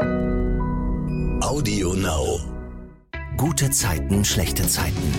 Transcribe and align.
Audio 0.00 1.92
Now. 1.94 2.40
Gute 3.36 3.70
Zeiten, 3.70 4.24
schlechte 4.24 4.66
Zeiten. 4.66 5.12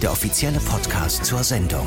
Der 0.00 0.12
offizielle 0.12 0.58
Podcast 0.60 1.24
zur 1.24 1.42
Sendung. 1.42 1.86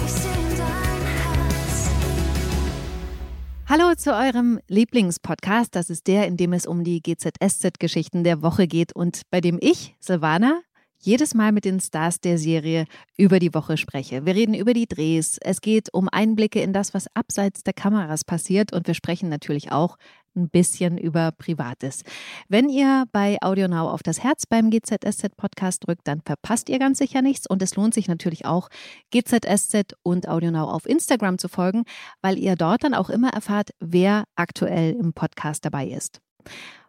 Hallo 3.67 3.95
zu 3.95 4.13
eurem 4.13 4.59
Lieblingspodcast. 4.67 5.75
Das 5.75 5.89
ist 5.89 6.07
der, 6.07 6.27
in 6.27 6.35
dem 6.35 6.51
es 6.51 6.65
um 6.65 6.83
die 6.83 7.01
GZSZ-Geschichten 7.01 8.23
der 8.23 8.41
Woche 8.41 8.67
geht 8.67 8.93
und 8.93 9.21
bei 9.31 9.39
dem 9.39 9.57
ich, 9.61 9.95
Silvana, 9.99 10.61
jedes 11.05 11.35
Mal 11.35 11.51
mit 11.51 11.65
den 11.65 11.79
Stars 11.79 12.19
der 12.19 12.37
Serie 12.37 12.85
über 13.15 13.39
die 13.39 13.53
Woche 13.53 13.77
spreche. 13.77 14.25
Wir 14.25 14.33
reden 14.33 14.55
über 14.55 14.73
die 14.73 14.87
Drehs. 14.87 15.37
Es 15.39 15.61
geht 15.61 15.93
um 15.93 16.09
Einblicke 16.11 16.61
in 16.61 16.73
das, 16.73 16.93
was 16.93 17.07
abseits 17.13 17.63
der 17.63 17.73
Kameras 17.73 18.25
passiert 18.25 18.73
und 18.73 18.87
wir 18.87 18.95
sprechen 18.95 19.29
natürlich 19.29 19.71
auch 19.71 19.97
ein 20.35 20.49
bisschen 20.49 20.97
über 20.97 21.31
Privates. 21.31 22.01
Wenn 22.49 22.69
ihr 22.69 23.05
bei 23.11 23.37
AudioNow 23.41 23.93
auf 23.93 24.03
das 24.03 24.23
Herz 24.23 24.45
beim 24.47 24.69
GZSZ 24.69 25.37
Podcast 25.37 25.87
drückt, 25.87 26.07
dann 26.07 26.21
verpasst 26.21 26.69
ihr 26.69 26.79
ganz 26.79 26.97
sicher 26.97 27.21
nichts 27.21 27.47
und 27.47 27.61
es 27.61 27.75
lohnt 27.75 27.93
sich 27.93 28.07
natürlich 28.07 28.45
auch, 28.45 28.69
GZSZ 29.11 29.93
und 30.03 30.27
AudioNow 30.27 30.69
auf 30.69 30.87
Instagram 30.87 31.37
zu 31.37 31.47
folgen, 31.47 31.83
weil 32.21 32.37
ihr 32.37 32.55
dort 32.55 32.83
dann 32.83 32.95
auch 32.95 33.09
immer 33.09 33.29
erfahrt, 33.29 33.69
wer 33.79 34.25
aktuell 34.35 34.93
im 34.93 35.13
Podcast 35.13 35.63
dabei 35.63 35.87
ist. 35.87 36.19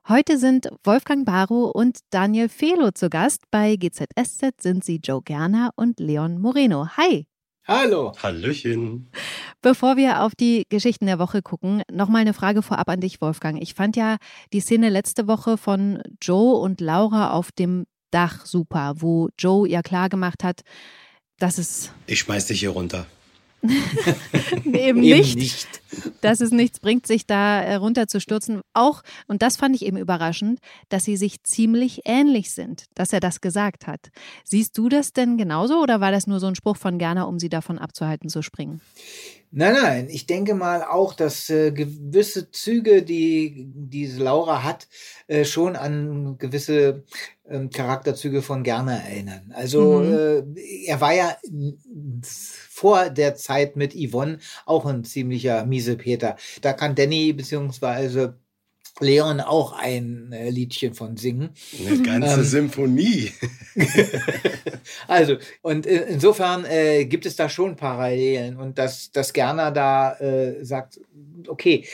Heute 0.09 0.39
sind 0.39 0.69
Wolfgang 0.85 1.27
Barrow 1.27 1.73
und 1.75 1.99
Daniel 2.11 2.49
Felo 2.49 2.93
zu 2.93 3.11
Gast. 3.11 3.43
Bei 3.51 3.75
GZSZ 3.75 4.63
sind 4.63 4.85
sie 4.85 5.01
Joe 5.03 5.21
Gerner 5.21 5.71
und 5.75 5.99
Leon 5.99 6.41
Moreno. 6.41 6.91
Hi! 6.97 7.27
Hallo. 7.67 8.13
Hallöchen. 8.23 9.11
Bevor 9.63 9.97
wir 9.97 10.23
auf 10.23 10.37
die 10.37 10.63
Geschichten 10.69 11.07
der 11.07 11.19
Woche 11.19 11.43
gucken, 11.43 11.83
nochmal 11.91 12.21
eine 12.21 12.35
Frage 12.35 12.63
vorab 12.63 12.89
an 12.89 13.01
dich, 13.01 13.21
Wolfgang. 13.21 13.61
Ich 13.61 13.75
fand 13.75 13.97
ja 13.97 14.19
die 14.53 14.61
Szene 14.61 14.91
letzte 14.91 15.27
Woche 15.27 15.57
von 15.59 16.01
Joe 16.23 16.55
und 16.55 16.81
Laura 16.81 17.33
auf 17.33 17.51
dem 17.51 17.85
Dach 18.13 18.47
super, 18.47 18.95
wo 18.99 19.31
Joe 19.37 19.69
ja 19.69 19.83
klar 19.83 20.09
gemacht 20.09 20.45
hat, 20.45 20.61
dass 21.41 21.59
es. 21.59 21.91
Ich 22.07 22.21
schmeiß 22.21 22.47
dich 22.47 22.61
hier 22.61 22.71
runter. 22.71 23.07
eben, 24.65 25.01
nicht, 25.01 25.37
nicht, 25.37 25.69
dass 26.21 26.41
es 26.41 26.51
nichts 26.51 26.81
bringt, 26.81 27.07
sich 27.07 27.27
da 27.27 27.61
äh, 27.63 27.75
runterzustürzen. 27.77 28.61
Auch, 28.75 29.03
und 29.27 29.43
das 29.43 29.57
fand 29.57 29.75
ich 29.77 29.85
eben 29.85 29.97
überraschend, 29.97 30.61
dass 30.89 31.05
sie 31.05 31.17
sich 31.17 31.43
ziemlich 31.43 32.03
ähnlich 32.05 32.53
sind, 32.53 32.85
dass 32.95 33.13
er 33.13 33.21
das 33.21 33.41
gesagt 33.41 33.87
hat. 33.87 34.09
Siehst 34.45 34.77
du 34.77 34.89
das 34.89 35.13
denn 35.13 35.37
genauso 35.37 35.81
oder 35.81 36.01
war 36.01 36.13
das 36.13 36.27
nur 36.27 36.41
so 36.41 36.47
ein 36.47 36.55
Spruch 36.55 36.77
von 36.77 36.99
Gerner, 36.99 37.29
um 37.29 37.39
sie 37.39 37.49
davon 37.49 37.79
abzuhalten 37.79 38.29
zu 38.29 38.43
springen? 38.43 38.81
Nein, 39.53 39.75
nein, 39.75 40.09
ich 40.11 40.27
denke 40.27 40.55
mal 40.55 40.83
auch, 40.83 41.15
dass 41.15 41.49
äh, 41.49 41.71
gewisse 41.71 42.51
Züge, 42.51 43.03
die 43.03 43.71
diese 43.75 44.23
Laura 44.23 44.63
hat, 44.63 44.89
äh, 45.29 45.45
schon 45.45 45.77
an 45.77 46.37
gewisse 46.37 47.05
äh, 47.45 47.69
Charakterzüge 47.69 48.43
von 48.43 48.65
Gerner 48.65 49.01
erinnern. 49.05 49.53
Also 49.55 50.01
mhm. 50.01 50.57
äh, 50.57 50.87
er 50.87 51.01
war 51.01 51.15
ja 51.15 51.37
vor 52.77 53.09
der 53.09 53.35
Zeit 53.37 53.75
mit 53.75 53.95
Yvonne 53.95 54.39
auch 54.67 54.85
ein 54.85 55.03
ziemlicher 55.03 55.65
Miesepeter. 55.65 56.37
Da 56.61 56.75
kann 56.75 56.95
Danny 56.95 57.33
beziehungsweise 57.33 58.39
Leon 59.01 59.41
auch 59.41 59.73
ein 59.73 60.31
äh, 60.33 60.51
Liedchen 60.51 60.93
von 60.93 61.17
singen. 61.17 61.55
Eine 61.87 62.03
ganze 62.03 62.41
ähm, 62.41 62.45
Symphonie. 62.45 63.33
also, 65.09 65.37
und 65.63 65.87
insofern 65.87 66.67
äh, 66.67 67.07
gibt 67.07 67.25
es 67.25 67.37
da 67.37 67.49
schon 67.49 67.77
Parallelen 67.77 68.59
und 68.59 68.77
dass, 68.77 69.11
dass 69.11 69.33
Gerner 69.33 69.71
da 69.71 70.13
äh, 70.19 70.63
sagt, 70.63 71.01
okay, 71.49 71.87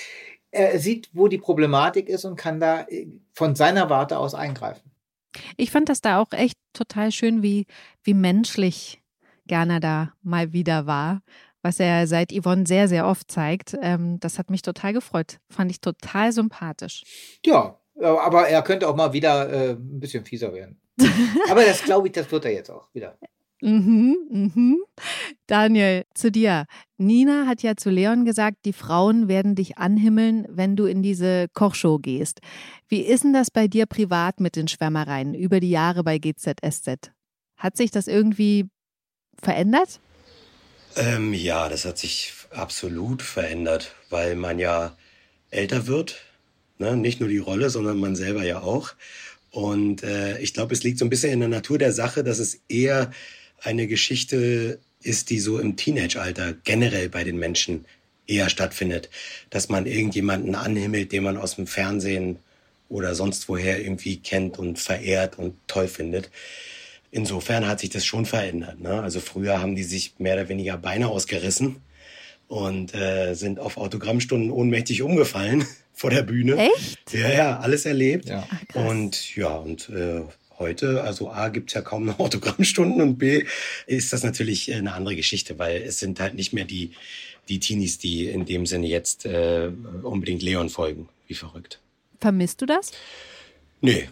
er 0.51 0.81
sieht, 0.81 1.11
wo 1.13 1.29
die 1.29 1.39
Problematik 1.39 2.09
ist 2.09 2.25
und 2.25 2.35
kann 2.35 2.59
da 2.59 2.87
äh, 2.89 3.07
von 3.35 3.55
seiner 3.55 3.89
Warte 3.89 4.19
aus 4.19 4.35
eingreifen. 4.35 4.91
Ich 5.57 5.71
fand 5.71 5.89
das 5.89 6.01
da 6.01 6.21
auch 6.21 6.33
echt 6.33 6.59
total 6.73 7.13
schön, 7.13 7.41
wie, 7.45 7.67
wie 8.03 8.15
menschlich 8.15 9.02
Gerner 9.47 9.81
da 9.81 10.13
mal 10.23 10.53
wieder 10.53 10.87
war 10.87 11.23
was 11.63 11.79
er 11.79 12.07
seit 12.07 12.33
Yvonne 12.33 12.67
sehr, 12.67 12.89
sehr 12.89 13.07
oft 13.07 13.31
zeigt. 13.31 13.77
Ähm, 13.81 14.19
das 14.21 14.39
hat 14.39 14.51
mich 14.51 14.63
total 14.63 14.93
gefreut. 14.93 15.39
Fand 15.49 15.71
ich 15.71 15.81
total 15.81 16.33
sympathisch. 16.33 17.05
Ja, 17.47 17.79
aber 18.01 18.49
er 18.49 18.63
könnte 18.63 18.89
auch 18.89 18.97
mal 18.97 19.13
wieder 19.13 19.51
äh, 19.51 19.71
ein 19.73 20.01
bisschen 20.01 20.25
fieser 20.25 20.53
werden. 20.53 20.81
aber 21.51 21.65
das 21.65 21.83
glaube 21.85 22.09
ich, 22.09 22.13
das 22.13 22.31
wird 22.31 22.45
er 22.45 22.53
jetzt 22.53 22.71
auch 22.71 22.89
wieder. 22.93 23.17
Mhm, 23.61 24.17
mhm. 24.29 24.79
Daniel, 25.47 26.05
zu 26.15 26.33
dir. 26.33 26.67
Nina 26.99 27.47
hat 27.47 27.63
ja 27.63 27.77
zu 27.77 27.91
Leon 27.91 28.25
gesagt, 28.25 28.59
die 28.65 28.73
Frauen 28.73 29.29
werden 29.29 29.55
dich 29.55 29.79
anhimmeln, 29.79 30.47
wenn 30.51 30.75
du 30.75 30.87
in 30.87 31.01
diese 31.01 31.47
Kochshow 31.55 31.99
gehst. 31.99 32.41
Wie 32.89 33.03
ist 33.03 33.23
denn 33.23 33.33
das 33.33 33.53
bei 33.53 33.69
dir 33.69 33.87
privat 33.87 34.41
mit 34.41 34.57
den 34.57 34.67
Schwärmereien 34.67 35.35
über 35.35 35.61
die 35.61 35.71
Jahre 35.71 36.03
bei 36.03 36.19
GZSZ? 36.19 37.13
Hat 37.57 37.77
sich 37.77 37.93
das 37.93 38.09
irgendwie 38.09 38.69
verändert? 39.41 40.01
Ähm, 40.97 41.33
ja, 41.33 41.69
das 41.69 41.85
hat 41.85 41.99
sich 41.99 42.33
absolut 42.51 43.23
verändert, 43.23 43.95
weil 44.11 44.35
man 44.35 44.59
ja 44.59 44.97
älter 45.51 45.87
wird. 45.87 46.21
Ne? 46.79 46.97
Nicht 46.97 47.21
nur 47.21 47.29
die 47.29 47.39
Rolle, 47.39 47.71
sondern 47.71 47.99
man 47.99 48.17
selber 48.17 48.45
ja 48.45 48.61
auch. 48.61 48.95
Und 49.51 50.03
äh, 50.03 50.39
ich 50.39 50.55
glaube, 50.55 50.75
es 50.75 50.83
liegt 50.83 50.99
so 50.99 51.05
ein 51.05 51.11
bisschen 51.11 51.33
in 51.33 51.41
der 51.41 51.49
Natur 51.49 51.79
der 51.79 51.93
Sache, 51.93 52.25
dass 52.25 52.39
es 52.39 52.61
eher 52.69 53.11
eine 53.63 53.87
Geschichte 53.87 54.79
ist, 55.03 55.31
die 55.31 55.41
so 55.41 55.59
im 55.59 55.77
Teenage-Alter 55.77 56.55
generell 56.65 57.09
bei 57.09 57.25
den 57.25 57.39
Menschen 57.39 57.85
eher 58.27 58.49
stattfindet. 58.49 59.11
Dass 59.51 59.69
man 59.69 59.87
irgendjemanden 59.87 60.55
anhimmelt, 60.55 61.13
den 61.13 61.25
man 61.25 61.37
aus 61.37 61.57
dem 61.57 61.67
Fernsehen 61.67 62.39
oder 62.89 63.15
sonst 63.15 63.49
woher 63.49 63.81
irgendwie 63.81 64.19
kennt 64.19 64.59
und 64.59 64.79
verehrt 64.79 65.39
und 65.39 65.55
toll 65.67 65.89
findet. 65.89 66.31
Insofern 67.15 67.69
hat 67.69 67.79
sich 67.79 67.91
das 67.91 68.07
schon 68.07 68.25
verändert. 68.25 68.81
Ne? 68.81 69.03
Also 69.03 69.21
früher 69.21 69.61
haben 69.61 69.77
die 69.77 69.85
sich 69.85 70.15
mehr 70.19 70.33
oder 70.33 70.49
weniger 70.49 70.79
Beine 70.79 71.09
ausgerissen 71.09 71.77
und 72.49 72.95
äh, 72.95 73.35
sind 73.35 73.61
auf 73.61 73.77
Autogrammstunden 73.77 74.51
ohnmächtig 74.51 75.03
umgefallen 75.03 75.67
vor 75.93 76.09
der 76.09 76.23
Bühne. 76.23 76.57
Echt? 76.57 77.13
Ja, 77.13 77.31
ja, 77.31 77.61
alles 77.61 77.85
erlebt. 77.85 78.31
Ja. 78.31 78.49
Ach, 78.51 78.75
und 78.75 79.37
ja, 79.37 79.55
und 79.55 79.91
äh, 79.91 80.23
heute, 80.59 81.03
also 81.03 81.31
A, 81.31 81.51
gibt's 81.51 81.75
ja 81.75 81.83
kaum 81.83 82.07
noch 82.07 82.19
Autogrammstunden 82.19 83.03
und 83.03 83.19
B, 83.19 83.45
ist 83.87 84.15
das 84.15 84.23
natürlich 84.23 84.71
äh, 84.71 84.77
eine 84.77 84.95
andere 84.95 85.15
Geschichte, 85.15 85.59
weil 85.59 85.83
es 85.83 85.99
sind 85.99 86.19
halt 86.19 86.33
nicht 86.33 86.55
mehr 86.55 86.65
die, 86.65 86.93
die 87.51 87.61
Teenies, 87.61 87.99
die 87.99 88.25
in 88.25 88.47
dem 88.47 88.65
Sinne 88.65 88.87
jetzt 88.87 89.27
äh, 89.27 89.71
unbedingt 90.03 90.41
Leon 90.41 90.71
folgen, 90.71 91.11
wie 91.27 91.35
verrückt. 91.35 91.79
Vermisst 92.21 92.63
du 92.63 92.67
das? 92.67 92.93
Nee. 93.83 94.09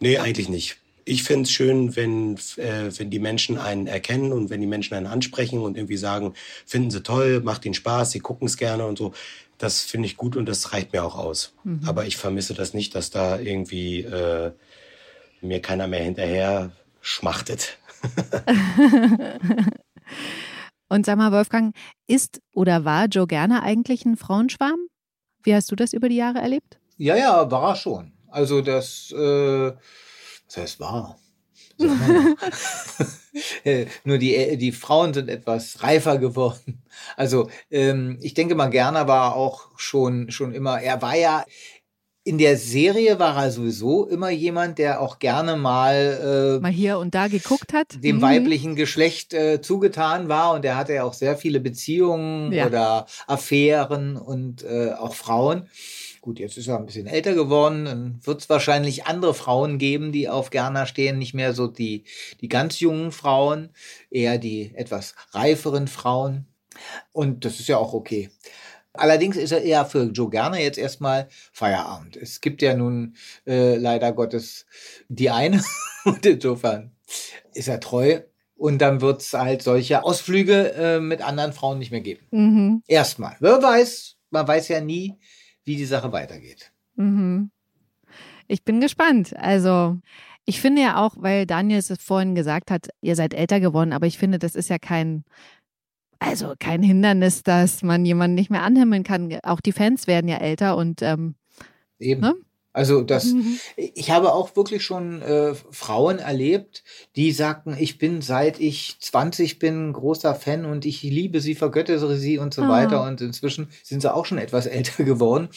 Nee, 0.00 0.18
eigentlich 0.18 0.48
nicht 0.48 0.81
ich 1.04 1.22
finde 1.22 1.42
es 1.42 1.50
schön, 1.50 1.96
wenn, 1.96 2.36
äh, 2.56 2.90
wenn 2.96 3.10
die 3.10 3.18
Menschen 3.18 3.58
einen 3.58 3.86
erkennen 3.86 4.32
und 4.32 4.50
wenn 4.50 4.60
die 4.60 4.66
Menschen 4.66 4.94
einen 4.94 5.06
ansprechen 5.06 5.60
und 5.60 5.76
irgendwie 5.76 5.96
sagen, 5.96 6.34
finden 6.66 6.90
sie 6.90 7.02
toll, 7.02 7.40
macht 7.40 7.64
ihnen 7.64 7.74
Spaß, 7.74 8.10
sie 8.10 8.20
gucken 8.20 8.46
es 8.46 8.56
gerne 8.56 8.86
und 8.86 8.98
so. 8.98 9.12
Das 9.58 9.82
finde 9.82 10.06
ich 10.06 10.16
gut 10.16 10.36
und 10.36 10.46
das 10.46 10.72
reicht 10.72 10.92
mir 10.92 11.04
auch 11.04 11.16
aus. 11.16 11.54
Mhm. 11.64 11.82
Aber 11.86 12.06
ich 12.06 12.16
vermisse 12.16 12.54
das 12.54 12.74
nicht, 12.74 12.94
dass 12.94 13.10
da 13.10 13.38
irgendwie 13.38 14.00
äh, 14.00 14.52
mir 15.40 15.60
keiner 15.60 15.86
mehr 15.86 16.02
hinterher 16.02 16.72
schmachtet. 17.00 17.78
und 20.88 21.06
sag 21.06 21.16
mal, 21.16 21.32
Wolfgang, 21.32 21.74
ist 22.08 22.40
oder 22.54 22.84
war 22.84 23.06
Joe 23.06 23.26
Gerner 23.26 23.62
eigentlich 23.62 24.04
ein 24.04 24.16
Frauenschwarm? 24.16 24.80
Wie 25.44 25.54
hast 25.54 25.70
du 25.70 25.76
das 25.76 25.92
über 25.92 26.08
die 26.08 26.16
Jahre 26.16 26.38
erlebt? 26.38 26.78
Ja, 26.96 27.16
ja, 27.16 27.50
war 27.50 27.70
er 27.70 27.76
schon. 27.76 28.12
Also 28.28 28.62
das 28.62 29.12
äh 29.12 29.72
das 30.52 30.62
heißt 30.62 30.80
wahr. 30.80 31.18
Äh, 33.64 33.86
nur 34.04 34.18
die, 34.18 34.34
äh, 34.34 34.58
die 34.58 34.72
Frauen 34.72 35.14
sind 35.14 35.30
etwas 35.30 35.82
reifer 35.82 36.18
geworden. 36.18 36.82
Also 37.16 37.48
ähm, 37.70 38.18
ich 38.20 38.34
denke 38.34 38.54
mal, 38.54 38.68
Gerner 38.68 39.08
war 39.08 39.36
auch 39.36 39.70
schon, 39.78 40.30
schon 40.30 40.52
immer, 40.52 40.82
er 40.82 41.00
war 41.00 41.16
ja 41.16 41.46
in 42.24 42.36
der 42.38 42.58
Serie 42.58 43.18
war 43.18 43.42
er 43.42 43.50
sowieso 43.50 44.06
immer 44.06 44.28
jemand, 44.30 44.78
der 44.78 45.00
auch 45.00 45.18
gerne 45.18 45.56
mal 45.56 46.58
äh, 46.58 46.60
mal 46.60 46.70
hier 46.70 46.98
und 46.98 47.14
da 47.14 47.28
geguckt 47.28 47.72
hat, 47.72 48.04
dem 48.04 48.16
mhm. 48.16 48.22
weiblichen 48.22 48.76
Geschlecht 48.76 49.32
äh, 49.32 49.62
zugetan 49.62 50.28
war 50.28 50.52
und 50.52 50.64
er 50.64 50.76
hatte 50.76 50.92
ja 50.92 51.04
auch 51.04 51.14
sehr 51.14 51.36
viele 51.36 51.58
Beziehungen 51.58 52.52
ja. 52.52 52.66
oder 52.66 53.06
Affären 53.26 54.16
und 54.16 54.62
äh, 54.62 54.92
auch 54.92 55.14
Frauen. 55.14 55.68
Gut, 56.22 56.38
jetzt 56.38 56.56
ist 56.56 56.68
er 56.68 56.78
ein 56.78 56.86
bisschen 56.86 57.08
älter 57.08 57.34
geworden, 57.34 57.84
dann 57.84 58.20
wird 58.22 58.42
es 58.42 58.48
wahrscheinlich 58.48 59.06
andere 59.06 59.34
Frauen 59.34 59.78
geben, 59.78 60.12
die 60.12 60.28
auf 60.28 60.50
Gerner 60.50 60.86
stehen, 60.86 61.18
nicht 61.18 61.34
mehr 61.34 61.52
so 61.52 61.66
die, 61.66 62.04
die 62.40 62.48
ganz 62.48 62.78
jungen 62.78 63.10
Frauen, 63.10 63.70
eher 64.08 64.38
die 64.38 64.72
etwas 64.76 65.16
reiferen 65.32 65.88
Frauen. 65.88 66.46
Und 67.10 67.44
das 67.44 67.58
ist 67.58 67.68
ja 67.68 67.76
auch 67.76 67.92
okay. 67.92 68.30
Allerdings 68.92 69.36
ist 69.36 69.50
er 69.50 69.62
eher 69.62 69.84
für 69.84 70.04
Joe 70.04 70.30
Gerner 70.30 70.60
jetzt 70.60 70.78
erstmal 70.78 71.28
Feierabend. 71.52 72.16
Es 72.16 72.40
gibt 72.40 72.62
ja 72.62 72.76
nun 72.76 73.16
äh, 73.44 73.74
leider 73.74 74.12
Gottes 74.12 74.66
die 75.08 75.28
eine 75.28 75.60
und 76.04 76.24
insofern 76.24 76.92
ist 77.52 77.66
er 77.66 77.80
treu 77.80 78.20
und 78.54 78.78
dann 78.78 79.00
wird 79.00 79.22
es 79.22 79.32
halt 79.32 79.62
solche 79.62 80.04
Ausflüge 80.04 80.72
äh, 80.74 81.00
mit 81.00 81.20
anderen 81.20 81.52
Frauen 81.52 81.80
nicht 81.80 81.90
mehr 81.90 82.00
geben. 82.00 82.28
Mhm. 82.30 82.82
Erstmal. 82.86 83.34
Wer 83.40 83.60
weiß, 83.60 84.18
man 84.30 84.46
weiß 84.46 84.68
ja 84.68 84.80
nie, 84.80 85.18
wie 85.64 85.76
die 85.76 85.84
Sache 85.84 86.12
weitergeht. 86.12 86.72
Mhm. 86.96 87.50
Ich 88.48 88.64
bin 88.64 88.80
gespannt. 88.80 89.34
Also, 89.36 89.98
ich 90.44 90.60
finde 90.60 90.82
ja 90.82 91.04
auch, 91.04 91.14
weil 91.16 91.46
Daniel 91.46 91.78
es 91.78 91.92
vorhin 92.00 92.34
gesagt 92.34 92.70
hat, 92.70 92.88
ihr 93.00 93.16
seid 93.16 93.34
älter 93.34 93.60
geworden, 93.60 93.92
aber 93.92 94.06
ich 94.06 94.18
finde, 94.18 94.38
das 94.38 94.56
ist 94.56 94.68
ja 94.68 94.78
kein, 94.78 95.24
also 96.18 96.54
kein 96.58 96.82
Hindernis, 96.82 97.42
dass 97.42 97.82
man 97.82 98.04
jemanden 98.04 98.34
nicht 98.34 98.50
mehr 98.50 98.62
anhimmeln 98.62 99.04
kann. 99.04 99.38
Auch 99.42 99.60
die 99.60 99.72
Fans 99.72 100.06
werden 100.06 100.28
ja 100.28 100.38
älter 100.38 100.76
und 100.76 101.02
ähm, 101.02 101.36
eben. 101.98 102.20
Ne? 102.20 102.34
Also 102.72 103.02
das, 103.02 103.26
mhm. 103.26 103.58
ich 103.76 104.10
habe 104.10 104.32
auch 104.32 104.56
wirklich 104.56 104.82
schon 104.82 105.20
äh, 105.20 105.54
Frauen 105.70 106.18
erlebt, 106.18 106.84
die 107.16 107.32
sagten, 107.32 107.76
ich 107.78 107.98
bin 107.98 108.22
seit 108.22 108.60
ich 108.60 108.96
20 109.00 109.58
bin 109.58 109.92
großer 109.92 110.34
Fan 110.34 110.64
und 110.64 110.86
ich 110.86 111.02
liebe 111.02 111.40
sie, 111.40 111.54
vergöttere 111.54 112.16
sie 112.16 112.38
und 112.38 112.54
so 112.54 112.62
ah. 112.62 112.68
weiter. 112.68 113.04
Und 113.04 113.20
inzwischen 113.20 113.68
sind 113.82 114.00
sie 114.00 114.12
auch 114.12 114.26
schon 114.26 114.38
etwas 114.38 114.66
älter 114.72 115.04
geworden. 115.04 115.50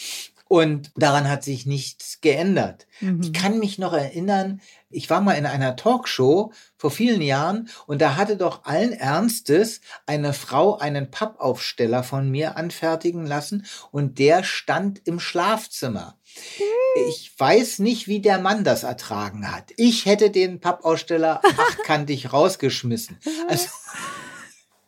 Und 0.47 0.91
daran 0.95 1.27
hat 1.27 1.43
sich 1.43 1.65
nichts 1.65 2.21
geändert. 2.21 2.85
Mhm. 2.99 3.21
Ich 3.21 3.33
kann 3.33 3.57
mich 3.57 3.79
noch 3.79 3.93
erinnern, 3.93 4.61
ich 4.91 5.09
war 5.09 5.19
mal 5.19 5.33
in 5.33 5.47
einer 5.47 5.75
Talkshow 5.75 6.53
vor 6.77 6.91
vielen 6.91 7.23
Jahren 7.23 7.67
und 7.87 7.99
da 7.99 8.15
hatte 8.15 8.37
doch 8.37 8.63
allen 8.65 8.93
Ernstes 8.93 9.81
eine 10.05 10.33
Frau 10.33 10.77
einen 10.77 11.09
Pappaufsteller 11.09 12.03
von 12.03 12.29
mir 12.29 12.57
anfertigen 12.57 13.25
lassen 13.25 13.65
und 13.91 14.19
der 14.19 14.43
stand 14.43 15.01
im 15.07 15.19
Schlafzimmer. 15.19 16.19
Hm. 16.57 17.07
Ich 17.09 17.31
weiß 17.37 17.79
nicht, 17.79 18.07
wie 18.07 18.19
der 18.19 18.39
Mann 18.39 18.63
das 18.63 18.83
ertragen 18.83 19.51
hat. 19.51 19.71
Ich 19.77 20.05
hätte 20.05 20.29
den 20.29 20.59
Pappaussteller 20.59 21.41
achtkantig 21.57 22.33
rausgeschmissen. 22.33 23.17
Also 23.47 23.67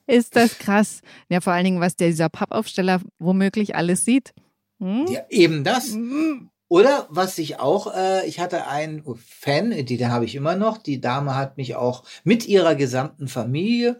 ist 0.08 0.36
das 0.36 0.58
krass. 0.58 1.02
Ja, 1.30 1.42
vor 1.42 1.54
allen 1.54 1.66
Dingen, 1.66 1.82
was 1.82 1.96
dieser 1.96 2.30
Pappaufsteller 2.30 3.02
womöglich 3.20 3.76
alles 3.76 4.06
sieht. 4.06 4.34
Hm? 4.80 5.06
Ja, 5.08 5.22
eben 5.30 5.64
das. 5.64 5.94
Hm. 5.94 6.50
Oder 6.70 7.08
was 7.10 7.38
ich 7.38 7.60
auch, 7.60 7.94
äh, 7.96 8.28
ich 8.28 8.40
hatte 8.40 8.68
einen 8.68 9.04
Fan, 9.16 9.72
die, 9.86 9.98
den 9.98 10.12
habe 10.12 10.26
ich 10.26 10.36
immer 10.36 10.56
noch. 10.56 10.78
Die 10.78 11.00
Dame 11.00 11.36
hat 11.36 11.58
mich 11.58 11.76
auch 11.76 12.04
mit 12.24 12.46
ihrer 12.46 12.76
gesamten 12.76 13.28
Familie 13.28 14.00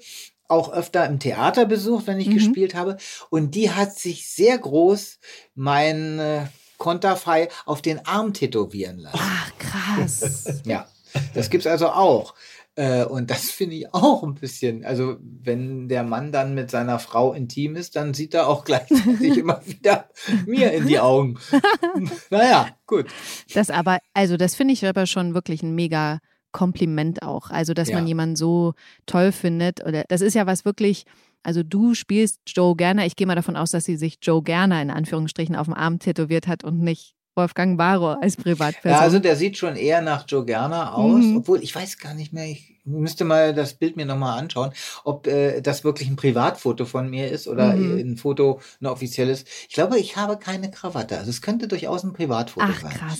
auch 0.50 0.72
öfter 0.72 1.06
im 1.06 1.20
Theater 1.20 1.66
besucht, 1.66 2.08
wenn 2.08 2.20
ich 2.20 2.28
mhm. 2.28 2.36
gespielt 2.36 2.76
habe. 2.76 2.98
Und 3.30 3.56
die 3.56 3.72
hat 3.72 3.98
sich 3.98 4.30
sehr 4.30 4.58
groß 4.58 5.20
mein 5.56 6.20
äh, 6.20 6.46
Konterfei 6.78 7.50
auf 7.66 7.82
den 7.82 8.06
Arm 8.06 8.34
tätowieren 8.34 9.00
lassen. 9.00 9.20
Ach, 9.20 9.52
krass. 9.58 10.62
ja, 10.66 10.88
das 11.34 11.50
gibt's 11.50 11.68
also 11.68 11.90
auch. 11.90 12.34
Äh, 12.76 13.06
und 13.06 13.32
das 13.32 13.50
finde 13.50 13.76
ich 13.76 13.94
auch 13.94 14.22
ein 14.22 14.36
bisschen, 14.36 14.86
also 14.86 15.18
wenn 15.22 15.90
der 15.90 16.04
Mann 16.04 16.32
dann 16.32 16.54
mit 16.54 16.70
seiner 16.70 17.00
Frau 17.00 17.34
intim 17.34 17.76
ist, 17.76 17.96
dann 17.96 18.14
sieht 18.14 18.36
er 18.36 18.48
auch 18.48 18.66
gleichzeitig 18.66 19.38
immer 19.38 19.60
wieder 19.66 20.10
mir 20.46 20.72
in 20.74 20.86
die 20.86 21.00
Augen. 21.00 21.40
naja, 22.30 22.70
gut. 22.86 23.08
Das 23.56 23.72
aber, 23.72 23.98
also 24.14 24.38
das 24.38 24.54
finde 24.54 24.76
ich 24.76 24.86
aber 24.86 25.08
schon 25.08 25.34
wirklich 25.34 25.64
ein 25.64 25.74
mega 25.74 26.20
Kompliment 26.52 27.24
auch. 27.24 27.50
Also, 27.50 27.74
dass 27.74 27.90
ja. 27.90 27.96
man 27.96 28.08
jemanden 28.08 28.36
so 28.36 28.74
toll 29.06 29.32
findet. 29.32 29.86
Oder 29.86 30.06
das 30.08 30.22
ist 30.22 30.34
ja 30.34 30.46
was 30.46 30.64
wirklich, 30.64 31.06
also 31.44 31.64
du 31.64 31.94
spielst 31.94 32.42
Joe 32.48 32.76
Gerner. 32.76 33.06
Ich 33.06 33.16
gehe 33.16 33.28
mal 33.28 33.36
davon 33.36 33.56
aus, 33.56 33.72
dass 33.72 33.86
sie 33.86 33.98
sich 33.98 34.20
Joe 34.22 34.44
Gerner 34.44 34.82
in 34.82 34.92
Anführungsstrichen 34.92 35.56
auf 35.56 35.68
dem 35.68 35.74
Arm 35.74 36.00
tätowiert 36.00 36.48
hat 36.48 36.64
und 36.64 36.80
nicht 36.80 37.17
Wolfgang 37.38 37.78
Barrow 37.78 38.18
als 38.22 38.36
Privatperson. 38.36 38.92
Ja, 38.92 39.00
also 39.00 39.20
der 39.20 39.36
sieht 39.36 39.58
schon 39.58 39.76
eher 39.76 40.02
nach 40.02 40.26
Joe 40.28 40.44
Gerner 40.44 40.96
aus, 40.96 41.24
mhm. 41.24 41.38
obwohl 41.38 41.64
ich 41.64 41.74
weiß 41.74 42.00
gar 42.00 42.14
nicht 42.14 42.34
mehr, 42.34 42.48
ich 42.48 42.78
müsste 42.88 43.26
mal 43.26 43.54
das 43.54 43.74
Bild 43.74 43.98
mir 43.98 44.06
nochmal 44.06 44.40
anschauen, 44.40 44.72
ob 45.04 45.28
äh, 45.28 45.62
das 45.62 45.84
wirklich 45.84 46.10
ein 46.10 46.16
Privatfoto 46.16 46.86
von 46.86 47.10
mir 47.10 47.30
ist 47.30 47.48
oder 47.48 47.76
mhm. 47.76 48.00
ein 48.00 48.18
Foto, 48.18 48.62
ein 48.82 48.88
offizielles. 48.88 49.46
Ich 49.68 49.76
glaube, 49.76 50.00
ich 50.00 50.16
habe 50.16 50.38
keine 50.38 50.72
Krawatte. 50.72 51.18
Also 51.18 51.30
es 51.30 51.42
könnte 51.42 51.68
durchaus 51.68 52.04
ein 52.04 52.14
Privatfoto 52.14 52.66
Ach, 52.70 52.82
sein. 52.82 52.92
Krass. 52.92 53.20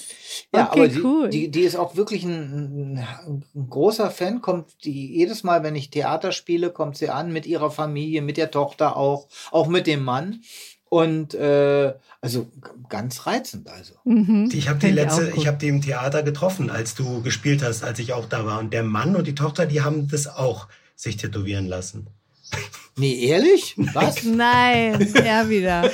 Ja, 0.54 0.70
okay, 0.70 0.80
aber 0.80 0.88
die, 0.88 1.04
cool. 1.04 1.30
die, 1.30 1.52
die 1.52 1.62
ist 1.62 1.76
auch 1.76 1.96
wirklich 1.96 2.24
ein, 2.24 2.98
ein, 2.98 3.44
ein, 3.56 3.70
großer 3.70 4.10
Fan, 4.12 4.42
kommt 4.42 4.86
die 4.86 5.14
jedes 5.14 5.44
Mal, 5.44 5.64
wenn 5.64 5.76
ich 5.76 5.90
Theater 5.90 6.32
spiele, 6.32 6.72
kommt 6.72 6.98
sie 6.98 7.10
an 7.10 7.34
mit 7.34 7.46
ihrer 7.46 7.72
Familie, 7.72 8.22
mit 8.22 8.38
der 8.38 8.52
Tochter 8.52 8.96
auch, 8.96 9.28
auch 9.52 9.68
mit 9.68 9.88
dem 9.88 10.04
Mann. 10.04 10.42
Und 10.90 11.34
äh, 11.34 11.94
also 12.22 12.48
ganz 12.90 13.26
reizend 13.28 13.70
also. 13.70 13.96
Mhm. 14.06 14.50
Ich 14.54 14.70
habe 14.70 14.80
die 14.80 14.92
letzte, 14.92 15.30
ich, 15.30 15.38
ich 15.38 15.48
habe 15.48 15.58
die 15.58 15.68
im 15.68 15.82
Theater 15.82 16.24
getroffen, 16.24 16.70
als 16.70 16.96
du 16.96 17.22
gespielt 17.22 17.62
hast, 17.64 17.84
als 17.84 18.00
ich 18.00 18.14
auch 18.14 18.26
da 18.26 18.46
war. 18.46 18.60
Und 18.60 18.72
der 18.74 18.84
Mann 18.84 19.16
und 19.16 19.28
die 19.28 19.36
Tochter, 19.36 19.66
die 19.66 19.82
haben 19.82 20.08
das 20.08 20.28
auch 20.28 20.68
sich 20.96 21.18
tätowieren 21.18 21.68
lassen. 21.68 22.08
Nee, 23.00 23.28
ehrlich? 23.28 23.76
Was? 23.94 24.24
Nein, 24.24 25.00
er 25.14 25.48
wieder. 25.48 25.84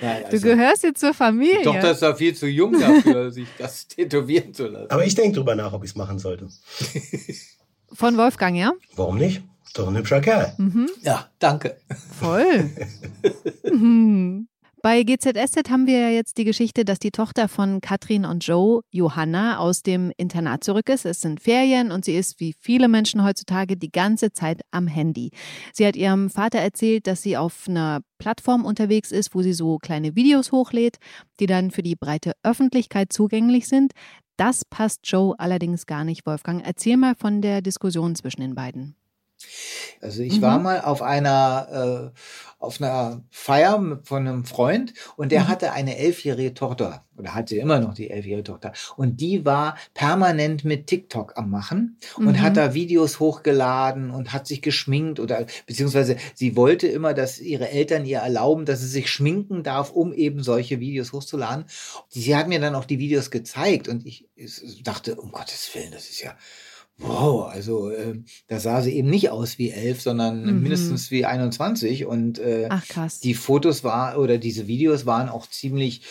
Nein, 0.00 0.24
also, 0.24 0.30
du 0.30 0.40
gehörst 0.40 0.84
jetzt 0.84 1.00
zur 1.00 1.12
Familie. 1.12 1.58
Die 1.58 1.64
Tochter 1.64 1.90
ist 1.90 2.02
da 2.02 2.14
viel 2.14 2.32
zu 2.32 2.46
jung 2.46 2.78
dafür, 2.78 3.32
sich 3.32 3.48
das 3.58 3.88
tätowieren 3.88 4.54
zu 4.54 4.68
lassen. 4.68 4.92
Aber 4.92 5.04
ich 5.04 5.16
denke 5.16 5.34
drüber 5.36 5.56
nach, 5.56 5.72
ob 5.72 5.82
ich 5.82 5.90
es 5.90 5.96
machen 5.96 6.20
sollte. 6.20 6.48
Von 7.92 8.16
Wolfgang, 8.16 8.56
ja? 8.56 8.72
Warum 8.94 9.18
nicht? 9.18 9.42
Doch 9.72 9.88
ein 9.88 9.96
hübscher 9.96 10.20
Kerl. 10.20 10.54
Mhm. 10.58 10.88
Ja, 11.02 11.28
danke. 11.38 11.76
Voll. 12.18 12.70
mhm. 13.72 14.48
Bei 14.84 15.02
GZSZ 15.02 15.70
haben 15.70 15.86
wir 15.86 15.98
ja 15.98 16.08
jetzt 16.10 16.36
die 16.36 16.44
Geschichte, 16.44 16.84
dass 16.84 16.98
die 16.98 17.10
Tochter 17.10 17.48
von 17.48 17.80
Katrin 17.80 18.26
und 18.26 18.46
Joe, 18.46 18.82
Johanna, 18.90 19.56
aus 19.56 19.82
dem 19.82 20.12
Internat 20.18 20.62
zurück 20.62 20.90
ist. 20.90 21.06
Es 21.06 21.22
sind 21.22 21.40
Ferien 21.40 21.90
und 21.90 22.04
sie 22.04 22.14
ist, 22.14 22.38
wie 22.38 22.54
viele 22.60 22.88
Menschen 22.88 23.24
heutzutage, 23.24 23.78
die 23.78 23.90
ganze 23.90 24.32
Zeit 24.32 24.60
am 24.72 24.86
Handy. 24.86 25.30
Sie 25.72 25.86
hat 25.86 25.96
ihrem 25.96 26.28
Vater 26.28 26.58
erzählt, 26.58 27.06
dass 27.06 27.22
sie 27.22 27.38
auf 27.38 27.64
einer 27.66 28.02
Plattform 28.18 28.66
unterwegs 28.66 29.10
ist, 29.10 29.34
wo 29.34 29.40
sie 29.40 29.54
so 29.54 29.78
kleine 29.78 30.16
Videos 30.16 30.52
hochlädt, 30.52 30.98
die 31.40 31.46
dann 31.46 31.70
für 31.70 31.82
die 31.82 31.96
breite 31.96 32.32
Öffentlichkeit 32.42 33.10
zugänglich 33.10 33.68
sind. 33.68 33.92
Das 34.36 34.66
passt 34.66 35.00
Joe 35.04 35.34
allerdings 35.38 35.86
gar 35.86 36.04
nicht, 36.04 36.26
Wolfgang. 36.26 36.62
Erzähl 36.62 36.98
mal 36.98 37.14
von 37.14 37.40
der 37.40 37.62
Diskussion 37.62 38.16
zwischen 38.16 38.42
den 38.42 38.54
beiden. 38.54 38.96
Also 40.00 40.22
ich 40.22 40.38
mhm. 40.38 40.42
war 40.42 40.58
mal 40.58 40.80
auf 40.80 41.02
einer 41.02 42.12
äh, 42.12 42.18
auf 42.64 42.80
einer 42.80 43.22
Feier 43.30 44.00
von 44.04 44.26
einem 44.26 44.44
Freund 44.44 44.94
und 45.16 45.30
der 45.32 45.42
mhm. 45.42 45.48
hatte 45.48 45.72
eine 45.72 45.98
elfjährige 45.98 46.54
Tochter 46.54 47.04
oder 47.16 47.34
hatte 47.34 47.56
immer 47.56 47.78
noch 47.78 47.94
die 47.94 48.10
elfjährige 48.10 48.44
Tochter 48.44 48.72
und 48.96 49.20
die 49.20 49.44
war 49.44 49.76
permanent 49.92 50.64
mit 50.64 50.86
TikTok 50.86 51.36
am 51.36 51.50
machen 51.50 51.98
und 52.16 52.24
mhm. 52.24 52.42
hat 52.42 52.56
da 52.56 52.74
Videos 52.74 53.20
hochgeladen 53.20 54.10
und 54.10 54.32
hat 54.32 54.46
sich 54.46 54.62
geschminkt 54.62 55.20
oder 55.20 55.46
beziehungsweise 55.66 56.16
sie 56.34 56.56
wollte 56.56 56.86
immer, 56.86 57.14
dass 57.14 57.38
ihre 57.38 57.68
Eltern 57.68 58.04
ihr 58.06 58.18
erlauben, 58.18 58.64
dass 58.64 58.80
sie 58.80 58.88
sich 58.88 59.10
schminken 59.10 59.62
darf, 59.62 59.92
um 59.92 60.12
eben 60.12 60.42
solche 60.42 60.80
Videos 60.80 61.12
hochzuladen. 61.12 61.66
Sie 62.08 62.34
hat 62.34 62.48
mir 62.48 62.60
dann 62.60 62.74
auch 62.74 62.86
die 62.86 62.98
Videos 62.98 63.30
gezeigt 63.30 63.88
und 63.88 64.06
ich 64.06 64.26
dachte, 64.82 65.16
um 65.16 65.30
Gottes 65.30 65.70
Willen, 65.74 65.92
das 65.92 66.08
ist 66.08 66.22
ja 66.22 66.34
wow, 66.98 67.48
also 67.48 67.90
äh, 67.90 68.20
da 68.46 68.60
sah 68.60 68.82
sie 68.82 68.92
eben 68.92 69.10
nicht 69.10 69.30
aus 69.30 69.58
wie 69.58 69.70
elf, 69.70 70.00
sondern 70.00 70.44
mhm. 70.44 70.62
mindestens 70.62 71.10
wie 71.10 71.24
21. 71.24 72.06
Und 72.06 72.38
äh, 72.38 72.68
Ach, 72.70 72.86
krass. 72.86 73.20
die 73.20 73.34
Fotos 73.34 73.84
war 73.84 74.18
oder 74.18 74.38
diese 74.38 74.66
Videos 74.66 75.06
waren 75.06 75.28
auch 75.28 75.48
ziemlich, 75.48 76.02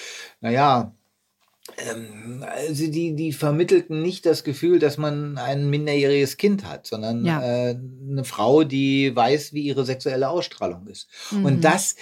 naja, 0.41 0.93
ähm, 1.77 2.43
also 2.45 2.87
die, 2.87 3.15
die 3.15 3.31
vermittelten 3.31 4.01
nicht 4.01 4.25
das 4.25 4.43
Gefühl, 4.43 4.79
dass 4.79 4.97
man 4.97 5.37
ein 5.37 5.69
minderjähriges 5.69 6.37
Kind 6.37 6.65
hat, 6.65 6.85
sondern 6.85 7.25
ja. 7.25 7.41
äh, 7.41 7.77
eine 8.09 8.25
Frau, 8.25 8.63
die 8.63 9.15
weiß, 9.15 9.53
wie 9.53 9.61
ihre 9.61 9.85
sexuelle 9.85 10.29
Ausstrahlung 10.29 10.87
ist. 10.87 11.07
Mhm. 11.31 11.45
Und 11.45 11.61
das 11.61 11.95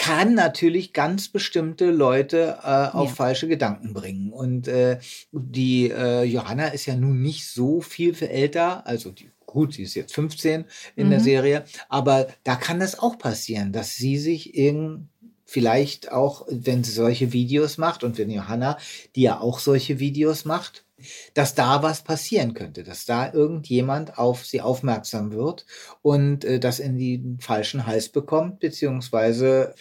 kann 0.00 0.32
natürlich 0.32 0.94
ganz 0.94 1.28
bestimmte 1.28 1.90
Leute 1.90 2.56
äh, 2.62 2.96
auf 2.96 3.10
ja. 3.10 3.14
falsche 3.14 3.48
Gedanken 3.48 3.92
bringen. 3.92 4.32
Und 4.32 4.66
äh, 4.66 4.98
die 5.30 5.90
äh, 5.90 6.22
Johanna 6.22 6.68
ist 6.68 6.86
ja 6.86 6.96
nun 6.96 7.20
nicht 7.20 7.46
so 7.46 7.82
viel 7.82 8.14
für 8.14 8.30
älter, 8.30 8.86
also 8.86 9.10
die, 9.10 9.30
gut, 9.44 9.74
sie 9.74 9.82
ist 9.82 9.94
jetzt 9.94 10.14
15 10.14 10.64
in 10.96 11.06
mhm. 11.06 11.10
der 11.10 11.20
Serie, 11.20 11.64
aber 11.90 12.28
da 12.44 12.56
kann 12.56 12.80
das 12.80 12.98
auch 12.98 13.18
passieren, 13.18 13.72
dass 13.72 13.94
sie 13.94 14.16
sich 14.16 14.54
in 14.54 15.10
vielleicht 15.44 16.10
auch, 16.12 16.46
wenn 16.48 16.82
sie 16.82 16.92
solche 16.92 17.34
Videos 17.34 17.76
macht 17.76 18.02
und 18.02 18.16
wenn 18.16 18.30
Johanna, 18.30 18.78
die 19.16 19.22
ja 19.22 19.38
auch 19.38 19.58
solche 19.58 19.98
Videos 19.98 20.46
macht, 20.46 20.86
dass 21.34 21.54
da 21.54 21.82
was 21.82 22.02
passieren 22.02 22.54
könnte, 22.54 22.84
dass 22.84 23.04
da 23.04 23.32
irgendjemand 23.32 24.18
auf 24.18 24.44
sie 24.44 24.60
aufmerksam 24.60 25.32
wird 25.32 25.66
und 26.02 26.44
äh, 26.44 26.60
das 26.60 26.78
in 26.78 26.98
den 26.98 27.38
falschen 27.40 27.86
Hals 27.86 28.08
bekommt, 28.08 28.60
beziehungsweise 28.60 29.74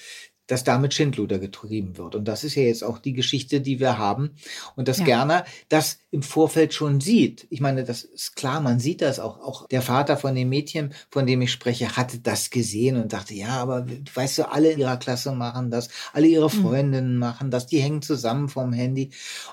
dass 0.50 0.64
damit 0.64 0.96
Schindluder 0.96 1.38
getrieben 1.38 1.98
wird. 1.98 2.16
Und 2.16 2.28
das 2.28 2.44
ist 2.44 2.56
ja 2.56 2.64
jetzt 2.64 2.84
auch 2.84 2.98
die 2.98 3.14
Geschichte, 3.14 3.62
die 3.62 3.80
wir 3.80 4.00
haben. 4.00 4.32
Und 4.76 4.88
dass 4.88 4.98
ja. 4.98 5.06
Gerner 5.06 5.46
das 5.70 6.00
im 6.10 6.24
Vorfeld 6.24 6.74
schon 6.74 7.00
sieht. 7.02 7.46
Ich 7.52 7.62
meine, 7.62 7.84
das 7.84 8.04
ist 8.04 8.36
klar, 8.36 8.60
man 8.60 8.80
sieht 8.80 9.02
das 9.02 9.20
auch. 9.20 9.40
Auch 9.40 9.68
der 9.68 9.84
Vater 9.84 10.18
von 10.18 10.34
dem 10.34 10.50
Mädchen, 10.50 10.94
von 11.12 11.28
dem 11.28 11.44
ich 11.44 11.52
spreche, 11.52 11.96
hatte 11.96 12.18
das 12.18 12.50
gesehen 12.50 13.00
und 13.00 13.14
dachte, 13.14 13.36
ja, 13.36 13.50
aber 13.50 13.86
weißt 14.12 14.40
du, 14.40 14.52
alle 14.52 14.72
in 14.72 14.80
ihrer 14.80 14.98
Klasse 14.98 15.32
machen 15.34 15.70
das, 15.70 15.90
alle 16.14 16.26
ihre 16.26 16.50
mhm. 16.50 16.62
Freundinnen 16.62 17.14
mhm. 17.14 17.20
machen 17.20 17.52
das, 17.52 17.68
die 17.68 17.80
hängen 17.80 18.02
zusammen 18.02 18.50
vom 18.50 18.74
Handy. 18.74 19.12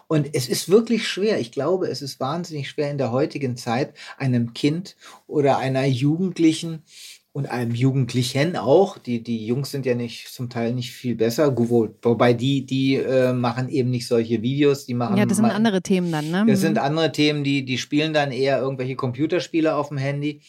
Und 0.08 0.34
es 0.34 0.48
ist 0.48 0.70
wirklich 0.70 1.06
schwer. 1.06 1.38
Ich 1.40 1.52
glaube, 1.52 1.88
es 1.88 2.00
ist 2.00 2.20
wahnsinnig 2.20 2.70
schwer 2.70 2.90
in 2.90 2.98
der 2.98 3.12
heutigen 3.12 3.58
Zeit 3.58 3.92
einem 4.16 4.54
Kind 4.54 4.96
oder 5.26 5.58
einer 5.58 5.84
Jugendlichen 5.84 6.84
und 7.36 7.50
einem 7.50 7.74
Jugendlichen 7.74 8.56
auch. 8.56 8.96
Die, 8.96 9.22
die 9.22 9.44
Jungs 9.44 9.70
sind 9.70 9.84
ja 9.84 9.94
nicht 9.94 10.28
zum 10.28 10.48
Teil 10.48 10.72
nicht 10.72 10.92
viel 10.92 11.14
besser. 11.14 11.54
Wobei 11.54 12.32
die, 12.32 12.64
die 12.64 12.94
äh, 12.94 13.34
machen 13.34 13.68
eben 13.68 13.90
nicht 13.90 14.08
solche 14.08 14.40
Videos, 14.40 14.86
die 14.86 14.94
machen. 14.94 15.18
Ja, 15.18 15.26
das 15.26 15.36
sind 15.36 15.44
andere 15.44 15.82
Themen 15.82 16.10
dann, 16.10 16.30
ne? 16.30 16.46
Das 16.48 16.62
sind 16.62 16.78
andere 16.78 17.12
Themen, 17.12 17.44
die, 17.44 17.66
die 17.66 17.76
spielen 17.76 18.14
dann 18.14 18.32
eher 18.32 18.58
irgendwelche 18.58 18.96
Computerspiele 18.96 19.74
auf 19.74 19.88
dem 19.88 19.98
Handy 19.98 20.40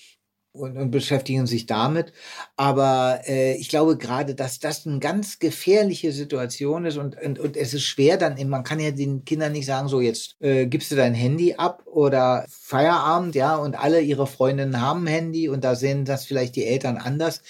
und, 0.57 0.77
und 0.77 0.91
beschäftigen 0.91 1.47
sich 1.47 1.65
damit. 1.65 2.13
Aber 2.55 3.21
äh, 3.27 3.55
ich 3.55 3.69
glaube 3.69 3.97
gerade, 3.97 4.35
dass 4.35 4.59
das 4.59 4.85
eine 4.85 4.99
ganz 4.99 5.39
gefährliche 5.39 6.11
Situation 6.11 6.85
ist 6.85 6.97
und, 6.97 7.21
und, 7.21 7.39
und 7.39 7.57
es 7.57 7.73
ist 7.73 7.83
schwer 7.83 8.17
dann, 8.17 8.35
man 8.49 8.63
kann 8.63 8.79
ja 8.79 8.91
den 8.91 9.25
Kindern 9.25 9.51
nicht 9.51 9.65
sagen, 9.65 9.87
so 9.87 10.01
jetzt 10.01 10.35
äh, 10.41 10.65
gibst 10.65 10.91
du 10.91 10.95
dein 10.95 11.13
Handy 11.13 11.55
ab 11.55 11.83
oder 11.85 12.45
Feierabend, 12.49 13.35
ja, 13.35 13.55
und 13.55 13.79
alle 13.79 14.01
ihre 14.01 14.27
Freundinnen 14.27 14.81
haben 14.81 15.03
ein 15.03 15.07
Handy 15.07 15.49
und 15.49 15.63
da 15.63 15.75
sehen 15.75 16.05
das 16.05 16.25
vielleicht 16.25 16.55
die 16.55 16.65
Eltern 16.65 16.97
anders. 16.97 17.41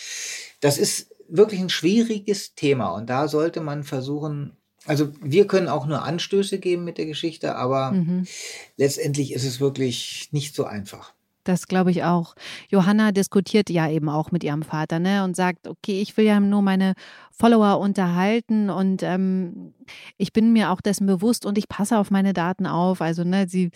Das 0.60 0.78
ist 0.78 1.12
wirklich 1.30 1.60
ein 1.60 1.70
schwieriges 1.70 2.56
Thema 2.56 2.90
und 2.90 3.10
da 3.10 3.28
sollte 3.28 3.62
man 3.62 3.84
versuchen, 3.84 4.58
also 4.86 5.12
wir 5.22 5.48
können 5.48 5.68
auch 5.68 5.86
nur 5.86 6.04
Anstöße 6.04 6.60
geben 6.60 6.86
mit 6.86 6.98
der 6.98 7.06
Geschichte, 7.06 7.56
aber 7.56 7.92
mhm. 7.92 8.26
letztendlich 8.78 9.34
ist 9.34 9.44
es 9.44 9.60
wirklich 9.60 10.30
nicht 10.32 10.56
so 10.56 10.64
einfach. 10.64 11.14
Das 11.48 11.68
glaube 11.68 11.92
ich 11.92 12.04
auch. 12.04 12.36
Johanna 12.70 13.14
diskutiert 13.14 13.70
ja 13.70 13.90
eben 13.90 14.10
auch 14.10 14.32
mit 14.32 14.44
ihrem 14.44 14.64
Vater 14.64 15.00
ne, 15.00 15.24
und 15.24 15.38
sagt, 15.38 15.68
okay, 15.68 16.02
ich 16.02 16.18
will 16.18 16.26
ja 16.26 16.42
nur 16.42 16.62
meine 16.62 16.94
Follower 17.32 17.80
unterhalten 17.80 18.70
und 18.70 19.02
ähm, 19.02 19.74
ich 20.18 20.34
bin 20.34 20.52
mir 20.52 20.72
auch 20.72 20.82
dessen 20.82 21.08
bewusst 21.08 21.46
und 21.46 21.58
ich 21.58 21.70
passe 21.70 21.98
auf 21.98 22.12
meine 22.12 22.34
Daten 22.34 22.66
auf. 22.66 23.02
Also 23.02 23.24
ne, 23.24 23.48
sie, 23.48 23.72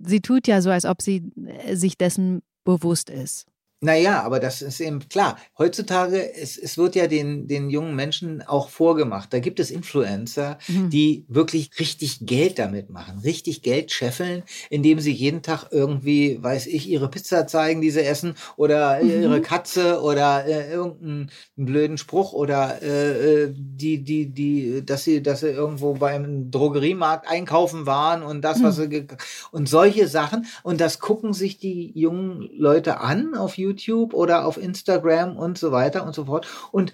sie 0.00 0.20
tut 0.20 0.46
ja 0.46 0.60
so, 0.60 0.70
als 0.70 0.84
ob 0.84 1.00
sie 1.00 1.32
äh, 1.46 1.76
sich 1.76 1.96
dessen 1.96 2.42
bewusst 2.64 3.08
ist. 3.08 3.46
Naja, 3.84 4.22
aber 4.22 4.40
das 4.40 4.62
ist 4.62 4.80
eben 4.80 5.06
klar. 5.10 5.36
Heutzutage, 5.58 6.34
es, 6.34 6.56
es 6.56 6.78
wird 6.78 6.94
ja 6.94 7.06
den, 7.06 7.48
den 7.48 7.68
jungen 7.68 7.94
Menschen 7.94 8.40
auch 8.40 8.70
vorgemacht. 8.70 9.30
Da 9.30 9.40
gibt 9.40 9.60
es 9.60 9.70
Influencer, 9.70 10.56
mhm. 10.68 10.88
die 10.88 11.26
wirklich 11.28 11.68
richtig 11.78 12.20
Geld 12.24 12.58
damit 12.58 12.88
machen, 12.88 13.18
richtig 13.18 13.60
Geld 13.60 13.92
scheffeln, 13.92 14.42
indem 14.70 15.00
sie 15.00 15.12
jeden 15.12 15.42
Tag 15.42 15.66
irgendwie, 15.70 16.42
weiß 16.42 16.66
ich, 16.66 16.88
ihre 16.88 17.10
Pizza 17.10 17.46
zeigen, 17.46 17.82
die 17.82 17.90
sie 17.90 18.00
essen, 18.00 18.36
oder 18.56 19.02
mhm. 19.02 19.10
ihre 19.10 19.42
Katze 19.42 20.00
oder 20.00 20.46
äh, 20.46 20.72
irgendeinen 20.72 21.30
blöden 21.54 21.98
Spruch 21.98 22.32
oder 22.32 22.80
äh, 22.80 23.42
äh, 23.42 23.54
die, 23.54 24.02
die, 24.02 24.30
die, 24.30 24.82
dass 24.82 25.04
sie, 25.04 25.22
dass 25.22 25.40
sie 25.40 25.48
irgendwo 25.48 25.92
beim 25.92 26.50
Drogeriemarkt 26.50 27.28
einkaufen 27.28 27.84
waren 27.84 28.22
und 28.22 28.40
das, 28.40 28.62
was 28.62 28.78
mhm. 28.78 28.90
sie 28.90 29.06
und 29.52 29.68
solche 29.68 30.08
Sachen. 30.08 30.46
Und 30.62 30.80
das 30.80 31.00
gucken 31.00 31.34
sich 31.34 31.58
die 31.58 31.92
jungen 31.94 32.48
Leute 32.56 33.00
an 33.00 33.34
auf 33.34 33.58
YouTube 33.58 33.73
YouTube 33.80 34.14
oder 34.14 34.46
auf 34.46 34.56
Instagram 34.56 35.36
und 35.36 35.58
so 35.58 35.72
weiter 35.72 36.04
und 36.04 36.14
so 36.14 36.26
fort. 36.26 36.46
Und 36.72 36.92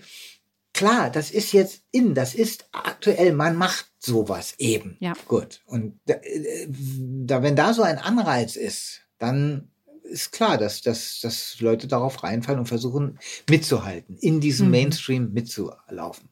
klar, 0.73 1.11
das 1.11 1.31
ist 1.31 1.53
jetzt 1.53 1.83
in, 1.91 2.15
das 2.15 2.35
ist 2.35 2.69
aktuell, 2.73 3.33
man 3.33 3.57
macht 3.57 3.87
sowas 3.99 4.55
eben. 4.59 4.97
Ja. 5.01 5.15
Gut. 5.29 5.61
Und 5.67 5.99
da, 6.07 6.15
da, 6.69 7.43
wenn 7.43 7.57
da 7.57 7.75
so 7.75 7.83
ein 7.83 7.99
Anreiz 7.99 8.57
ist, 8.57 9.03
dann 9.19 9.71
ist 10.03 10.33
klar, 10.33 10.59
dass, 10.59 10.83
dass, 10.83 11.21
dass 11.21 11.61
Leute 11.61 11.87
darauf 11.87 12.23
reinfallen 12.23 12.61
und 12.61 12.67
versuchen 12.67 13.19
mitzuhalten, 13.49 14.17
in 14.19 14.41
diesem 14.41 14.67
mhm. 14.67 14.73
Mainstream 14.73 15.33
mitzulaufen. 15.33 16.29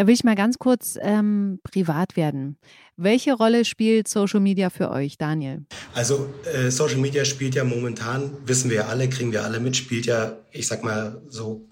Da 0.00 0.06
will 0.06 0.14
ich 0.14 0.24
mal 0.24 0.34
ganz 0.34 0.56
kurz 0.56 0.98
ähm, 1.02 1.60
privat 1.62 2.16
werden. 2.16 2.56
Welche 2.96 3.34
Rolle 3.34 3.66
spielt 3.66 4.08
Social 4.08 4.40
Media 4.40 4.70
für 4.70 4.90
euch, 4.90 5.18
Daniel? 5.18 5.66
Also 5.92 6.32
äh, 6.54 6.70
Social 6.70 6.96
Media 6.96 7.26
spielt 7.26 7.54
ja 7.54 7.64
momentan, 7.64 8.30
wissen 8.46 8.70
wir 8.70 8.78
ja 8.78 8.86
alle, 8.86 9.10
kriegen 9.10 9.30
wir 9.30 9.44
alle 9.44 9.60
mit, 9.60 9.76
spielt 9.76 10.06
ja, 10.06 10.38
ich 10.52 10.66
sag 10.68 10.82
mal 10.82 11.20
so 11.28 11.68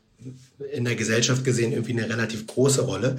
in 0.74 0.84
der 0.84 0.94
Gesellschaft 0.94 1.42
gesehen 1.42 1.72
irgendwie 1.72 1.92
eine 1.92 2.06
relativ 2.06 2.46
große 2.46 2.82
Rolle. 2.82 3.16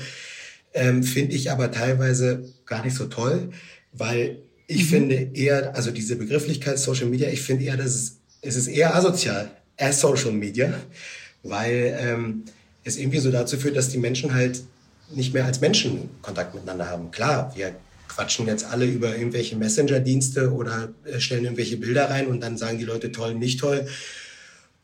Ähm, 0.75 1.01
finde 1.01 1.36
ich 1.36 1.50
aber 1.50 1.72
teilweise 1.72 2.48
gar 2.68 2.86
nicht 2.86 2.96
so 2.96 3.08
toll, 3.08 3.50
weil 3.92 4.44
ich 4.68 4.84
mhm. 4.84 4.89
finde 4.89 5.16
eher, 5.34 5.75
also 5.75 5.89
diese 5.89 6.18
Begrifflichkeit 6.18 6.78
Social 6.78 7.08
Media, 7.08 7.30
ich 7.30 7.42
finde 7.42 7.66
eher, 7.66 7.78
dass 7.78 7.96
es, 7.96 8.20
es 8.44 8.56
ist 8.56 8.68
eher 8.68 8.94
asozial 8.94 9.50
as 9.75 10.01
Social 10.01 10.34
Media, 10.34 10.72
weil 11.42 11.98
ähm, 12.00 12.44
es 12.84 12.98
irgendwie 12.98 13.18
so 13.18 13.32
dazu 13.32 13.58
führt, 13.58 13.75
dass 13.75 13.89
die 13.89 13.98
Menschen 13.98 14.36
halt 14.36 14.62
nicht 15.12 15.34
mehr 15.34 15.46
als 15.46 15.62
Menschen 15.62 16.10
Kontakt 16.22 16.54
miteinander 16.54 16.89
haben. 16.89 17.12
Klar, 17.12 17.51
wir 17.56 17.75
quatschen 18.08 18.48
jetzt 18.48 18.66
alle 18.66 18.86
über 18.86 19.16
irgendwelche 19.16 19.56
Messenger-Dienste 19.56 20.51
oder 20.51 20.89
äh, 21.06 21.20
stellen 21.20 21.44
irgendwelche 21.44 21.78
Bilder 21.78 22.10
rein 22.10 22.28
und 22.28 22.42
dann 22.42 22.58
sagen 22.58 22.78
die 22.78 22.86
Leute 22.86 23.12
toll, 23.12 23.36
nicht 23.36 23.60
toll. 23.60 23.88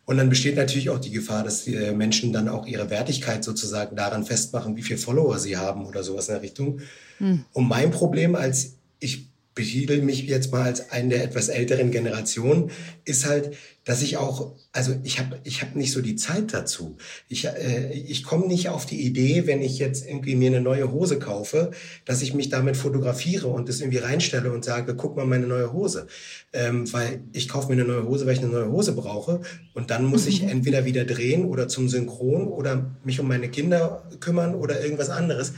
Und 0.05 0.17
dann 0.17 0.29
besteht 0.29 0.55
natürlich 0.55 0.89
auch 0.91 0.99
die 0.99 1.11
Gefahr, 1.11 1.43
dass 1.43 1.63
die 1.63 1.75
äh, 1.75 1.91
Menschen 1.91 2.31
dann 2.31 2.47
auch 2.47 2.67
ihre 2.67 2.89
Wertigkeit 2.89 3.43
sozusagen 3.43 3.95
daran 3.95 4.23
festmachen, 4.23 4.77
wie 4.77 4.83
viele 4.83 4.99
Follower 4.99 5.39
sie 5.39 5.57
haben 5.57 5.85
oder 5.85 6.03
sowas 6.03 6.29
in 6.29 6.35
der 6.35 6.43
Richtung. 6.43 6.79
Hm. 7.17 7.45
Und 7.53 7.67
mein 7.67 7.91
Problem 7.91 8.35
als 8.35 8.75
ich 8.99 9.27
betitel 9.55 10.01
mich 10.01 10.23
jetzt 10.27 10.51
mal 10.51 10.63
als 10.63 10.91
einen 10.91 11.09
der 11.09 11.23
etwas 11.23 11.47
älteren 11.47 11.89
Generation, 11.89 12.69
ist 13.05 13.25
halt, 13.25 13.55
dass 13.85 14.01
ich 14.01 14.17
auch, 14.17 14.53
also 14.73 14.95
ich 15.03 15.19
habe 15.19 15.39
ich 15.43 15.61
hab 15.61 15.75
nicht 15.75 15.93
so 15.93 16.01
die 16.01 16.17
Zeit 16.17 16.53
dazu. 16.53 16.97
Ich, 17.29 17.45
äh, 17.45 17.93
ich 17.93 18.23
komme 18.23 18.47
nicht 18.47 18.67
auf 18.67 18.85
die 18.85 19.01
Idee, 19.01 19.47
wenn 19.47 19.61
ich 19.61 19.79
jetzt 19.79 20.05
irgendwie 20.05 20.35
mir 20.35 20.49
eine 20.49 20.59
neue 20.59 20.91
Hose 20.91 21.19
kaufe, 21.19 21.71
dass 22.03 22.21
ich 22.21 22.33
mich 22.33 22.49
damit 22.49 22.75
fotografiere 22.75 23.47
und 23.47 23.69
das 23.69 23.79
irgendwie 23.79 23.99
reinstelle 23.99 24.51
und 24.51 24.65
sage, 24.65 24.95
guck 24.95 25.15
mal 25.15 25.25
meine 25.25 25.47
neue 25.47 25.71
Hose. 25.71 26.07
Ähm, 26.51 26.91
weil 26.91 27.21
ich 27.31 27.47
kaufe 27.47 27.67
mir 27.67 27.81
eine 27.81 27.85
neue 27.85 28.05
Hose, 28.05 28.25
weil 28.25 28.33
ich 28.33 28.39
eine 28.39 28.51
neue 28.51 28.71
Hose 28.71 28.91
brauche 28.91 29.41
und 29.73 29.89
dann 29.89 30.03
muss 30.03 30.27
ich 30.27 30.41
mhm. 30.41 30.49
entweder 30.49 30.83
wieder 30.83 31.05
drehen 31.05 31.45
oder 31.45 31.69
zum 31.69 31.87
Synchron 31.87 32.47
oder 32.47 32.97
mich 33.05 33.21
um 33.21 33.27
meine 33.27 33.49
Kinder 33.49 34.09
kümmern 34.19 34.55
oder 34.55 34.83
irgendwas 34.83 35.09
anderes. 35.09 35.53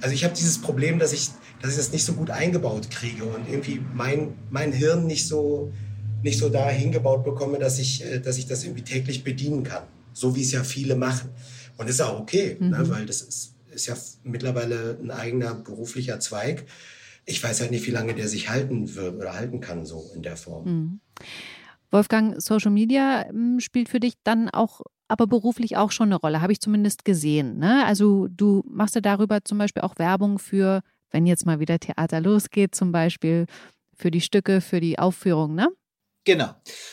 Also 0.00 0.14
ich 0.14 0.24
habe 0.24 0.34
dieses 0.34 0.60
Problem, 0.60 0.98
dass 0.98 1.12
ich, 1.12 1.30
dass 1.60 1.72
ich 1.72 1.76
das 1.76 1.92
nicht 1.92 2.04
so 2.04 2.12
gut 2.12 2.30
eingebaut 2.30 2.90
kriege 2.90 3.24
und 3.24 3.48
irgendwie 3.48 3.80
mein, 3.94 4.34
mein 4.50 4.72
Hirn 4.72 5.06
nicht 5.06 5.26
so, 5.26 5.72
nicht 6.22 6.38
so 6.38 6.48
da 6.48 6.68
hingebaut 6.68 7.24
bekomme, 7.24 7.58
dass 7.58 7.78
ich, 7.78 8.04
äh, 8.04 8.20
dass 8.20 8.38
ich 8.38 8.46
das 8.46 8.64
irgendwie 8.64 8.82
täglich 8.82 9.24
bedienen 9.24 9.64
kann. 9.64 9.84
So 10.12 10.36
wie 10.36 10.42
es 10.42 10.52
ja 10.52 10.64
viele 10.64 10.96
machen. 10.96 11.30
Und 11.76 11.88
ist 11.88 12.00
auch 12.00 12.20
okay, 12.20 12.56
ne, 12.58 12.66
mhm. 12.66 12.70
ne, 12.72 12.90
weil 12.90 13.06
das 13.06 13.22
ist, 13.22 13.54
ist 13.70 13.86
ja 13.86 13.96
mittlerweile 14.24 14.98
ein 15.00 15.10
eigener 15.10 15.54
beruflicher 15.54 16.20
Zweig. 16.20 16.66
Ich 17.24 17.42
weiß 17.42 17.60
halt 17.60 17.70
nicht, 17.70 17.86
wie 17.86 17.92
lange 17.92 18.14
der 18.14 18.28
sich 18.28 18.48
halten 18.48 18.94
wird 18.94 19.16
oder 19.16 19.34
halten 19.34 19.60
kann, 19.60 19.84
so 19.84 20.10
in 20.14 20.22
der 20.22 20.36
Form. 20.36 20.64
Mhm. 20.64 21.00
Wolfgang, 21.90 22.40
Social 22.40 22.70
Media 22.70 23.26
hm, 23.28 23.60
spielt 23.60 23.88
für 23.88 24.00
dich 24.00 24.14
dann 24.24 24.48
auch 24.48 24.82
aber 25.08 25.26
beruflich 25.26 25.76
auch 25.76 25.90
schon 25.90 26.08
eine 26.08 26.16
Rolle, 26.16 26.40
habe 26.40 26.52
ich 26.52 26.60
zumindest 26.60 27.04
gesehen. 27.04 27.58
Ne? 27.58 27.84
Also 27.86 28.28
du 28.28 28.62
machst 28.68 28.94
ja 28.94 29.00
darüber 29.00 29.42
zum 29.44 29.58
Beispiel 29.58 29.82
auch 29.82 29.98
Werbung 29.98 30.38
für, 30.38 30.82
wenn 31.10 31.26
jetzt 31.26 31.46
mal 31.46 31.60
wieder 31.60 31.78
Theater 31.78 32.20
losgeht, 32.20 32.74
zum 32.74 32.92
Beispiel 32.92 33.46
für 33.96 34.10
die 34.10 34.20
Stücke, 34.20 34.60
für 34.60 34.80
die 34.80 34.98
Aufführung, 34.98 35.54
ne? 35.54 35.68
Genau. 36.24 36.50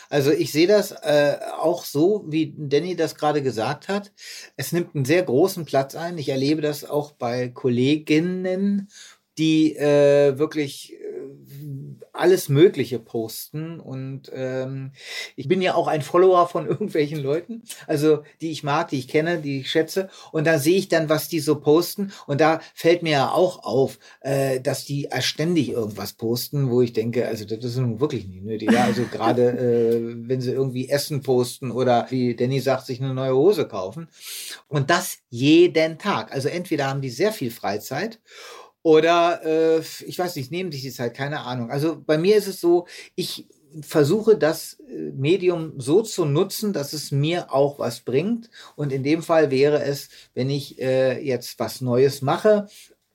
Also 0.10 0.32
ich 0.32 0.54
sehe 0.54 0.68
das 0.68 0.92
äh, 0.92 1.38
auch 1.60 1.84
so, 1.84 2.24
wie 2.28 2.54
Danny 2.58 2.96
das 2.96 3.16
gerade 3.16 3.44
gesagt 3.44 3.90
hat. 3.90 4.14
Es 4.56 4.72
nimmt 4.72 4.96
einen 4.96 5.04
sehr 5.04 5.24
großen 5.24 5.66
Platz 5.66 5.94
ein. 5.94 6.18
Ich 6.18 6.30
erlebe 6.30 6.62
das 6.62 6.86
auch 6.86 7.12
bei 7.12 7.50
Kolleginnen, 7.50 8.88
die 9.38 9.76
äh, 9.76 10.40
wirklich 10.40 10.96
alles 12.18 12.50
Mögliche 12.50 13.00
posten. 13.00 13.80
Und 13.80 14.32
ähm, 14.34 14.92
ich 15.36 15.48
bin 15.48 15.62
ja 15.62 15.76
auch 15.76 15.88
ein 15.88 16.02
Follower 16.02 16.48
von 16.48 16.68
irgendwelchen 16.68 17.20
Leuten, 17.20 17.64
also 17.88 18.24
die 18.42 18.52
ich 18.52 18.64
mag, 18.64 18.90
die 18.90 19.00
ich 19.00 19.08
kenne, 19.08 19.40
die 19.40 19.62
ich 19.62 19.72
schätze. 19.72 20.10
Und 20.32 20.48
da 20.48 20.60
sehe 20.60 20.78
ich 20.78 20.88
dann, 20.88 21.10
was 21.10 21.28
die 21.28 21.40
so 21.40 21.60
posten. 21.60 22.12
Und 22.28 22.42
da 22.42 22.60
fällt 22.74 23.04
mir 23.04 23.12
ja 23.12 23.32
auch 23.32 23.64
auf, 23.64 24.00
äh, 24.22 24.60
dass 24.60 24.86
die 24.86 25.10
ständig 25.20 25.70
irgendwas 25.70 26.14
posten, 26.14 26.70
wo 26.70 26.82
ich 26.82 26.94
denke, 26.94 27.28
also 27.28 27.46
das 27.46 27.64
ist 27.64 27.78
nun 27.78 28.00
wirklich 28.00 28.28
nicht 28.28 28.44
nötig. 28.44 28.72
Ja, 28.72 28.84
also 28.84 29.04
gerade 29.12 29.50
äh, 29.60 30.16
wenn 30.28 30.42
sie 30.42 30.52
irgendwie 30.52 30.90
Essen 30.90 31.22
posten 31.22 31.72
oder 31.72 32.08
wie 32.10 32.36
Danny 32.36 32.60
sagt, 32.60 32.86
sich 32.86 33.02
eine 33.02 33.14
neue 33.14 33.36
Hose 33.36 33.68
kaufen. 33.68 34.08
Und 34.68 34.90
das 34.90 35.20
jeden 35.30 36.00
Tag. 36.00 36.32
Also 36.32 36.50
entweder 36.50 36.88
haben 36.88 37.02
die 37.02 37.10
sehr 37.10 37.32
viel 37.32 37.52
Freizeit 37.52 38.20
oder 38.86 39.44
äh, 39.44 39.82
ich 40.06 40.20
weiß 40.20 40.36
nicht, 40.36 40.52
nehmen 40.52 40.72
sich 40.72 40.84
die 40.84 40.92
Zeit, 40.92 41.16
keine 41.16 41.40
Ahnung. 41.40 41.72
Also 41.72 42.00
bei 42.06 42.20
mir 42.20 42.36
ist 42.36 42.46
es 42.46 42.62
so, 42.62 42.86
ich 43.16 43.48
versuche 43.82 44.38
das 44.38 44.80
äh, 44.88 45.12
Medium 45.12 45.74
so 45.80 46.04
zu 46.04 46.24
nutzen, 46.24 46.72
dass 46.72 46.94
es 46.94 47.12
mir 47.12 47.52
auch 47.52 47.80
was 47.80 48.02
bringt. 48.02 48.52
Und 48.76 48.94
in 48.94 49.02
dem 49.02 49.24
Fall 49.24 49.50
wäre 49.50 49.82
es, 49.82 50.10
wenn 50.36 50.52
ich 50.52 50.80
äh, 50.80 51.20
jetzt 51.20 51.58
was 51.58 51.82
Neues 51.82 52.22
mache, 52.22 52.68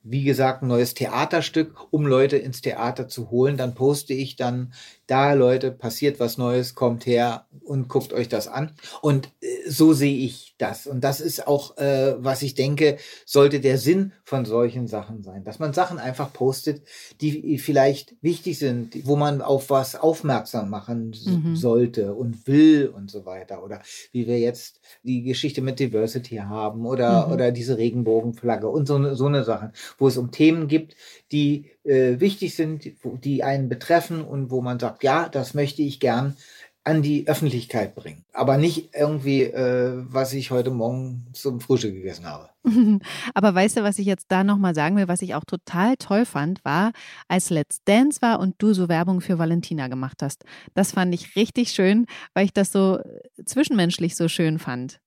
wie 0.03 0.25
gesagt, 0.25 0.65
ein 0.65 0.67
neues 0.67 0.95
Theaterstück, 0.95 1.93
um 1.93 2.05
Leute 2.05 2.37
ins 2.37 2.63
Theater 2.63 3.07
zu 3.07 3.31
holen, 3.31 3.57
dann 3.57 3.77
poste 3.77 4.13
ich 4.13 4.35
dann, 4.35 4.73
da 5.07 5.35
Leute, 5.35 5.71
passiert 5.71 6.19
was 6.19 6.37
Neues, 6.37 6.75
kommt 6.75 7.07
her 7.07 7.47
und 7.63 7.87
guckt 7.87 8.13
euch 8.13 8.29
das 8.29 8.49
an. 8.49 8.73
Und 9.03 9.29
äh, 9.41 9.71
so 9.71 9.93
sehe 9.93 10.17
ich 10.17 10.50
das. 10.61 10.87
Und 10.87 11.03
das 11.03 11.21
ist 11.21 11.47
auch, 11.47 11.77
äh, 11.79 12.15
was 12.19 12.43
ich 12.43 12.55
denke, 12.55 12.99
sollte 13.25 13.61
der 13.61 13.79
Sinn 13.79 14.13
von 14.25 14.45
solchen 14.45 14.87
Sachen 14.87 15.23
sein. 15.23 15.45
Dass 15.45 15.59
man 15.59 15.73
Sachen 15.73 15.99
einfach 15.99 16.33
postet, 16.33 16.83
die 17.21 17.59
vielleicht 17.59 18.15
wichtig 18.23 18.59
sind, 18.59 19.07
wo 19.07 19.17
man 19.17 19.43
auf 19.43 19.71
was 19.71 19.97
aufmerksam 19.97 20.71
machen 20.71 21.15
mhm. 21.25 21.57
sollte 21.57 22.15
und 22.15 22.47
will 22.47 22.89
und 22.95 23.11
so 23.11 23.25
weiter. 23.25 23.65
Oder 23.65 23.83
wie 24.13 24.27
wir 24.27 24.39
jetzt 24.39 24.81
die 25.03 25.23
Geschichte 25.23 25.63
mit 25.63 25.79
Diversity 25.79 26.37
haben 26.37 26.87
oder, 26.87 27.27
mhm. 27.27 27.33
oder 27.33 27.53
diese 27.53 27.79
Regenbogenflagge 27.79 28.69
und 28.69 28.87
so, 28.87 29.15
so 29.15 29.27
eine 29.27 29.45
Sache, 29.45 29.73
wo 29.99 30.09
es 30.09 30.17
um 30.17 30.31
Themen 30.31 30.69
gibt, 30.69 30.97
die 31.33 31.71
äh, 31.85 32.21
wichtig 32.21 32.55
sind, 32.55 32.91
die 33.25 33.43
einen 33.43 33.69
betreffen 33.69 34.23
und 34.23 34.51
wo 34.51 34.61
man 34.61 34.79
sagt, 34.79 35.03
ja, 35.03 35.29
das 35.29 35.55
möchte 35.55 35.83
ich 35.83 36.01
gern 36.01 36.37
an 36.83 37.03
die 37.03 37.29
Öffentlichkeit 37.29 37.95
bringen. 37.95 38.25
Aber 38.33 38.57
nicht 38.57 38.95
irgendwie, 38.95 39.43
äh, 39.43 39.93
was 39.97 40.33
ich 40.33 40.51
heute 40.51 40.71
Morgen 40.71 41.27
zum 41.35 41.61
Frühstück 41.61 41.93
gegessen 41.95 42.25
habe. 42.25 42.49
Aber 43.35 43.55
weißt 43.55 43.77
du, 43.77 43.83
was 43.83 43.99
ich 43.99 44.07
jetzt 44.07 44.27
da 44.29 44.45
nochmal 44.45 44.75
sagen 44.75 44.97
will, 44.97 45.09
was 45.09 45.23
ich 45.23 45.35
auch 45.35 45.45
total 45.45 45.97
toll 45.97 46.25
fand, 46.25 46.65
war, 46.65 46.93
als 47.29 47.51
Let's 47.51 47.85
Dance 47.85 48.23
war 48.23 48.41
und 48.41 48.55
du 48.59 48.73
so 48.73 48.89
Werbung 48.89 49.21
für 49.21 49.39
Valentina 49.39 49.89
gemacht 49.89 50.23
hast. 50.23 50.45
Das 50.75 50.93
fand 50.93 51.15
ich 51.15 51.37
richtig 51.37 51.73
schön, 51.73 52.07
weil 52.35 52.47
ich 52.47 52.53
das 52.53 52.73
so 52.73 52.99
zwischenmenschlich 53.45 54.17
so 54.17 54.29
schön 54.29 54.59
fand. 54.59 55.01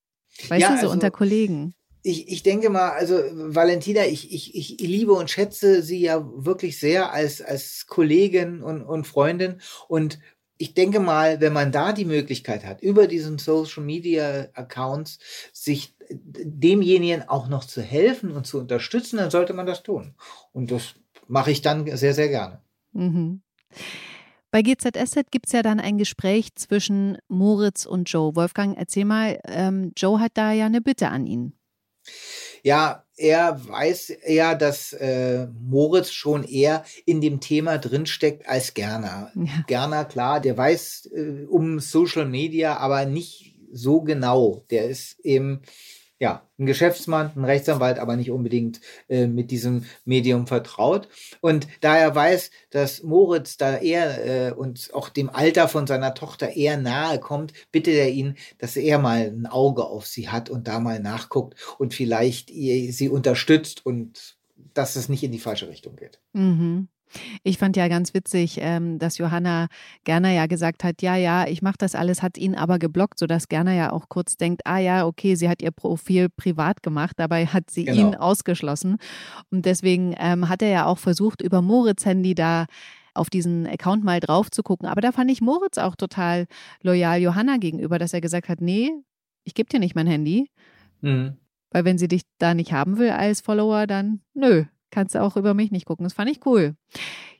Weißt 0.47 0.61
ja, 0.61 0.69
du, 0.69 0.75
so 0.75 0.81
also, 0.81 0.91
unter 0.91 1.11
Kollegen. 1.11 1.73
Ich, 2.05 2.27
ich 2.27 2.43
denke 2.43 2.69
mal, 2.69 2.89
also 2.89 3.15
Valentina, 3.31 4.05
ich, 4.05 4.33
ich, 4.33 4.55
ich 4.55 4.79
liebe 4.81 5.13
und 5.13 5.29
schätze 5.29 5.81
sie 5.81 6.01
ja 6.01 6.27
wirklich 6.35 6.77
sehr 6.77 7.13
als, 7.13 7.41
als 7.41 7.87
Kollegin 7.87 8.61
und, 8.61 8.81
und 8.83 9.07
Freundin. 9.07 9.61
Und 9.87 10.19
ich 10.63 10.73
denke 10.73 11.01
mal, 11.01 11.41
wenn 11.41 11.51
man 11.51 11.73
da 11.73 11.91
die 11.91 12.05
Möglichkeit 12.05 12.65
hat, 12.65 12.81
über 12.81 13.07
diesen 13.07 13.37
Social 13.37 13.83
Media 13.83 14.47
Accounts 14.53 15.19
sich 15.51 15.93
demjenigen 16.09 17.27
auch 17.27 17.49
noch 17.49 17.65
zu 17.65 17.81
helfen 17.81 18.31
und 18.31 18.47
zu 18.47 18.59
unterstützen, 18.59 19.17
dann 19.17 19.29
sollte 19.29 19.51
man 19.51 19.65
das 19.65 19.83
tun. 19.83 20.15
Und 20.53 20.71
das 20.71 20.95
mache 21.27 21.51
ich 21.51 21.61
dann 21.61 21.85
sehr, 21.97 22.13
sehr 22.13 22.29
gerne. 22.29 22.61
Mhm. 22.93 23.41
Bei 24.51 24.61
GZSZ 24.61 25.31
gibt 25.31 25.47
es 25.47 25.51
ja 25.51 25.63
dann 25.63 25.81
ein 25.81 25.97
Gespräch 25.97 26.55
zwischen 26.55 27.17
Moritz 27.27 27.85
und 27.85 28.09
Joe. 28.09 28.33
Wolfgang, 28.33 28.77
erzähl 28.77 29.03
mal, 29.03 29.41
ähm, 29.43 29.91
Joe 29.97 30.21
hat 30.21 30.31
da 30.35 30.53
ja 30.53 30.67
eine 30.67 30.79
Bitte 30.79 31.09
an 31.09 31.25
ihn. 31.25 31.57
Ja, 32.63 33.03
er 33.17 33.67
weiß 33.67 34.13
ja, 34.27 34.55
dass 34.55 34.93
äh, 34.93 35.47
Moritz 35.59 36.11
schon 36.11 36.43
eher 36.43 36.83
in 37.05 37.21
dem 37.21 37.41
Thema 37.41 37.77
drinsteckt 37.77 38.47
als 38.47 38.73
Gerner. 38.73 39.31
Ja. 39.35 39.63
Gerner, 39.67 40.05
klar, 40.05 40.39
der 40.39 40.57
weiß 40.57 41.09
äh, 41.13 41.45
um 41.47 41.79
Social 41.79 42.25
Media, 42.25 42.77
aber 42.77 43.05
nicht 43.05 43.55
so 43.71 44.01
genau. 44.01 44.63
Der 44.71 44.85
ist 44.85 45.19
eben 45.19 45.61
ja, 46.19 46.47
ein 46.57 46.65
Geschäftsmann, 46.65 47.31
ein 47.35 47.43
Rechtsanwalt, 47.43 47.99
aber 47.99 48.15
nicht 48.15 48.31
unbedingt 48.31 48.79
äh, 49.09 49.27
mit 49.27 49.51
diesem 49.51 49.85
Medium 50.05 50.47
vertraut. 50.47 51.09
Und 51.41 51.67
da 51.81 51.97
er 51.97 52.15
weiß, 52.15 52.51
dass 52.69 53.03
Moritz 53.03 53.57
da 53.57 53.77
eher 53.77 54.49
äh, 54.49 54.51
und 54.53 54.91
auch 54.93 55.09
dem 55.09 55.29
Alter 55.29 55.67
von 55.67 55.87
seiner 55.87 56.13
Tochter 56.13 56.55
eher 56.55 56.77
nahe 56.77 57.19
kommt, 57.19 57.53
bittet 57.71 57.95
er 57.95 58.09
ihn, 58.09 58.37
dass 58.59 58.77
er 58.77 58.99
mal 58.99 59.33
ein 59.35 59.47
Auge 59.47 59.85
auf 59.85 60.05
sie 60.05 60.29
hat 60.29 60.49
und 60.49 60.67
da 60.67 60.79
mal 60.79 60.99
nachguckt 60.99 61.55
und 61.77 61.93
vielleicht 61.93 62.51
ihr, 62.51 62.93
sie 62.93 63.09
unterstützt 63.09 63.85
und 63.85 64.37
dass 64.73 64.95
es 64.95 65.09
nicht 65.09 65.23
in 65.23 65.31
die 65.31 65.39
falsche 65.39 65.67
Richtung 65.67 65.95
geht. 65.95 66.19
Mhm. 66.33 66.87
Ich 67.43 67.57
fand 67.57 67.75
ja 67.77 67.87
ganz 67.87 68.13
witzig, 68.13 68.57
ähm, 68.61 68.99
dass 68.99 69.17
Johanna 69.17 69.67
Gerner 70.03 70.31
ja 70.31 70.47
gesagt 70.47 70.83
hat, 70.83 71.01
ja, 71.01 71.15
ja, 71.15 71.47
ich 71.47 71.61
mache 71.61 71.77
das 71.77 71.95
alles, 71.95 72.21
hat 72.21 72.37
ihn 72.37 72.55
aber 72.55 72.79
geblockt, 72.79 73.19
sodass 73.19 73.47
Gerner 73.47 73.73
ja 73.73 73.91
auch 73.91 74.09
kurz 74.09 74.37
denkt, 74.37 74.61
ah 74.65 74.79
ja, 74.79 75.05
okay, 75.05 75.35
sie 75.35 75.49
hat 75.49 75.61
ihr 75.61 75.71
Profil 75.71 76.29
privat 76.29 76.83
gemacht, 76.83 77.13
dabei 77.17 77.45
hat 77.45 77.69
sie 77.69 77.85
genau. 77.85 77.99
ihn 77.99 78.15
ausgeschlossen. 78.15 78.97
Und 79.51 79.65
deswegen 79.65 80.15
ähm, 80.17 80.49
hat 80.49 80.61
er 80.61 80.69
ja 80.69 80.85
auch 80.85 80.97
versucht, 80.97 81.41
über 81.41 81.61
Moritz 81.61 82.05
Handy 82.05 82.35
da 82.35 82.65
auf 83.13 83.29
diesen 83.29 83.67
Account 83.67 84.03
mal 84.03 84.19
drauf 84.19 84.49
zu 84.49 84.63
gucken. 84.63 84.87
Aber 84.87 85.01
da 85.01 85.11
fand 85.11 85.29
ich 85.31 85.41
Moritz 85.41 85.77
auch 85.77 85.95
total 85.95 86.47
loyal 86.81 87.21
Johanna 87.21 87.57
gegenüber, 87.57 87.99
dass 87.99 88.13
er 88.13 88.21
gesagt 88.21 88.49
hat, 88.49 88.61
nee, 88.61 88.91
ich 89.43 89.53
gebe 89.53 89.69
dir 89.69 89.79
nicht 89.79 89.95
mein 89.95 90.07
Handy. 90.07 90.49
Mhm. 91.01 91.37
Weil 91.71 91.85
wenn 91.85 91.97
sie 91.97 92.07
dich 92.07 92.21
da 92.37 92.53
nicht 92.53 92.71
haben 92.71 92.97
will 92.97 93.09
als 93.09 93.41
Follower, 93.41 93.87
dann 93.87 94.21
nö, 94.33 94.65
kannst 94.93 95.15
du 95.15 95.21
auch 95.21 95.35
über 95.35 95.53
mich 95.53 95.71
nicht 95.71 95.85
gucken. 95.85 96.03
Das 96.03 96.13
fand 96.13 96.29
ich 96.29 96.45
cool. 96.45 96.75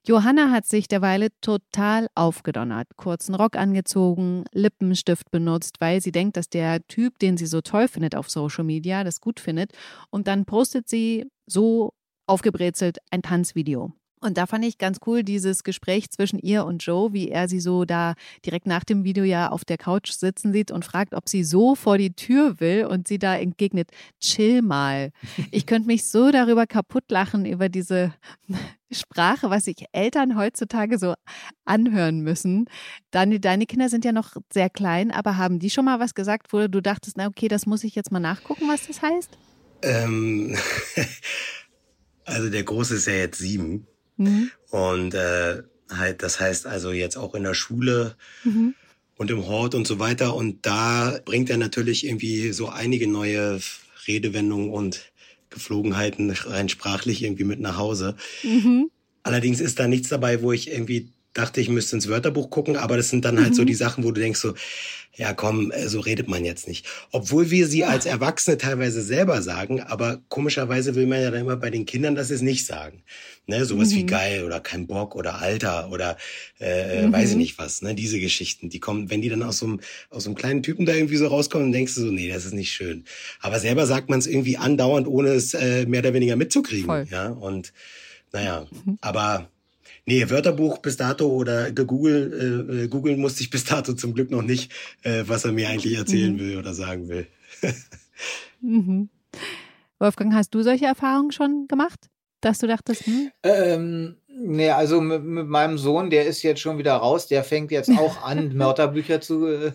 Johanna 0.05 0.51
hat 0.51 0.65
sich 0.65 0.89
derweile 0.89 1.29
total 1.39 2.07
aufgedonnert, 2.13 2.88
kurzen 2.98 3.36
Rock 3.36 3.55
angezogen, 3.55 4.44
Lippenstift 4.51 5.31
benutzt, 5.31 5.77
weil 5.79 6.01
sie 6.01 6.11
denkt, 6.11 6.35
dass 6.35 6.50
der 6.50 6.85
Typ, 6.87 7.20
den 7.20 7.37
sie 7.37 7.46
so 7.46 7.61
toll 7.61 7.87
findet 7.87 8.16
auf 8.16 8.29
Social 8.29 8.66
Media, 8.66 9.05
das 9.05 9.22
gut 9.22 9.39
findet. 9.39 9.72
Und 10.09 10.27
dann 10.27 10.44
postet 10.44 10.89
sie 10.89 11.25
so 11.46 11.94
aufgebrezelt 12.27 12.98
ein 13.11 13.22
Tanzvideo. 13.22 13.94
Und 14.24 14.38
da 14.38 14.46
fand 14.46 14.64
ich 14.64 14.77
ganz 14.77 15.00
cool 15.05 15.24
dieses 15.24 15.64
Gespräch 15.64 16.09
zwischen 16.09 16.40
ihr 16.40 16.66
und 16.66 16.83
Joe, 16.83 17.12
wie 17.12 17.29
er 17.29 17.50
sie 17.50 17.59
so 17.59 17.83
da 17.83 18.14
direkt 18.46 18.68
nach 18.68 18.86
dem 18.86 19.03
Video 19.03 19.25
ja 19.25 19.50
auf 19.50 19.66
der 19.66 19.77
Couch 19.77 20.12
sitzen 20.12 20.53
sieht 20.53 20.72
und 20.72 20.86
fragt, 20.86 21.14
ob 21.14 21.27
sie 21.27 21.44
so 21.44 21.75
vor 21.75 21.98
die 21.98 22.14
Tür 22.14 22.59
will 22.62 22.86
und 22.86 23.07
sie 23.07 23.20
da 23.20 23.36
entgegnet, 23.36 23.90
chill 24.22 24.62
mal. 24.62 25.12
Ich 25.51 25.66
könnte 25.66 25.88
mich 25.88 26.05
so 26.05 26.31
darüber 26.31 26.66
kaputt 26.66 27.03
lachen, 27.09 27.46
über 27.46 27.68
diese 27.68 28.14
Sprache, 28.92 29.50
was 29.50 29.66
sich 29.66 29.86
Eltern 29.92 30.38
heutzutage 30.38 30.98
so 30.98 31.16
anhören 31.66 32.22
müssen. 32.22 32.70
Deine, 33.12 33.42
deine 33.42 33.66
Kinder 33.66 33.90
sind 33.90 34.05
ja 34.05 34.14
noch 34.14 34.38
sehr 34.53 34.70
klein, 34.70 35.12
aber 35.12 35.36
haben 35.36 35.59
die 35.59 35.70
schon 35.70 35.86
mal 35.86 36.00
was 36.00 36.14
gesagt, 36.14 36.53
wo 36.53 36.68
du 36.68 36.81
dachtest, 36.81 37.18
na 37.18 37.27
okay, 37.27 37.50
das 37.50 37.66
muss 37.66 37.83
ich 37.83 37.96
jetzt 37.96 38.12
mal 38.12 38.20
nachgucken, 38.22 38.70
was 38.70 38.88
das 38.88 39.01
heißt? 39.01 39.38
Ähm, 39.81 40.55
also 42.25 42.50
der 42.50 42.64
Große 42.64 42.96
ist 42.96 43.07
ja 43.07 43.14
jetzt 43.14 43.40
sieben. 43.40 43.88
Mhm. 44.17 44.51
Und 44.69 45.13
äh, 45.13 45.63
halt, 45.89 46.23
das 46.23 46.39
heißt 46.39 46.65
also 46.65 46.91
jetzt 46.91 47.17
auch 47.17 47.35
in 47.35 47.43
der 47.43 47.53
Schule 47.53 48.15
mhm. 48.43 48.75
und 49.17 49.31
im 49.31 49.45
Hort 49.45 49.75
und 49.75 49.87
so 49.87 49.99
weiter. 49.99 50.35
Und 50.35 50.65
da 50.65 51.19
bringt 51.25 51.49
er 51.49 51.57
natürlich 51.57 52.05
irgendwie 52.05 52.51
so 52.51 52.69
einige 52.69 53.07
neue 53.07 53.59
Redewendungen 54.07 54.69
und 54.69 55.11
Geflogenheiten 55.49 56.31
rein 56.31 56.69
sprachlich 56.69 57.23
irgendwie 57.23 57.43
mit 57.43 57.59
nach 57.59 57.77
Hause. 57.77 58.15
Mhm. 58.43 58.89
Allerdings 59.23 59.61
ist 59.61 59.79
da 59.79 59.87
nichts 59.87 60.09
dabei, 60.09 60.41
wo 60.41 60.51
ich 60.51 60.71
irgendwie 60.71 61.11
dachte, 61.33 61.61
ich 61.61 61.69
müsste 61.69 61.96
ins 61.96 62.07
Wörterbuch 62.07 62.50
gucken, 62.50 62.77
aber 62.77 62.98
das 62.98 63.09
sind 63.09 63.25
dann 63.25 63.39
halt 63.39 63.51
mhm. 63.51 63.55
so 63.55 63.65
die 63.65 63.74
Sachen, 63.74 64.03
wo 64.03 64.11
du 64.11 64.22
denkst 64.22 64.39
so, 64.39 64.53
ja 65.15 65.33
komm, 65.33 65.72
äh, 65.72 65.87
so 65.87 66.00
redet 66.00 66.27
man 66.27 66.43
jetzt 66.43 66.67
nicht. 66.67 66.85
Obwohl 67.11 67.51
wir 67.51 67.67
sie 67.67 67.83
als 67.83 68.05
Erwachsene 68.05 68.57
teilweise 68.57 69.01
selber 69.01 69.41
sagen, 69.41 69.81
aber 69.81 70.22
komischerweise 70.29 70.96
will 70.96 71.05
man 71.05 71.22
ja 71.22 71.31
dann 71.31 71.41
immer 71.41 71.55
bei 71.55 71.69
den 71.69 71.85
Kindern, 71.85 72.15
dass 72.15 72.29
sie 72.29 72.35
es 72.35 72.41
nicht 72.41 72.65
sagen. 72.65 73.03
Ne, 73.46 73.65
sowas 73.65 73.89
mhm. 73.89 73.96
wie 73.96 74.05
geil 74.05 74.43
oder 74.46 74.61
kein 74.61 74.87
Bock 74.87 75.15
oder 75.17 75.41
Alter 75.41 75.91
oder 75.91 76.17
äh, 76.61 77.05
mhm. 77.05 77.11
weiß 77.11 77.31
ich 77.31 77.35
nicht 77.35 77.57
was. 77.57 77.81
Ne, 77.81 77.93
diese 77.93 78.19
Geschichten, 78.19 78.69
die 78.69 78.79
kommen, 78.79 79.09
wenn 79.09 79.22
die 79.22 79.27
dann 79.27 79.43
aus 79.43 79.57
so 79.57 79.65
einem 79.65 79.81
aus 80.09 80.24
so 80.24 80.29
einem 80.29 80.35
kleinen 80.35 80.63
Typen 80.63 80.85
da 80.85 80.93
irgendwie 80.93 81.17
so 81.17 81.27
rauskommen, 81.27 81.67
dann 81.67 81.74
denkst 81.74 81.96
du 81.96 82.01
so, 82.01 82.07
nee, 82.11 82.29
das 82.29 82.46
ist 82.46 82.53
nicht 82.53 82.72
schön. 82.72 83.03
Aber 83.41 83.59
selber 83.59 83.85
sagt 83.85 84.09
man 84.09 84.19
es 84.19 84.27
irgendwie 84.27 84.57
andauernd, 84.57 85.07
ohne 85.07 85.29
es 85.29 85.53
äh, 85.53 85.85
mehr 85.85 86.00
oder 86.00 86.13
weniger 86.13 86.37
mitzukriegen. 86.37 86.85
Voll. 86.85 87.05
Ja 87.11 87.27
und 87.29 87.74
naja, 88.31 88.65
mhm. 88.72 88.98
aber 89.01 89.50
Nee, 90.05 90.29
Wörterbuch 90.29 90.79
bis 90.79 90.98
dato 90.98 91.27
oder 91.27 91.72
gegoogelt, 91.72 92.33
äh, 92.33 92.83
äh, 92.83 92.87
googeln 92.87 93.22
musste 93.22 93.42
ich 93.42 93.50
bis 93.50 93.63
dato 93.63 93.94
zum 93.94 94.13
Glück 94.13 94.31
noch 94.31 94.42
nicht, 94.42 94.72
äh, 95.03 95.24
was 95.27 95.46
er 95.46 95.53
mir 95.53 95.70
eigentlich 95.70 95.98
erzählen 95.98 96.33
mhm. 96.33 96.39
will 96.39 96.57
oder 96.57 96.74
sagen 96.74 97.07
will. 97.07 97.27
mhm. 98.61 99.09
Wolfgang, 100.00 100.33
hast 100.33 100.53
du 100.53 100.61
solche 100.61 100.85
Erfahrungen 100.85 101.31
schon 101.31 101.68
gemacht, 101.70 102.09
dass 102.42 102.57
du 102.57 102.68
dachtest, 102.68 103.05
hm? 103.05 103.31
Ähm, 103.44 104.18
nee, 104.27 104.70
also 104.70 105.00
mit, 105.00 105.24
mit, 105.24 105.48
meinem 105.48 105.77
Sohn, 105.77 106.09
der 106.09 106.25
ist 106.25 106.44
jetzt 106.44 106.59
schon 106.59 106.77
wieder 106.77 106.96
raus, 106.96 107.27
der 107.27 107.46
fängt 107.46 107.72
jetzt 107.72 107.89
auch 107.92 108.22
an, 108.22 108.53
Mörderbücher 108.57 109.22
zu, 109.22 109.48
äh, 109.48 109.72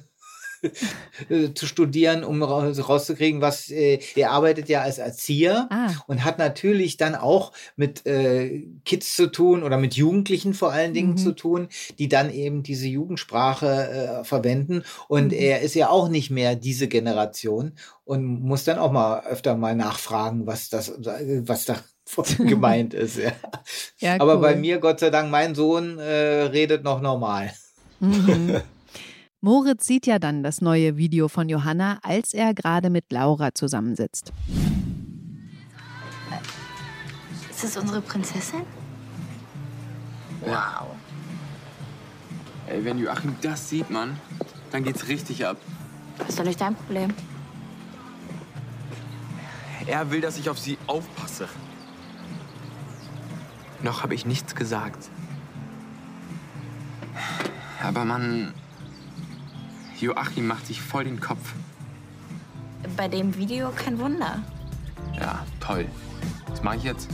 zu 1.54 1.66
studieren, 1.66 2.24
um 2.24 2.42
rauszukriegen, 2.42 3.40
was 3.40 3.70
äh, 3.70 4.00
er 4.16 4.32
arbeitet 4.32 4.68
ja 4.68 4.82
als 4.82 4.98
Erzieher 4.98 5.68
ah. 5.70 5.90
und 6.06 6.24
hat 6.24 6.38
natürlich 6.38 6.96
dann 6.96 7.14
auch 7.14 7.52
mit 7.76 8.06
äh, 8.06 8.66
Kids 8.84 9.14
zu 9.14 9.30
tun 9.30 9.62
oder 9.62 9.76
mit 9.78 9.94
Jugendlichen 9.94 10.54
vor 10.54 10.72
allen 10.72 10.94
Dingen 10.94 11.12
mhm. 11.12 11.16
zu 11.16 11.32
tun, 11.32 11.68
die 11.98 12.08
dann 12.08 12.32
eben 12.32 12.62
diese 12.62 12.86
Jugendsprache 12.86 14.20
äh, 14.20 14.24
verwenden. 14.24 14.82
Und 15.08 15.28
mhm. 15.28 15.38
er 15.38 15.60
ist 15.60 15.74
ja 15.74 15.90
auch 15.90 16.08
nicht 16.08 16.30
mehr 16.30 16.56
diese 16.56 16.88
Generation 16.88 17.72
und 18.04 18.24
muss 18.24 18.64
dann 18.64 18.78
auch 18.78 18.92
mal 18.92 19.24
öfter 19.26 19.56
mal 19.56 19.74
nachfragen, 19.74 20.46
was 20.46 20.70
das, 20.70 20.92
was 20.98 21.64
da 21.66 21.76
gemeint 22.38 22.94
ist. 22.94 23.18
Ja. 23.18 23.32
ja 23.98 24.14
Aber 24.20 24.36
cool. 24.36 24.40
bei 24.40 24.56
mir, 24.56 24.78
Gott 24.78 25.00
sei 25.00 25.10
Dank, 25.10 25.30
mein 25.30 25.54
Sohn 25.54 25.98
äh, 25.98 26.42
redet 26.42 26.84
noch 26.84 27.00
normal. 27.00 27.52
Mhm. 28.00 28.60
Moritz 29.40 29.86
sieht 29.86 30.06
ja 30.06 30.18
dann 30.18 30.42
das 30.42 30.60
neue 30.60 30.96
Video 30.96 31.28
von 31.28 31.48
Johanna, 31.48 32.00
als 32.02 32.34
er 32.34 32.54
gerade 32.54 32.90
mit 32.90 33.12
Laura 33.12 33.54
zusammensitzt. 33.54 34.32
Ist 37.48 37.62
das 37.62 37.76
unsere 37.76 38.00
Prinzessin? 38.00 38.62
Wow. 40.40 40.88
Ey, 42.66 42.84
wenn 42.84 42.98
Joachim 42.98 43.36
das 43.40 43.68
sieht, 43.68 43.90
Mann, 43.90 44.16
dann 44.72 44.82
geht's 44.82 45.06
richtig 45.06 45.46
ab. 45.46 45.56
Was 46.18 46.30
ist 46.30 46.38
doch 46.40 46.44
nicht 46.44 46.60
dein 46.60 46.74
Problem? 46.74 47.14
Er 49.86 50.10
will, 50.10 50.20
dass 50.20 50.36
ich 50.36 50.50
auf 50.50 50.58
sie 50.58 50.78
aufpasse. 50.88 51.48
Noch 53.82 54.02
habe 54.02 54.14
ich 54.14 54.26
nichts 54.26 54.56
gesagt. 54.56 55.08
Aber 57.80 58.04
man. 58.04 58.52
Joachim 60.00 60.46
macht 60.46 60.66
sich 60.66 60.80
voll 60.80 61.04
den 61.04 61.20
Kopf. 61.20 61.54
Bei 62.96 63.08
dem 63.08 63.36
Video 63.36 63.70
kein 63.74 63.98
Wunder. 63.98 64.42
Ja, 65.18 65.44
toll. 65.60 65.86
Was 66.48 66.62
mache 66.62 66.76
ich 66.76 66.84
jetzt? 66.84 67.08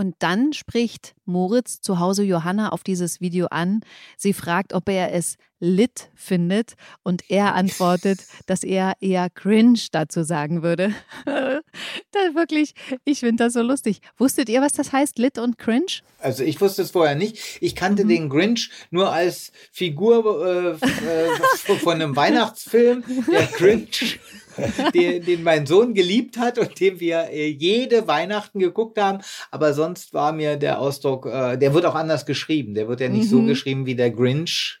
Und 0.00 0.14
dann 0.20 0.54
spricht 0.54 1.14
Moritz 1.26 1.82
zu 1.82 1.98
Hause 1.98 2.22
Johanna 2.22 2.70
auf 2.70 2.82
dieses 2.82 3.20
Video 3.20 3.48
an. 3.50 3.82
Sie 4.16 4.32
fragt, 4.32 4.72
ob 4.72 4.88
er 4.88 5.12
es 5.12 5.36
lit 5.58 6.08
findet 6.14 6.72
und 7.02 7.28
er 7.28 7.54
antwortet, 7.54 8.20
dass 8.46 8.64
er 8.64 8.94
eher 9.00 9.28
cringe 9.28 9.78
dazu 9.92 10.22
sagen 10.22 10.62
würde. 10.62 10.94
da 11.26 12.34
wirklich, 12.34 12.72
ich 13.04 13.20
finde 13.20 13.44
das 13.44 13.52
so 13.52 13.60
lustig. 13.60 14.00
Wusstet 14.16 14.48
ihr, 14.48 14.62
was 14.62 14.72
das 14.72 14.90
heißt, 14.90 15.18
lit 15.18 15.36
und 15.36 15.58
cringe? 15.58 16.00
Also 16.18 16.44
ich 16.44 16.58
wusste 16.62 16.80
es 16.80 16.92
vorher 16.92 17.14
nicht. 17.14 17.58
Ich 17.60 17.76
kannte 17.76 18.04
mhm. 18.04 18.08
den 18.08 18.28
Grinch 18.30 18.70
nur 18.90 19.12
als 19.12 19.52
Figur 19.70 20.46
äh, 20.46 20.70
äh, 20.70 21.76
von 21.78 21.92
einem 21.92 22.16
Weihnachtsfilm. 22.16 23.04
Der 23.30 23.46
Grinch 23.48 24.18
den, 24.94 25.24
den, 25.24 25.42
mein 25.42 25.66
Sohn 25.66 25.94
geliebt 25.94 26.38
hat 26.38 26.58
und 26.58 26.78
den 26.80 27.00
wir 27.00 27.30
äh, 27.30 27.48
jede 27.48 28.06
Weihnachten 28.06 28.58
geguckt 28.58 28.98
haben. 28.98 29.18
Aber 29.50 29.74
sonst 29.74 30.14
war 30.14 30.32
mir 30.32 30.56
der 30.56 30.80
Ausdruck, 30.80 31.26
äh, 31.26 31.56
der 31.56 31.74
wird 31.74 31.86
auch 31.86 31.94
anders 31.94 32.26
geschrieben. 32.26 32.74
Der 32.74 32.88
wird 32.88 33.00
ja 33.00 33.08
nicht 33.08 33.24
mhm. 33.24 33.28
so 33.28 33.42
geschrieben 33.42 33.86
wie 33.86 33.94
der 33.94 34.10
Grinch 34.10 34.80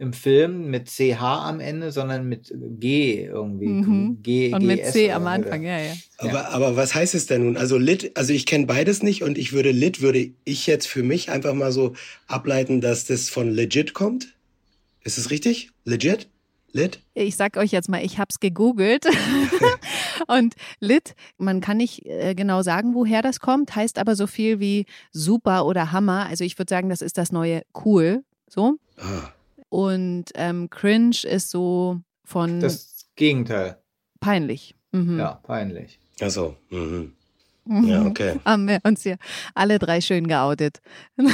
im 0.00 0.12
Film 0.12 0.70
mit 0.70 0.88
CH 0.88 1.20
am 1.20 1.58
Ende, 1.58 1.90
sondern 1.90 2.28
mit 2.28 2.54
G 2.54 3.24
irgendwie. 3.24 3.66
Mhm. 3.66 4.18
G, 4.22 4.54
und 4.54 4.64
mit 4.64 4.86
C 4.86 5.10
am 5.10 5.26
Anfang, 5.26 5.64
ja, 5.64 5.80
ja. 5.80 5.92
Aber, 6.18 6.50
aber 6.50 6.76
was 6.76 6.94
heißt 6.94 7.16
es 7.16 7.26
denn 7.26 7.44
nun? 7.44 7.56
Also 7.56 7.78
Lit, 7.78 8.12
also 8.16 8.32
ich 8.32 8.46
kenne 8.46 8.66
beides 8.66 9.02
nicht 9.02 9.24
und 9.24 9.36
ich 9.36 9.52
würde 9.52 9.72
Lit, 9.72 10.00
würde 10.00 10.30
ich 10.44 10.66
jetzt 10.68 10.86
für 10.86 11.02
mich 11.02 11.30
einfach 11.30 11.52
mal 11.52 11.72
so 11.72 11.94
ableiten, 12.28 12.80
dass 12.80 13.06
das 13.06 13.28
von 13.28 13.50
legit 13.50 13.92
kommt. 13.92 14.36
Ist 15.02 15.18
es 15.18 15.30
richtig? 15.30 15.70
Legit? 15.84 16.28
Lit? 16.78 17.02
Ich 17.14 17.36
sag 17.36 17.56
euch 17.56 17.72
jetzt 17.72 17.88
mal, 17.88 18.04
ich 18.04 18.18
habe 18.18 18.28
es 18.30 18.40
gegoogelt. 18.40 19.04
und 20.28 20.54
Lit, 20.80 21.14
man 21.36 21.60
kann 21.60 21.76
nicht 21.78 22.06
äh, 22.06 22.34
genau 22.34 22.62
sagen, 22.62 22.94
woher 22.94 23.20
das 23.20 23.40
kommt, 23.40 23.74
heißt 23.74 23.98
aber 23.98 24.14
so 24.14 24.26
viel 24.26 24.60
wie 24.60 24.86
super 25.12 25.66
oder 25.66 25.92
Hammer. 25.92 26.26
Also 26.26 26.44
ich 26.44 26.58
würde 26.58 26.70
sagen, 26.70 26.88
das 26.88 27.02
ist 27.02 27.18
das 27.18 27.32
neue 27.32 27.62
cool. 27.84 28.22
So. 28.48 28.76
Ah. 28.96 29.32
Und 29.68 30.26
ähm, 30.34 30.70
cringe 30.70 31.24
ist 31.24 31.50
so 31.50 32.00
von. 32.24 32.60
Das 32.60 33.06
Gegenteil. 33.16 33.78
Peinlich. 34.20 34.74
Mhm. 34.92 35.18
Ja, 35.18 35.40
peinlich. 35.42 35.98
Achso. 36.20 36.56
Mhm. 36.70 37.12
Ja, 37.68 38.06
okay. 38.06 38.40
Haben 38.44 38.68
wir 38.68 38.80
uns 38.84 39.02
hier 39.02 39.18
alle 39.54 39.78
drei 39.78 40.00
schön 40.00 40.26
geoutet. 40.26 40.80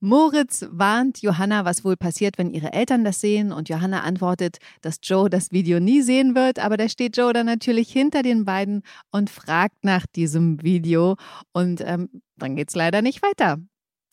Moritz 0.00 0.66
warnt 0.70 1.20
Johanna, 1.20 1.66
was 1.66 1.84
wohl 1.84 1.96
passiert, 1.96 2.38
wenn 2.38 2.50
ihre 2.50 2.72
Eltern 2.72 3.04
das 3.04 3.20
sehen. 3.20 3.52
Und 3.52 3.68
Johanna 3.68 4.00
antwortet, 4.00 4.56
dass 4.80 4.98
Joe 5.02 5.28
das 5.28 5.52
Video 5.52 5.78
nie 5.78 6.00
sehen 6.00 6.34
wird. 6.34 6.58
Aber 6.58 6.78
da 6.78 6.88
steht 6.88 7.16
Joe 7.18 7.32
dann 7.34 7.46
natürlich 7.46 7.92
hinter 7.92 8.22
den 8.22 8.46
beiden 8.46 8.82
und 9.10 9.28
fragt 9.28 9.84
nach 9.84 10.06
diesem 10.06 10.62
Video. 10.62 11.16
Und 11.52 11.82
ähm, 11.84 12.22
dann 12.36 12.56
geht 12.56 12.70
es 12.70 12.74
leider 12.74 13.02
nicht 13.02 13.22
weiter. 13.22 13.58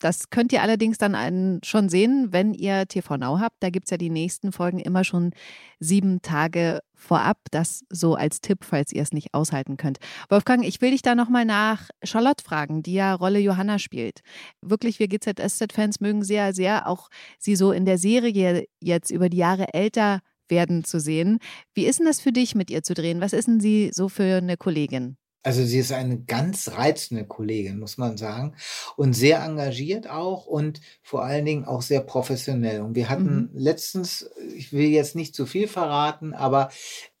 Das 0.00 0.30
könnt 0.30 0.52
ihr 0.52 0.62
allerdings 0.62 0.98
dann 0.98 1.60
schon 1.64 1.88
sehen, 1.88 2.28
wenn 2.30 2.54
ihr 2.54 2.86
TV 2.86 3.16
Now 3.16 3.40
habt. 3.40 3.56
Da 3.60 3.70
gibt 3.70 3.86
es 3.86 3.90
ja 3.90 3.96
die 3.96 4.10
nächsten 4.10 4.52
Folgen 4.52 4.78
immer 4.78 5.04
schon 5.04 5.32
sieben 5.80 6.22
Tage 6.22 6.80
vorab. 6.94 7.38
Das 7.50 7.84
so 7.90 8.14
als 8.14 8.40
Tipp, 8.40 8.64
falls 8.64 8.92
ihr 8.92 9.02
es 9.02 9.12
nicht 9.12 9.34
aushalten 9.34 9.76
könnt. 9.76 9.98
Wolfgang, 10.28 10.64
ich 10.64 10.80
will 10.80 10.92
dich 10.92 11.02
da 11.02 11.14
nochmal 11.14 11.44
nach 11.44 11.88
Charlotte 12.04 12.44
fragen, 12.44 12.82
die 12.82 12.94
ja 12.94 13.14
Rolle 13.14 13.40
Johanna 13.40 13.78
spielt. 13.78 14.20
Wirklich, 14.62 14.98
wir 14.98 15.08
GZSZ-Fans 15.08 16.00
mögen 16.00 16.22
sehr, 16.22 16.54
sehr 16.54 16.86
auch 16.86 17.08
sie 17.38 17.56
so 17.56 17.72
in 17.72 17.84
der 17.84 17.98
Serie 17.98 18.66
jetzt 18.80 19.10
über 19.10 19.28
die 19.28 19.38
Jahre 19.38 19.74
älter 19.74 20.20
werden 20.48 20.84
zu 20.84 21.00
sehen. 21.00 21.38
Wie 21.74 21.84
ist 21.84 21.98
denn 21.98 22.06
das 22.06 22.20
für 22.20 22.32
dich, 22.32 22.54
mit 22.54 22.70
ihr 22.70 22.82
zu 22.82 22.94
drehen? 22.94 23.20
Was 23.20 23.32
ist 23.32 23.48
denn 23.48 23.60
sie 23.60 23.90
so 23.92 24.08
für 24.08 24.36
eine 24.36 24.56
Kollegin? 24.56 25.16
Also 25.42 25.64
sie 25.64 25.78
ist 25.78 25.92
eine 25.92 26.20
ganz 26.20 26.68
reizende 26.68 27.24
Kollegin, 27.24 27.78
muss 27.78 27.96
man 27.96 28.16
sagen. 28.16 28.56
Und 28.96 29.14
sehr 29.14 29.42
engagiert 29.42 30.08
auch 30.08 30.46
und 30.46 30.80
vor 31.02 31.24
allen 31.24 31.44
Dingen 31.44 31.64
auch 31.64 31.82
sehr 31.82 32.00
professionell. 32.00 32.80
Und 32.82 32.96
wir 32.96 33.08
hatten 33.08 33.50
mhm. 33.52 33.58
letztens, 33.58 34.30
ich 34.56 34.72
will 34.72 34.88
jetzt 34.88 35.14
nicht 35.14 35.34
zu 35.34 35.46
viel 35.46 35.68
verraten, 35.68 36.34
aber 36.34 36.70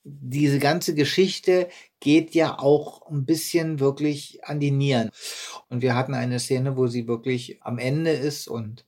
diese 0.04 0.58
ganze 0.58 0.94
Geschichte 0.94 1.68
geht 2.00 2.34
ja 2.34 2.58
auch 2.58 3.06
ein 3.10 3.24
bisschen 3.24 3.80
wirklich 3.80 4.44
an 4.44 4.60
die 4.60 4.70
Nieren. 4.70 5.10
Und 5.68 5.82
wir 5.82 5.94
hatten 5.94 6.14
eine 6.14 6.40
Szene, 6.40 6.76
wo 6.76 6.86
sie 6.86 7.06
wirklich 7.06 7.62
am 7.62 7.78
Ende 7.78 8.12
ist 8.12 8.48
und 8.48 8.84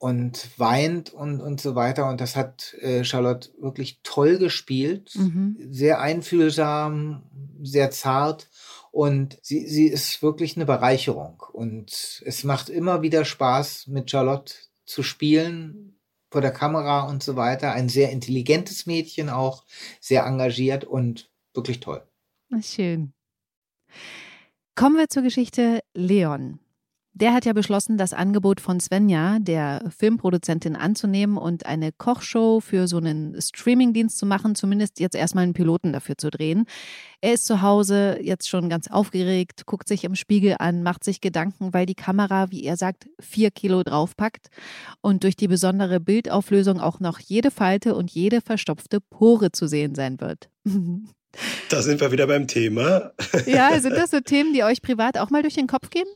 und 0.00 0.48
weint 0.56 1.12
und, 1.12 1.42
und 1.42 1.60
so 1.60 1.74
weiter. 1.74 2.08
Und 2.08 2.22
das 2.22 2.34
hat 2.34 2.72
äh, 2.80 3.04
Charlotte 3.04 3.50
wirklich 3.60 4.00
toll 4.02 4.38
gespielt, 4.38 5.12
mhm. 5.14 5.58
sehr 5.70 6.00
einfühlsam, 6.00 7.22
sehr 7.62 7.90
zart. 7.90 8.48
Und 8.92 9.38
sie, 9.42 9.66
sie 9.68 9.86
ist 9.86 10.22
wirklich 10.22 10.56
eine 10.56 10.64
Bereicherung. 10.64 11.42
Und 11.52 12.22
es 12.24 12.44
macht 12.44 12.70
immer 12.70 13.02
wieder 13.02 13.26
Spaß, 13.26 13.88
mit 13.88 14.10
Charlotte 14.10 14.54
zu 14.86 15.02
spielen, 15.02 15.98
vor 16.30 16.40
der 16.40 16.52
Kamera 16.52 17.02
und 17.02 17.22
so 17.22 17.36
weiter. 17.36 17.72
Ein 17.72 17.90
sehr 17.90 18.10
intelligentes 18.10 18.86
Mädchen 18.86 19.28
auch, 19.28 19.66
sehr 20.00 20.24
engagiert 20.24 20.84
und 20.84 21.30
wirklich 21.52 21.80
toll. 21.80 22.02
Schön. 22.62 23.12
Kommen 24.74 24.96
wir 24.96 25.10
zur 25.10 25.22
Geschichte 25.22 25.80
Leon. 25.92 26.58
Der 27.12 27.34
hat 27.34 27.44
ja 27.44 27.52
beschlossen, 27.52 27.98
das 27.98 28.12
Angebot 28.12 28.60
von 28.60 28.78
Svenja, 28.78 29.38
der 29.40 29.82
Filmproduzentin, 29.96 30.76
anzunehmen 30.76 31.36
und 31.36 31.66
eine 31.66 31.90
Kochshow 31.90 32.60
für 32.60 32.86
so 32.86 32.98
einen 32.98 33.40
Streamingdienst 33.40 34.16
zu 34.16 34.26
machen, 34.26 34.54
zumindest 34.54 35.00
jetzt 35.00 35.16
erstmal 35.16 35.44
einen 35.44 35.52
Piloten 35.52 35.92
dafür 35.92 36.16
zu 36.16 36.30
drehen. 36.30 36.66
Er 37.20 37.34
ist 37.34 37.46
zu 37.46 37.62
Hause 37.62 38.18
jetzt 38.22 38.48
schon 38.48 38.68
ganz 38.68 38.88
aufgeregt, 38.88 39.66
guckt 39.66 39.88
sich 39.88 40.04
im 40.04 40.14
Spiegel 40.14 40.56
an, 40.60 40.84
macht 40.84 41.02
sich 41.02 41.20
Gedanken, 41.20 41.74
weil 41.74 41.84
die 41.84 41.96
Kamera, 41.96 42.50
wie 42.52 42.62
er 42.62 42.76
sagt, 42.76 43.08
vier 43.18 43.50
Kilo 43.50 43.82
draufpackt 43.82 44.48
und 45.00 45.24
durch 45.24 45.36
die 45.36 45.48
besondere 45.48 45.98
Bildauflösung 45.98 46.80
auch 46.80 47.00
noch 47.00 47.18
jede 47.18 47.50
Falte 47.50 47.96
und 47.96 48.10
jede 48.12 48.40
verstopfte 48.40 49.00
Pore 49.00 49.50
zu 49.50 49.66
sehen 49.66 49.94
sein 49.94 50.20
wird. 50.20 50.48
Da 51.68 51.80
sind 51.80 52.00
wir 52.00 52.10
wieder 52.10 52.26
beim 52.26 52.48
Thema. 52.48 53.12
Ja, 53.46 53.78
sind 53.80 53.92
das 53.92 54.10
so 54.10 54.18
Themen, 54.18 54.52
die 54.52 54.64
euch 54.64 54.82
privat 54.82 55.16
auch 55.16 55.30
mal 55.30 55.42
durch 55.42 55.54
den 55.54 55.68
Kopf 55.68 55.88
gehen? 55.90 56.08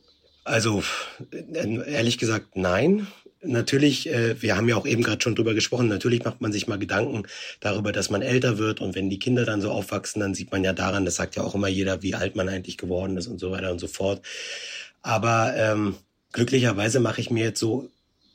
Also 0.45 0.83
ehrlich 1.31 2.19
gesagt, 2.19 2.55
nein. 2.55 3.07
Natürlich, 3.41 4.09
äh, 4.09 4.41
wir 4.41 4.55
haben 4.55 4.69
ja 4.69 4.75
auch 4.75 4.87
eben 4.87 5.03
gerade 5.03 5.21
schon 5.21 5.35
drüber 5.35 5.53
gesprochen, 5.53 5.87
natürlich 5.87 6.23
macht 6.23 6.41
man 6.41 6.51
sich 6.51 6.67
mal 6.67 6.79
Gedanken 6.79 7.27
darüber, 7.59 7.91
dass 7.91 8.09
man 8.09 8.23
älter 8.23 8.57
wird 8.57 8.81
und 8.81 8.95
wenn 8.95 9.09
die 9.09 9.19
Kinder 9.19 9.45
dann 9.45 9.61
so 9.61 9.69
aufwachsen, 9.69 10.19
dann 10.19 10.33
sieht 10.33 10.51
man 10.51 10.63
ja 10.63 10.73
daran, 10.73 11.05
das 11.05 11.15
sagt 11.15 11.35
ja 11.35 11.43
auch 11.43 11.53
immer 11.53 11.67
jeder, 11.67 12.01
wie 12.01 12.15
alt 12.15 12.35
man 12.35 12.49
eigentlich 12.49 12.77
geworden 12.77 13.17
ist 13.17 13.27
und 13.27 13.39
so 13.39 13.51
weiter 13.51 13.71
und 13.71 13.79
so 13.79 13.87
fort. 13.87 14.21
Aber 15.03 15.53
ähm, 15.55 15.95
glücklicherweise 16.31 16.99
mache 16.99 17.21
ich 17.21 17.29
mir 17.29 17.43
jetzt 17.43 17.59
so 17.59 17.89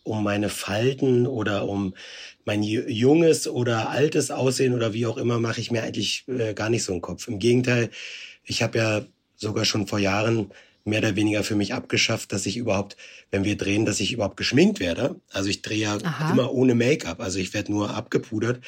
um 0.04 0.22
meine 0.22 0.48
Falten 0.48 1.26
oder 1.26 1.68
um 1.68 1.94
mein 2.44 2.62
junges 2.62 3.48
oder 3.48 3.90
altes 3.90 4.30
Aussehen 4.30 4.74
oder 4.74 4.92
wie 4.92 5.06
auch 5.06 5.16
immer, 5.16 5.38
mache 5.38 5.60
ich 5.60 5.70
mir 5.70 5.82
eigentlich 5.82 6.24
äh, 6.28 6.54
gar 6.54 6.70
nicht 6.70 6.84
so 6.84 6.92
einen 6.92 7.02
Kopf. 7.02 7.26
Im 7.28 7.38
Gegenteil, 7.40 7.90
ich 8.44 8.62
habe 8.62 8.78
ja 8.78 9.04
sogar 9.36 9.64
schon 9.64 9.86
vor 9.86 9.98
Jahren 9.98 10.52
mehr 10.84 11.00
oder 11.00 11.16
weniger 11.16 11.44
für 11.44 11.54
mich 11.54 11.74
abgeschafft, 11.74 12.32
dass 12.32 12.46
ich 12.46 12.56
überhaupt, 12.56 12.96
wenn 13.30 13.44
wir 13.44 13.56
drehen, 13.56 13.84
dass 13.84 14.00
ich 14.00 14.12
überhaupt 14.12 14.36
geschminkt 14.36 14.80
werde. 14.80 15.16
Also 15.30 15.48
ich 15.48 15.62
drehe 15.62 15.78
ja 15.78 15.98
Aha. 16.02 16.32
immer 16.32 16.52
ohne 16.52 16.74
Make-up, 16.74 17.20
also 17.20 17.38
ich 17.38 17.54
werde 17.54 17.72
nur 17.72 17.94
abgepudert. 17.94 18.60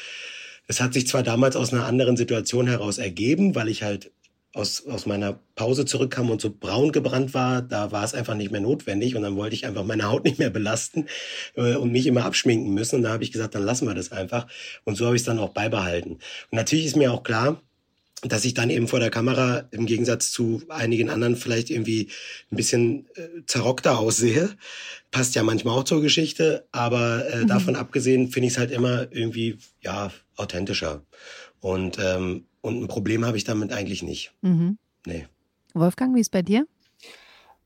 Es 0.66 0.80
hat 0.80 0.94
sich 0.94 1.06
zwar 1.06 1.22
damals 1.22 1.56
aus 1.56 1.72
einer 1.72 1.86
anderen 1.86 2.16
Situation 2.16 2.66
heraus 2.66 2.98
ergeben, 2.98 3.54
weil 3.54 3.68
ich 3.68 3.82
halt 3.82 4.12
aus, 4.54 4.86
aus 4.86 5.06
meiner 5.06 5.38
Pause 5.54 5.84
zurückkam 5.86 6.30
und 6.30 6.40
so 6.40 6.50
braun 6.50 6.92
gebrannt 6.92 7.32
war, 7.32 7.62
da 7.62 7.90
war 7.90 8.04
es 8.04 8.14
einfach 8.14 8.34
nicht 8.34 8.52
mehr 8.52 8.60
notwendig 8.60 9.16
und 9.16 9.22
dann 9.22 9.36
wollte 9.36 9.54
ich 9.54 9.66
einfach 9.66 9.84
meine 9.84 10.10
Haut 10.10 10.24
nicht 10.26 10.38
mehr 10.38 10.50
belasten 10.50 11.06
äh, 11.54 11.74
und 11.76 11.92
mich 11.92 12.06
immer 12.06 12.24
abschminken 12.24 12.72
müssen 12.72 12.96
und 12.96 13.02
da 13.02 13.10
habe 13.10 13.24
ich 13.24 13.32
gesagt, 13.32 13.54
dann 13.54 13.64
lassen 13.64 13.86
wir 13.86 13.94
das 13.94 14.12
einfach 14.12 14.46
und 14.84 14.96
so 14.96 15.06
habe 15.06 15.16
ich 15.16 15.22
es 15.22 15.26
dann 15.26 15.38
auch 15.38 15.50
beibehalten. 15.50 16.12
Und 16.12 16.22
natürlich 16.52 16.86
ist 16.86 16.96
mir 16.96 17.12
auch 17.12 17.22
klar, 17.22 17.62
dass 18.22 18.44
ich 18.44 18.54
dann 18.54 18.70
eben 18.70 18.86
vor 18.86 19.00
der 19.00 19.10
Kamera 19.10 19.64
im 19.72 19.86
Gegensatz 19.86 20.30
zu 20.30 20.62
einigen 20.68 21.10
anderen 21.10 21.36
vielleicht 21.36 21.70
irgendwie 21.70 22.08
ein 22.50 22.56
bisschen 22.56 23.06
äh, 23.16 23.44
zerrockter 23.46 23.98
aussehe. 23.98 24.50
Passt 25.10 25.34
ja 25.34 25.42
manchmal 25.42 25.78
auch 25.78 25.84
zur 25.84 26.00
Geschichte, 26.00 26.66
aber 26.70 27.28
äh, 27.28 27.42
mhm. 27.42 27.48
davon 27.48 27.76
abgesehen 27.76 28.28
finde 28.28 28.46
ich 28.46 28.54
es 28.54 28.58
halt 28.58 28.70
immer 28.70 29.08
irgendwie, 29.10 29.58
ja, 29.80 30.12
authentischer. 30.36 31.02
Und, 31.60 31.98
ähm, 31.98 32.46
und 32.60 32.82
ein 32.82 32.88
Problem 32.88 33.24
habe 33.24 33.36
ich 33.36 33.44
damit 33.44 33.72
eigentlich 33.72 34.02
nicht. 34.02 34.32
Mhm. 34.42 34.78
Nee. 35.04 35.26
Wolfgang, 35.74 36.14
wie 36.14 36.20
ist 36.20 36.30
bei 36.30 36.42
dir? 36.42 36.66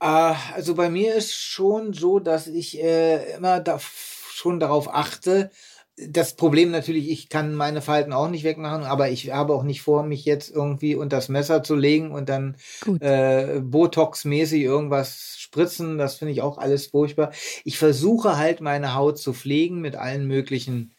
Äh, 0.00 0.34
also 0.54 0.74
bei 0.74 0.88
mir 0.88 1.14
ist 1.14 1.34
schon 1.34 1.92
so, 1.92 2.18
dass 2.18 2.46
ich 2.46 2.82
äh, 2.82 3.36
immer 3.36 3.60
da 3.60 3.78
schon 3.78 4.60
darauf 4.60 4.92
achte, 4.92 5.50
das 5.96 6.36
Problem 6.36 6.70
natürlich, 6.70 7.10
ich 7.10 7.30
kann 7.30 7.54
meine 7.54 7.80
Falten 7.80 8.12
auch 8.12 8.28
nicht 8.28 8.44
wegmachen, 8.44 8.84
aber 8.84 9.08
ich 9.10 9.32
habe 9.32 9.54
auch 9.54 9.62
nicht 9.62 9.80
vor, 9.80 10.02
mich 10.02 10.26
jetzt 10.26 10.50
irgendwie 10.50 10.94
unter 10.94 11.16
das 11.16 11.30
Messer 11.30 11.62
zu 11.62 11.74
legen 11.74 12.12
und 12.12 12.28
dann 12.28 12.56
äh, 13.00 13.60
Botox-mäßig 13.60 14.60
irgendwas 14.60 15.36
spritzen. 15.38 15.96
Das 15.96 16.16
finde 16.16 16.32
ich 16.32 16.42
auch 16.42 16.58
alles 16.58 16.88
furchtbar. 16.88 17.32
Ich 17.64 17.78
versuche 17.78 18.36
halt 18.36 18.60
meine 18.60 18.94
Haut 18.94 19.18
zu 19.18 19.32
pflegen 19.32 19.80
mit 19.80 19.96
allen 19.96 20.26
möglichen 20.26 20.92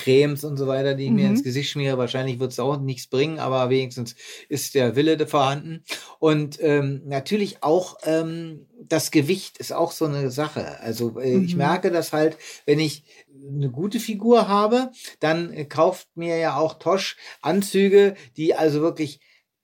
Cremes 0.00 0.44
und 0.44 0.56
so 0.56 0.66
weiter, 0.66 0.94
die 0.94 1.04
ich 1.04 1.10
mhm. 1.10 1.16
mir 1.16 1.26
ins 1.26 1.42
Gesicht 1.42 1.70
schmiere. 1.70 1.98
Wahrscheinlich 1.98 2.40
wird 2.40 2.52
es 2.52 2.58
auch 2.58 2.80
nichts 2.80 3.06
bringen, 3.06 3.38
aber 3.38 3.68
wenigstens 3.70 4.16
ist 4.48 4.74
der 4.74 4.96
Wille 4.96 5.26
vorhanden. 5.26 5.84
Und 6.18 6.58
ähm, 6.62 7.02
natürlich 7.04 7.62
auch 7.62 7.98
ähm, 8.04 8.66
das 8.82 9.10
Gewicht 9.10 9.58
ist 9.58 9.72
auch 9.72 9.92
so 9.92 10.06
eine 10.06 10.30
Sache. 10.30 10.80
Also 10.80 11.18
äh, 11.18 11.36
mhm. 11.36 11.44
ich 11.44 11.56
merke 11.56 11.90
das 11.90 12.12
halt, 12.12 12.38
wenn 12.64 12.80
ich 12.80 13.04
eine 13.48 13.70
gute 13.70 14.00
Figur 14.00 14.48
habe, 14.48 14.90
dann 15.20 15.52
äh, 15.52 15.64
kauft 15.66 16.08
mir 16.14 16.38
ja 16.38 16.56
auch 16.56 16.78
Tosch 16.78 17.16
Anzüge, 17.42 18.14
die 18.36 18.54
also 18.54 18.80
wirklich 18.80 19.20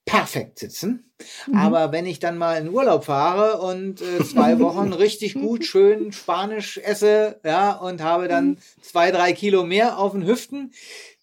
perfekt 0.07 0.61
sitzen. 0.61 1.11
Mhm. 1.49 1.57
Aber 1.57 1.92
wenn 1.92 2.07
ich 2.07 2.21
dann 2.21 2.38
mal 2.38 2.59
in 2.59 2.71
Urlaub 2.71 3.05
fahre 3.05 3.61
und 3.61 4.01
äh, 4.01 4.25
zwei 4.25 4.59
Wochen 4.61 4.95
richtig 4.95 5.35
gut, 5.35 5.66
schön 5.66 6.12
Spanisch 6.12 6.79
esse, 6.79 7.40
ja, 7.45 7.73
und 7.73 8.03
habe 8.03 8.29
dann 8.29 8.51
mhm. 8.51 8.59
zwei, 8.81 9.11
drei 9.11 9.35
Kilo 9.35 9.64
mehr 9.64 9.99
auf 9.99 10.12
den 10.12 10.27
Hüften, 10.27 10.73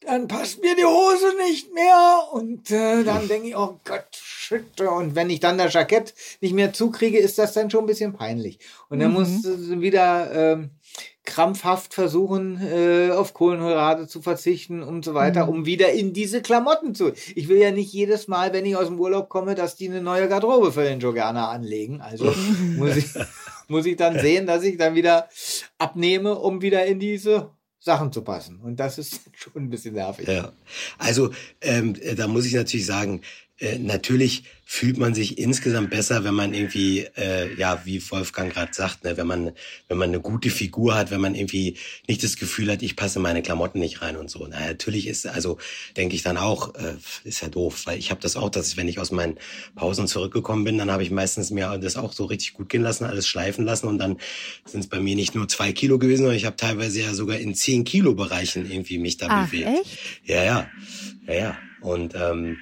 dann 0.02 0.28
passt 0.28 0.62
mir 0.62 0.76
die 0.76 0.86
Hose 0.86 1.34
nicht 1.48 1.74
mehr. 1.74 2.28
Und 2.34 2.69
äh, 2.72 3.04
dann 3.04 3.28
denke 3.28 3.48
ich, 3.48 3.56
oh 3.56 3.80
Gott, 3.86 4.22
shit. 4.54 4.82
Und 4.82 5.16
wenn 5.16 5.30
ich 5.30 5.39
dann 5.39 5.58
das 5.58 5.74
Jackett 5.74 6.13
nicht 6.42 6.54
mehr 6.54 6.74
zukriege, 6.74 7.18
ist 7.18 7.38
das 7.38 7.54
dann 7.54 7.70
schon 7.70 7.84
ein 7.84 7.88
bisschen 7.88 8.13
peinlich. 8.13 8.60
Und 8.89 9.00
dann 9.00 9.10
mhm. 9.10 9.13
muss 9.13 9.46
äh, 9.46 9.82
wieder 9.82 10.54
äh, 10.54 10.68
krampfhaft 11.26 11.94
versuchen, 11.94 12.60
äh, 12.62 13.12
auf 13.12 13.34
Kohlenhydrate 13.34 14.08
zu 14.08 14.22
verzichten 14.22 14.84
und 14.84 15.06
so 15.06 15.13
weiter, 15.13 15.46
mhm. 15.46 15.52
um 15.52 15.66
wieder 15.66 15.92
in 15.92 16.13
diese 16.13 16.42
Klamotten 16.42 16.94
zu. 16.96 17.13
Ich 17.36 17.48
will 17.48 17.58
ja 17.58 17.72
nicht 17.72 17.94
jedes 17.94 18.28
Mal, 18.28 18.54
wenn 18.54 18.66
ich 18.66 18.76
aus 18.76 18.88
dem 18.88 19.00
Urlaub 19.00 19.30
komme, 19.30 19.56
dass 19.56 19.76
die 19.76 19.89
eine 19.89 20.02
neue 20.02 20.28
Garderobe 20.28 20.72
für 20.72 20.84
den 20.84 21.00
Jogana 21.00 21.50
anlegen. 21.50 22.02
Also 22.02 22.34
muss 22.78 22.98
ich, 22.98 23.06
muss 23.68 23.86
ich 23.86 23.96
dann 23.96 24.20
sehen, 24.20 24.46
dass 24.46 24.63
ich 24.63 24.78
dann 24.78 24.96
wieder 24.96 25.30
abnehme, 25.78 26.36
um 26.36 26.62
wieder 26.62 26.86
in 26.86 27.00
diese 27.00 27.52
Sachen 27.84 28.13
zu 28.13 28.22
passen. 28.22 28.62
Und 28.62 28.78
das 28.78 28.98
ist 28.98 29.22
schon 29.34 29.54
ein 29.56 29.70
bisschen 29.70 29.96
nervig. 29.96 30.28
Ja. 30.28 30.54
Also 30.98 31.32
ähm, 31.62 31.96
da 32.16 32.28
muss 32.28 32.46
ich 32.46 32.54
natürlich 32.54 32.86
sagen, 32.86 33.22
äh, 33.60 33.78
natürlich 33.78 34.44
fühlt 34.66 34.98
man 34.98 35.13
sich 35.13 35.38
insgesamt 35.38 35.92
besser, 35.92 36.24
wenn 36.24 36.34
man 36.34 36.54
irgendwie, 36.54 37.02
äh, 37.16 37.54
ja, 37.56 37.82
wie 37.86 38.02
Wolfgang 38.10 38.52
gerade 38.52 38.74
sagt, 38.74 39.04
ne, 39.04 39.18
wenn 39.18 39.28
man, 39.28 39.52
wenn 39.88 39.98
man 39.98 40.10
eine 40.10 40.20
gute 40.20 40.50
Figur 40.50 40.96
hat, 40.96 41.12
wenn 41.12 41.22
man 41.22 41.36
irgendwie 41.36 41.78
nicht 42.08 42.24
das 42.24 42.38
Gefühl 42.38 42.72
hat, 42.72 42.82
ich 42.82 42.96
passe 42.96 43.20
meine 43.20 43.44
Klamotten 43.44 43.80
nicht 43.80 44.02
rein 44.02 44.18
und 44.18 44.32
so. 44.32 44.48
Na, 44.50 44.60
natürlich 44.60 45.06
ist, 45.06 45.28
also 45.28 45.60
denke 45.96 46.16
ich 46.16 46.24
dann 46.24 46.38
auch, 46.38 46.74
äh, 46.74 46.96
ist 47.24 47.42
ja 47.42 47.50
doof, 47.50 47.86
weil 47.86 48.00
ich 48.00 48.10
habe 48.10 48.22
das 48.22 48.36
auch, 48.36 48.50
dass 48.50 48.76
wenn 48.76 48.88
ich 48.88 48.98
aus 49.00 49.12
meinen 49.12 49.38
Pausen 49.76 50.08
zurückgekommen 50.08 50.63
bin, 50.63 50.80
dann 50.80 50.89
habe 50.89 51.04
ich 51.04 51.12
meistens 51.12 51.52
mir 51.52 51.78
das 51.78 51.96
auch 51.96 52.13
so 52.13 52.26
richtig 52.26 52.54
gut 52.54 52.70
gehen 52.70 52.82
lassen, 52.82 53.04
alles 53.04 53.28
schleifen 53.28 53.66
lassen 53.66 53.88
und 53.88 54.00
dann 54.00 54.18
sind 54.66 54.80
es 54.80 54.88
bei 54.88 55.00
mir 55.00 55.16
nicht 55.16 55.36
nur 55.36 55.48
zwei 55.48 55.72
Kilo 55.74 56.00
gewesen, 56.00 56.24
sondern 56.24 56.38
ich 56.38 56.46
habe 56.46 56.56
teilweise 56.56 57.02
ja 57.02 57.13
sogar 57.13 57.38
in 57.38 57.54
zehn 57.54 57.84
Kilo 57.84 58.16
Bereichen 58.16 58.70
irgendwie 58.70 58.98
mich 58.98 59.18
da 59.18 59.28
Ach, 59.30 59.46
bewegt. 59.46 59.68
Echt? 59.68 60.00
Ja, 60.26 60.44
ja, 60.44 60.72
ja, 61.28 61.34
ja. 61.34 61.58
Und 61.82 62.16
ähm, 62.16 62.58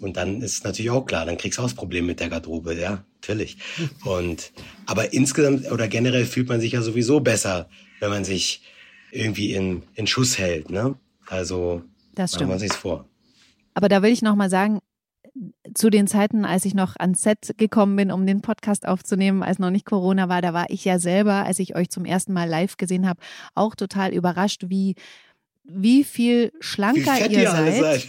und 0.00 0.16
dann 0.16 0.42
ist 0.42 0.64
natürlich 0.64 0.90
auch 0.90 1.04
klar, 1.04 1.26
dann 1.26 1.38
kriegst 1.38 1.58
du 1.58 1.62
auch 1.62 1.66
das 1.66 1.74
Problem 1.74 2.06
mit 2.06 2.20
der 2.20 2.28
Garderobe, 2.28 2.74
ja, 2.74 3.04
natürlich. 3.20 3.58
Und, 4.04 4.52
aber 4.86 5.12
insgesamt 5.12 5.70
oder 5.70 5.88
generell 5.88 6.24
fühlt 6.24 6.48
man 6.48 6.60
sich 6.60 6.72
ja 6.72 6.82
sowieso 6.82 7.20
besser, 7.20 7.68
wenn 8.00 8.10
man 8.10 8.24
sich 8.24 8.62
irgendwie 9.10 9.52
in, 9.52 9.82
in 9.94 10.06
Schuss 10.06 10.38
hält, 10.38 10.70
ne? 10.70 10.96
Also, 11.26 11.82
das 12.14 12.34
stimmt. 12.34 12.50
wir 12.50 12.58
sich's 12.58 12.76
vor. 12.76 13.06
Aber 13.74 13.88
da 13.88 14.02
will 14.02 14.12
ich 14.12 14.22
nochmal 14.22 14.50
sagen, 14.50 14.80
zu 15.74 15.90
den 15.90 16.06
Zeiten, 16.06 16.44
als 16.44 16.64
ich 16.64 16.74
noch 16.74 16.96
ans 16.96 17.22
Set 17.22 17.54
gekommen 17.58 17.96
bin, 17.96 18.10
um 18.10 18.26
den 18.26 18.40
Podcast 18.40 18.86
aufzunehmen, 18.86 19.42
als 19.42 19.58
noch 19.58 19.70
nicht 19.70 19.84
Corona 19.84 20.28
war, 20.28 20.42
da 20.42 20.52
war 20.52 20.66
ich 20.68 20.84
ja 20.84 20.98
selber, 20.98 21.44
als 21.44 21.58
ich 21.58 21.76
euch 21.76 21.90
zum 21.90 22.04
ersten 22.04 22.32
Mal 22.32 22.48
live 22.48 22.76
gesehen 22.76 23.08
habe, 23.08 23.20
auch 23.54 23.74
total 23.74 24.12
überrascht, 24.12 24.64
wie, 24.68 24.94
wie 25.64 26.04
viel 26.04 26.52
schlanker 26.60 27.14
wie 27.16 27.34
ihr, 27.34 27.42
ihr 27.42 27.50
seid. 27.50 27.80
seid. 27.80 28.08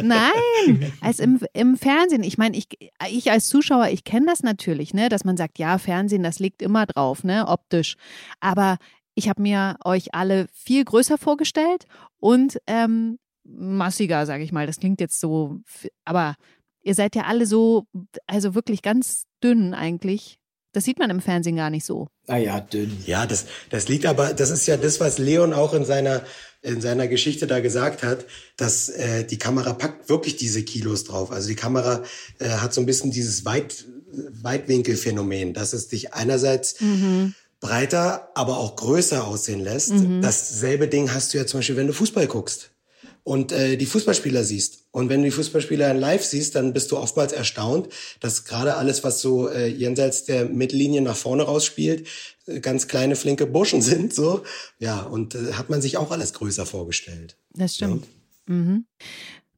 Nein, 0.00 0.92
als 1.00 1.18
im, 1.18 1.40
im 1.52 1.76
Fernsehen. 1.76 2.22
Ich 2.22 2.38
meine, 2.38 2.56
ich, 2.56 2.68
ich 3.10 3.30
als 3.30 3.48
Zuschauer, 3.48 3.88
ich 3.88 4.04
kenne 4.04 4.26
das 4.26 4.42
natürlich, 4.42 4.94
ne, 4.94 5.08
dass 5.08 5.24
man 5.24 5.36
sagt, 5.36 5.58
ja, 5.58 5.78
Fernsehen, 5.78 6.22
das 6.22 6.38
liegt 6.38 6.62
immer 6.62 6.86
drauf, 6.86 7.24
ne, 7.24 7.46
optisch. 7.46 7.96
Aber 8.40 8.78
ich 9.14 9.28
habe 9.28 9.42
mir 9.42 9.76
euch 9.84 10.14
alle 10.14 10.46
viel 10.52 10.84
größer 10.84 11.18
vorgestellt 11.18 11.86
und 12.20 12.58
ähm, 12.66 13.18
massiger, 13.44 14.26
sage 14.26 14.44
ich 14.44 14.52
mal. 14.52 14.66
Das 14.66 14.78
klingt 14.78 15.00
jetzt 15.00 15.20
so, 15.20 15.58
aber 16.04 16.36
ihr 16.82 16.94
seid 16.94 17.16
ja 17.16 17.24
alle 17.24 17.46
so, 17.46 17.86
also 18.26 18.54
wirklich 18.54 18.82
ganz 18.82 19.24
dünn 19.42 19.74
eigentlich. 19.74 20.37
Das 20.72 20.84
sieht 20.84 20.98
man 20.98 21.10
im 21.10 21.20
Fernsehen 21.20 21.56
gar 21.56 21.70
nicht 21.70 21.84
so. 21.84 22.08
Ah 22.26 22.36
ja, 22.36 22.60
dünn. 22.60 22.96
Ja, 23.06 23.26
das, 23.26 23.46
das 23.70 23.88
liegt 23.88 24.06
aber, 24.06 24.34
das 24.34 24.50
ist 24.50 24.66
ja 24.66 24.76
das, 24.76 25.00
was 25.00 25.18
Leon 25.18 25.52
auch 25.52 25.74
in 25.74 25.84
seiner 25.84 26.22
in 26.60 26.80
seiner 26.80 27.06
Geschichte 27.06 27.46
da 27.46 27.60
gesagt 27.60 28.02
hat, 28.02 28.26
dass 28.56 28.88
äh, 28.88 29.24
die 29.24 29.38
Kamera 29.38 29.72
packt 29.74 30.08
wirklich 30.08 30.36
diese 30.36 30.64
Kilos 30.64 31.04
drauf. 31.04 31.30
Also 31.30 31.48
die 31.48 31.54
Kamera 31.54 32.02
äh, 32.40 32.48
hat 32.48 32.74
so 32.74 32.80
ein 32.80 32.86
bisschen 32.86 33.12
dieses 33.12 33.44
Weit, 33.44 33.84
Weitwinkelphänomen, 34.42 35.54
dass 35.54 35.72
es 35.72 35.86
dich 35.86 36.14
einerseits 36.14 36.80
mhm. 36.80 37.34
breiter, 37.60 38.30
aber 38.34 38.58
auch 38.58 38.74
größer 38.74 39.24
aussehen 39.24 39.60
lässt. 39.60 39.92
Mhm. 39.92 40.20
Dasselbe 40.20 40.88
Ding 40.88 41.14
hast 41.14 41.32
du 41.32 41.38
ja 41.38 41.46
zum 41.46 41.58
Beispiel, 41.58 41.76
wenn 41.76 41.86
du 41.86 41.92
Fußball 41.92 42.26
guckst 42.26 42.72
und 43.28 43.52
äh, 43.52 43.76
die 43.76 43.84
Fußballspieler 43.84 44.42
siehst. 44.42 44.86
Und 44.90 45.10
wenn 45.10 45.20
du 45.20 45.26
die 45.26 45.32
Fußballspieler 45.32 45.92
live 45.92 46.24
siehst, 46.24 46.54
dann 46.54 46.72
bist 46.72 46.90
du 46.90 46.96
oftmals 46.96 47.34
erstaunt, 47.34 47.90
dass 48.20 48.46
gerade 48.46 48.76
alles, 48.76 49.04
was 49.04 49.20
so 49.20 49.50
äh, 49.50 49.66
jenseits 49.66 50.24
der 50.24 50.46
Mittellinie 50.46 51.02
nach 51.02 51.14
vorne 51.14 51.42
rausspielt, 51.42 52.08
äh, 52.46 52.60
ganz 52.60 52.88
kleine, 52.88 53.16
flinke 53.16 53.44
Burschen 53.44 53.82
sind. 53.90 54.14
So, 54.14 54.44
ja, 54.78 55.02
und 55.02 55.34
äh, 55.34 55.52
hat 55.52 55.68
man 55.68 55.82
sich 55.82 55.98
auch 55.98 56.10
alles 56.10 56.32
größer 56.32 56.64
vorgestellt. 56.64 57.36
Das 57.52 57.74
stimmt. 57.74 58.06
Ja? 58.48 58.54
Mhm. 58.54 58.86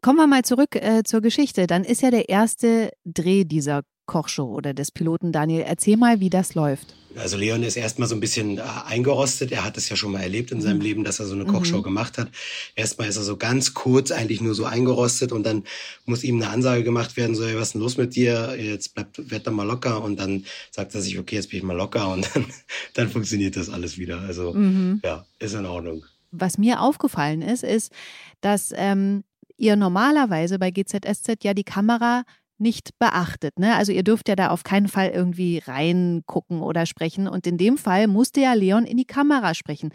Kommen 0.03 0.19
wir 0.19 0.27
mal 0.27 0.43
zurück 0.43 0.75
äh, 0.75 1.05
zur 1.05 1.21
Geschichte. 1.21 1.69
Dann 1.69 1.85
ist 1.85 2.03
ja 2.03 2.11
der 2.11 2.29
erste 2.29 2.91
Dreh 3.05 3.45
dieser 3.45 3.83
Kochshow 4.11 4.47
oder 4.47 4.75
des 4.75 4.91
Piloten 4.91 5.31
Daniel. 5.31 5.63
Erzähl 5.65 5.97
mal, 5.97 6.19
wie 6.19 6.31
das 6.31 6.57
läuft. 6.57 6.97
Also 7.15 7.37
Leon 7.37 7.63
ist 7.63 7.77
erstmal 7.77 8.09
so 8.09 8.17
ein 8.17 8.21
bisschen 8.21 8.59
äh, 8.59 8.63
eingerostet. 8.87 9.53
Er 9.53 9.65
hat 9.65 9.77
es 9.77 9.89
ja 9.89 9.95
schon 9.95 10.11
mal 10.11 10.21
erlebt 10.21 10.51
in 10.51 10.61
seinem 10.61 10.79
mhm. 10.79 10.83
Leben, 10.83 11.05
dass 11.05 11.21
er 11.21 11.27
so 11.27 11.35
eine 11.37 11.45
Kochshow 11.45 11.79
mhm. 11.79 11.85
gemacht 11.85 12.19
hat. 12.19 12.29
Erstmal 12.75 13.09
ist 13.09 13.17
er 13.17 13.23
so 13.23 13.37
ganz 13.37 13.73
kurz 13.73 14.11
eigentlich 14.11 14.41
nur 14.41 14.55
so 14.55 14.65
eingerostet 14.65 15.31
und 15.31 15.45
dann 15.45 15.63
muss 16.07 16.25
ihm 16.25 16.43
eine 16.43 16.51
Ansage 16.51 16.83
gemacht 16.83 17.17
werden, 17.17 17.37
so, 17.37 17.47
hey, 17.47 17.55
was 17.55 17.69
ist 17.69 17.75
denn 17.75 17.83
los 17.83 17.97
mit 17.99 18.17
dir? 18.17 18.57
Jetzt 18.59 18.95
bleibt, 18.95 19.31
werd 19.31 19.47
doch 19.47 19.53
mal 19.53 19.67
locker 19.67 20.03
und 20.03 20.19
dann 20.19 20.45
sagt 20.73 20.93
er 20.97 21.03
sich, 21.03 21.17
okay, 21.17 21.37
jetzt 21.37 21.51
bin 21.51 21.59
ich 21.59 21.65
mal 21.65 21.77
locker 21.77 22.09
und 22.13 22.29
dann, 22.35 22.47
dann 22.95 23.09
funktioniert 23.09 23.55
das 23.57 23.71
alles 23.71 23.97
wieder. 23.97 24.21
Also 24.23 24.53
mhm. 24.53 25.01
ja, 25.05 25.25
ist 25.39 25.55
in 25.55 25.67
Ordnung. 25.67 26.05
Was 26.33 26.59
mir 26.59 26.81
aufgefallen 26.81 27.43
ist, 27.43 27.63
ist, 27.63 27.93
dass 28.41 28.73
ähm, 28.75 29.23
ihr 29.57 29.77
normalerweise 29.77 30.59
bei 30.59 30.73
GZSZ 30.73 31.45
ja 31.45 31.55
die 31.55 31.65
Kamera 31.65 32.25
nicht 32.61 32.99
beachtet. 32.99 33.59
Ne? 33.59 33.75
Also 33.77 33.93
ihr 33.93 34.03
dürft 34.03 34.29
ja 34.29 34.37
da 34.37 34.49
auf 34.49 34.65
keinen 34.65 34.89
Fall 34.89 35.11
irgendwie 35.11 35.59
reingucken 35.59 36.61
oder 36.63 36.87
sprechen. 36.87 37.27
Und 37.29 37.47
in 37.47 37.59
dem 37.59 37.79
Fall 37.79 38.07
musste 38.07 38.41
ja 38.41 38.53
Leon 38.53 38.85
in 38.85 38.97
die 38.97 39.05
Kamera 39.05 39.55
sprechen. 39.55 39.93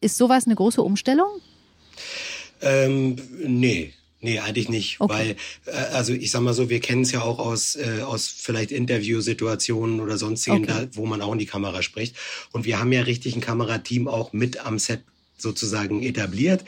Ist 0.00 0.16
sowas 0.16 0.46
eine 0.46 0.54
große 0.54 0.82
Umstellung? 0.82 1.28
Ähm, 2.62 3.16
nee. 3.44 3.92
Nee, 4.22 4.38
eigentlich 4.38 4.68
nicht, 4.68 5.00
okay. 5.00 5.14
weil, 5.14 5.74
äh, 5.74 5.94
also 5.94 6.12
ich 6.12 6.30
sag 6.30 6.42
mal 6.42 6.52
so, 6.52 6.68
wir 6.68 6.80
kennen 6.80 7.02
es 7.02 7.12
ja 7.12 7.22
auch 7.22 7.38
aus, 7.38 7.74
äh, 7.76 8.02
aus 8.02 8.28
vielleicht 8.28 8.70
Interviewsituationen 8.70 9.98
oder 9.98 10.18
sonstigen, 10.18 10.64
okay. 10.64 10.66
da, 10.66 10.86
wo 10.92 11.06
man 11.06 11.22
auch 11.22 11.32
in 11.32 11.38
die 11.38 11.46
Kamera 11.46 11.80
spricht. 11.80 12.16
Und 12.52 12.66
wir 12.66 12.78
haben 12.78 12.92
ja 12.92 13.00
richtig 13.00 13.34
ein 13.34 13.40
Kamerateam 13.40 14.08
auch 14.08 14.34
mit 14.34 14.66
am 14.66 14.78
Set 14.78 15.00
sozusagen 15.38 16.02
etabliert. 16.02 16.66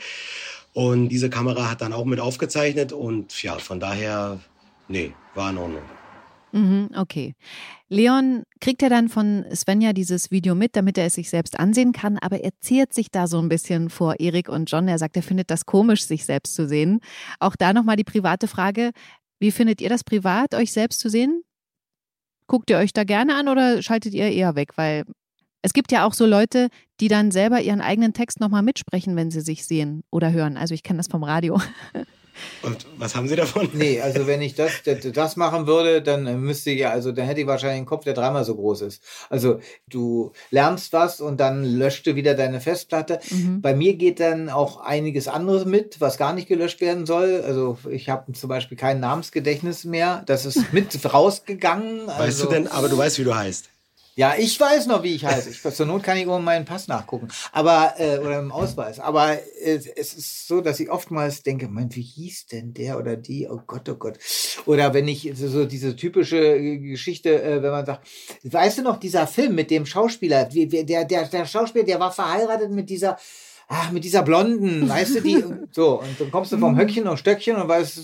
Und 0.73 1.09
diese 1.09 1.29
Kamera 1.29 1.69
hat 1.69 1.81
dann 1.81 1.93
auch 1.93 2.05
mit 2.05 2.19
aufgezeichnet 2.19 2.91
und 2.91 3.43
ja, 3.43 3.59
von 3.59 3.79
daher 3.79 4.39
Nee, 4.87 5.13
war 5.33 5.49
in 5.49 5.57
Ordnung. 5.57 5.81
Mhm, 6.53 6.89
okay. 6.95 7.33
Leon 7.89 8.43
kriegt 8.61 8.83
ja 8.83 8.89
dann 8.89 9.09
von 9.09 9.43
Svenja 9.55 9.91
dieses 9.91 10.29
Video 10.29 10.53
mit, 10.53 10.75
damit 10.75 10.99
er 10.99 11.07
es 11.07 11.15
sich 11.15 11.31
selbst 11.31 11.59
ansehen 11.59 11.93
kann, 11.93 12.19
aber 12.19 12.43
er 12.43 12.51
ziert 12.59 12.93
sich 12.93 13.09
da 13.09 13.25
so 13.25 13.39
ein 13.39 13.49
bisschen 13.49 13.89
vor 13.89 14.19
Erik 14.19 14.49
und 14.49 14.69
John. 14.69 14.87
Er 14.87 14.99
sagt, 14.99 15.15
er 15.15 15.23
findet 15.23 15.49
das 15.49 15.65
komisch, 15.65 16.05
sich 16.05 16.25
selbst 16.25 16.53
zu 16.53 16.67
sehen. 16.67 16.99
Auch 17.39 17.55
da 17.55 17.73
nochmal 17.73 17.95
die 17.95 18.03
private 18.03 18.47
Frage: 18.47 18.91
Wie 19.39 19.49
findet 19.49 19.81
ihr 19.81 19.89
das 19.89 20.03
privat, 20.03 20.53
euch 20.53 20.71
selbst 20.71 20.99
zu 20.99 21.09
sehen? 21.09 21.41
Guckt 22.45 22.69
ihr 22.69 22.77
euch 22.77 22.93
da 22.93 23.03
gerne 23.03 23.35
an 23.35 23.47
oder 23.47 23.81
schaltet 23.81 24.13
ihr 24.13 24.29
eher 24.29 24.55
weg? 24.55 24.77
Weil 24.77 25.05
es 25.63 25.73
gibt 25.73 25.91
ja 25.91 26.05
auch 26.05 26.13
so 26.13 26.27
Leute, 26.27 26.67
die 26.99 27.07
dann 27.07 27.31
selber 27.31 27.61
ihren 27.61 27.81
eigenen 27.81 28.13
Text 28.13 28.39
nochmal 28.39 28.61
mitsprechen, 28.61 29.15
wenn 29.15 29.31
sie 29.31 29.41
sich 29.41 29.65
sehen 29.65 30.03
oder 30.11 30.31
hören. 30.31 30.57
Also 30.57 30.75
ich 30.75 30.83
kenne 30.83 30.97
das 30.97 31.07
vom 31.07 31.23
Radio. 31.23 31.59
Und 32.61 32.85
was 32.97 33.15
haben 33.15 33.27
Sie 33.27 33.35
davon? 33.35 33.69
Nee, 33.73 34.01
also 34.01 34.27
wenn 34.27 34.41
ich 34.41 34.55
das, 34.55 34.71
das 34.83 35.35
machen 35.35 35.67
würde, 35.67 36.01
dann 36.01 36.41
müsste 36.41 36.71
ich 36.71 36.79
ja, 36.79 36.91
also 36.91 37.11
dann 37.11 37.25
hätte 37.25 37.41
ich 37.41 37.47
wahrscheinlich 37.47 37.77
einen 37.77 37.85
Kopf, 37.85 38.03
der 38.03 38.13
dreimal 38.13 38.43
so 38.45 38.55
groß 38.55 38.81
ist. 38.81 39.03
Also 39.29 39.59
du 39.89 40.31
lernst 40.49 40.93
was 40.93 41.21
und 41.21 41.39
dann 41.39 41.63
löscht 41.63 42.07
du 42.07 42.15
wieder 42.15 42.35
deine 42.35 42.61
Festplatte. 42.61 43.19
Mhm. 43.29 43.61
Bei 43.61 43.75
mir 43.75 43.95
geht 43.95 44.19
dann 44.19 44.49
auch 44.49 44.77
einiges 44.77 45.27
anderes 45.27 45.65
mit, 45.65 45.99
was 46.01 46.17
gar 46.17 46.33
nicht 46.33 46.47
gelöscht 46.47 46.81
werden 46.81 47.05
soll. 47.05 47.43
Also 47.45 47.77
ich 47.89 48.09
habe 48.09 48.31
zum 48.33 48.49
Beispiel 48.49 48.77
kein 48.77 48.99
Namensgedächtnis 48.99 49.83
mehr. 49.83 50.23
Das 50.25 50.45
ist 50.45 50.73
mit 50.73 50.97
rausgegangen. 51.13 52.07
Weißt 52.07 52.19
also, 52.19 52.45
du 52.45 52.51
denn, 52.51 52.67
aber 52.67 52.89
du 52.89 52.97
weißt, 52.97 53.19
wie 53.19 53.23
du 53.23 53.35
heißt. 53.35 53.69
Ja, 54.15 54.35
ich 54.37 54.59
weiß 54.59 54.85
noch, 54.87 55.01
wie 55.01 55.15
ich 55.15 55.25
heiße. 55.25 55.49
Ich, 55.49 55.61
zur 55.61 55.85
Not 55.87 56.03
kann 56.03 56.17
ich 56.17 56.27
um 56.27 56.43
meinen 56.43 56.65
Pass 56.65 56.87
nachgucken. 56.87 57.29
Aber, 57.51 57.95
äh, 57.97 58.19
oder 58.19 58.39
im 58.39 58.51
Ausweis. 58.51 58.99
Aber 58.99 59.33
äh, 59.33 59.79
es 59.95 60.13
ist 60.13 60.47
so, 60.47 60.61
dass 60.61 60.79
ich 60.79 60.91
oftmals 60.91 61.41
denke, 61.41 61.67
mein, 61.67 61.93
wie 61.95 62.01
hieß 62.01 62.47
denn 62.47 62.75
der 62.75 62.99
oder 62.99 63.15
die? 63.15 63.47
Oh 63.49 63.61
Gott, 63.65 63.89
oh 63.89 63.95
Gott. 63.95 64.19
Oder 64.67 64.93
wenn 64.93 65.07
ich 65.07 65.31
so 65.35 65.65
diese 65.65 65.95
typische 65.95 66.37
äh, 66.37 66.77
Geschichte, 66.77 67.41
äh, 67.41 67.63
wenn 67.63 67.71
man 67.71 67.87
sagt, 67.87 68.07
weißt 68.43 68.77
du 68.77 68.81
noch, 68.83 68.97
dieser 68.97 69.25
Film 69.25 69.55
mit 69.55 69.71
dem 69.71 69.87
Schauspieler, 69.87 70.45
der, 70.45 71.05
der, 71.05 71.25
der 71.25 71.45
Schauspieler, 71.47 71.85
der 71.85 71.99
war 71.99 72.11
verheiratet 72.11 72.69
mit 72.69 72.91
dieser, 72.91 73.17
ach, 73.67 73.91
mit 73.91 74.03
dieser 74.03 74.21
Blonden, 74.21 74.87
weißt 74.87 75.15
du, 75.15 75.21
die, 75.21 75.43
so, 75.71 76.01
und 76.01 76.19
dann 76.19 76.29
kommst 76.29 76.51
du 76.51 76.59
vom. 76.59 76.77
Höckchen 76.77 77.07
und 77.07 77.17
Stöckchen 77.17 77.55
und 77.55 77.67
weißt 77.67 77.99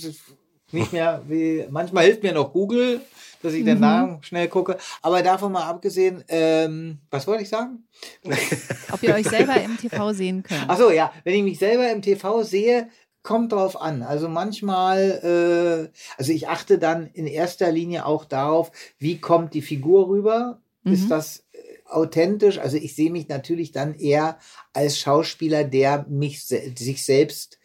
nicht 0.72 0.94
mehr, 0.94 1.24
wie, 1.28 1.66
manchmal 1.70 2.06
hilft 2.06 2.24
mir 2.24 2.34
noch 2.34 2.52
Google 2.52 3.02
dass 3.42 3.54
ich 3.54 3.62
mhm. 3.62 3.68
den 3.68 3.80
Namen 3.80 4.24
schnell 4.24 4.48
gucke. 4.48 4.78
Aber 5.02 5.22
davon 5.24 5.52
mal 5.52 5.64
abgesehen, 5.64 6.24
ähm, 6.28 7.00
was 7.10 7.28
wollte 7.28 7.44
ich 7.44 7.50
sagen? 7.50 7.84
Ob 8.92 9.04
ihr 9.04 9.16
euch 9.16 9.28
selber 9.28 9.60
im 9.62 9.78
TV 9.78 10.14
sehen 10.14 10.44
könnt. 10.44 10.66
Ach 10.68 10.78
so, 10.78 10.92
ja. 10.92 11.12
Wenn 11.24 11.36
ich 11.36 11.44
mich 11.44 11.60
selber 11.60 11.92
im 11.92 12.02
TV 12.02 12.44
sehe, 12.44 12.90
kommt 13.24 13.52
drauf 13.52 13.80
an. 13.82 14.02
Also 14.04 14.30
manchmal, 14.30 15.90
äh, 15.92 16.00
also 16.18 16.32
ich 16.32 16.48
achte 16.48 16.80
dann 16.80 17.08
in 17.08 17.28
erster 17.28 17.72
Linie 17.72 18.06
auch 18.06 18.26
darauf, 18.26 18.72
wie 18.98 19.20
kommt 19.20 19.54
die 19.54 19.62
Figur 19.62 20.08
rüber? 20.08 20.62
Mhm. 20.84 20.94
Ist 20.94 21.12
das 21.12 21.46
äh, 21.52 21.58
authentisch? 21.86 22.60
Also 22.60 22.78
ich 22.78 22.96
sehe 22.96 23.12
mich 23.12 23.28
natürlich 23.28 23.72
dann 23.72 23.94
eher 23.94 24.40
als 24.74 24.98
Schauspieler, 24.98 25.64
der 25.64 26.06
mich 26.10 26.46
sich 26.46 27.06
selbst 27.06 27.60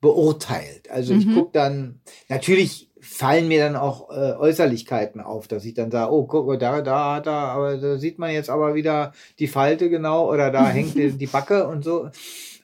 beurteilt. 0.00 0.90
Also 0.90 1.14
ich 1.14 1.26
mhm. 1.26 1.34
gucke 1.34 1.50
dann, 1.52 2.00
natürlich 2.28 2.87
fallen 3.08 3.48
mir 3.48 3.64
dann 3.64 3.76
auch 3.76 4.10
äh, 4.10 4.34
Äußerlichkeiten 4.34 5.20
auf, 5.20 5.48
dass 5.48 5.64
ich 5.64 5.74
dann 5.74 5.90
sage, 5.90 6.12
oh, 6.12 6.26
guck, 6.26 6.58
da, 6.60 6.82
da 6.82 7.16
hat 7.16 7.26
er, 7.26 7.32
aber 7.32 7.76
da 7.78 7.96
sieht 7.96 8.18
man 8.18 8.30
jetzt 8.30 8.50
aber 8.50 8.74
wieder 8.74 9.12
die 9.38 9.48
Falte 9.48 9.88
genau 9.88 10.30
oder 10.30 10.50
da 10.50 10.66
hängt 10.68 10.94
die, 10.94 11.12
die 11.12 11.26
Backe 11.26 11.66
und 11.66 11.82
so. 11.82 12.10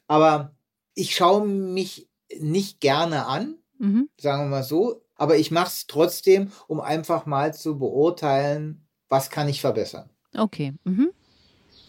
Aber 0.07 0.53
ich 0.95 1.15
schaue 1.15 1.47
mich 1.47 2.09
nicht 2.39 2.81
gerne 2.81 3.27
an, 3.27 3.57
mhm. 3.79 4.09
sagen 4.21 4.45
wir 4.45 4.57
mal 4.57 4.63
so, 4.63 5.03
aber 5.17 5.37
ich 5.39 5.51
mache 5.51 5.69
es 5.69 5.87
trotzdem, 5.87 6.53
um 6.67 6.81
einfach 6.81 7.27
mal 7.27 7.55
zu 7.55 7.79
beurteilen, 7.79 8.87
was 9.09 9.31
kann 9.31 9.49
ich 9.49 9.61
verbessern. 9.61 10.11
Okay. 10.37 10.75
Mhm. 10.85 11.11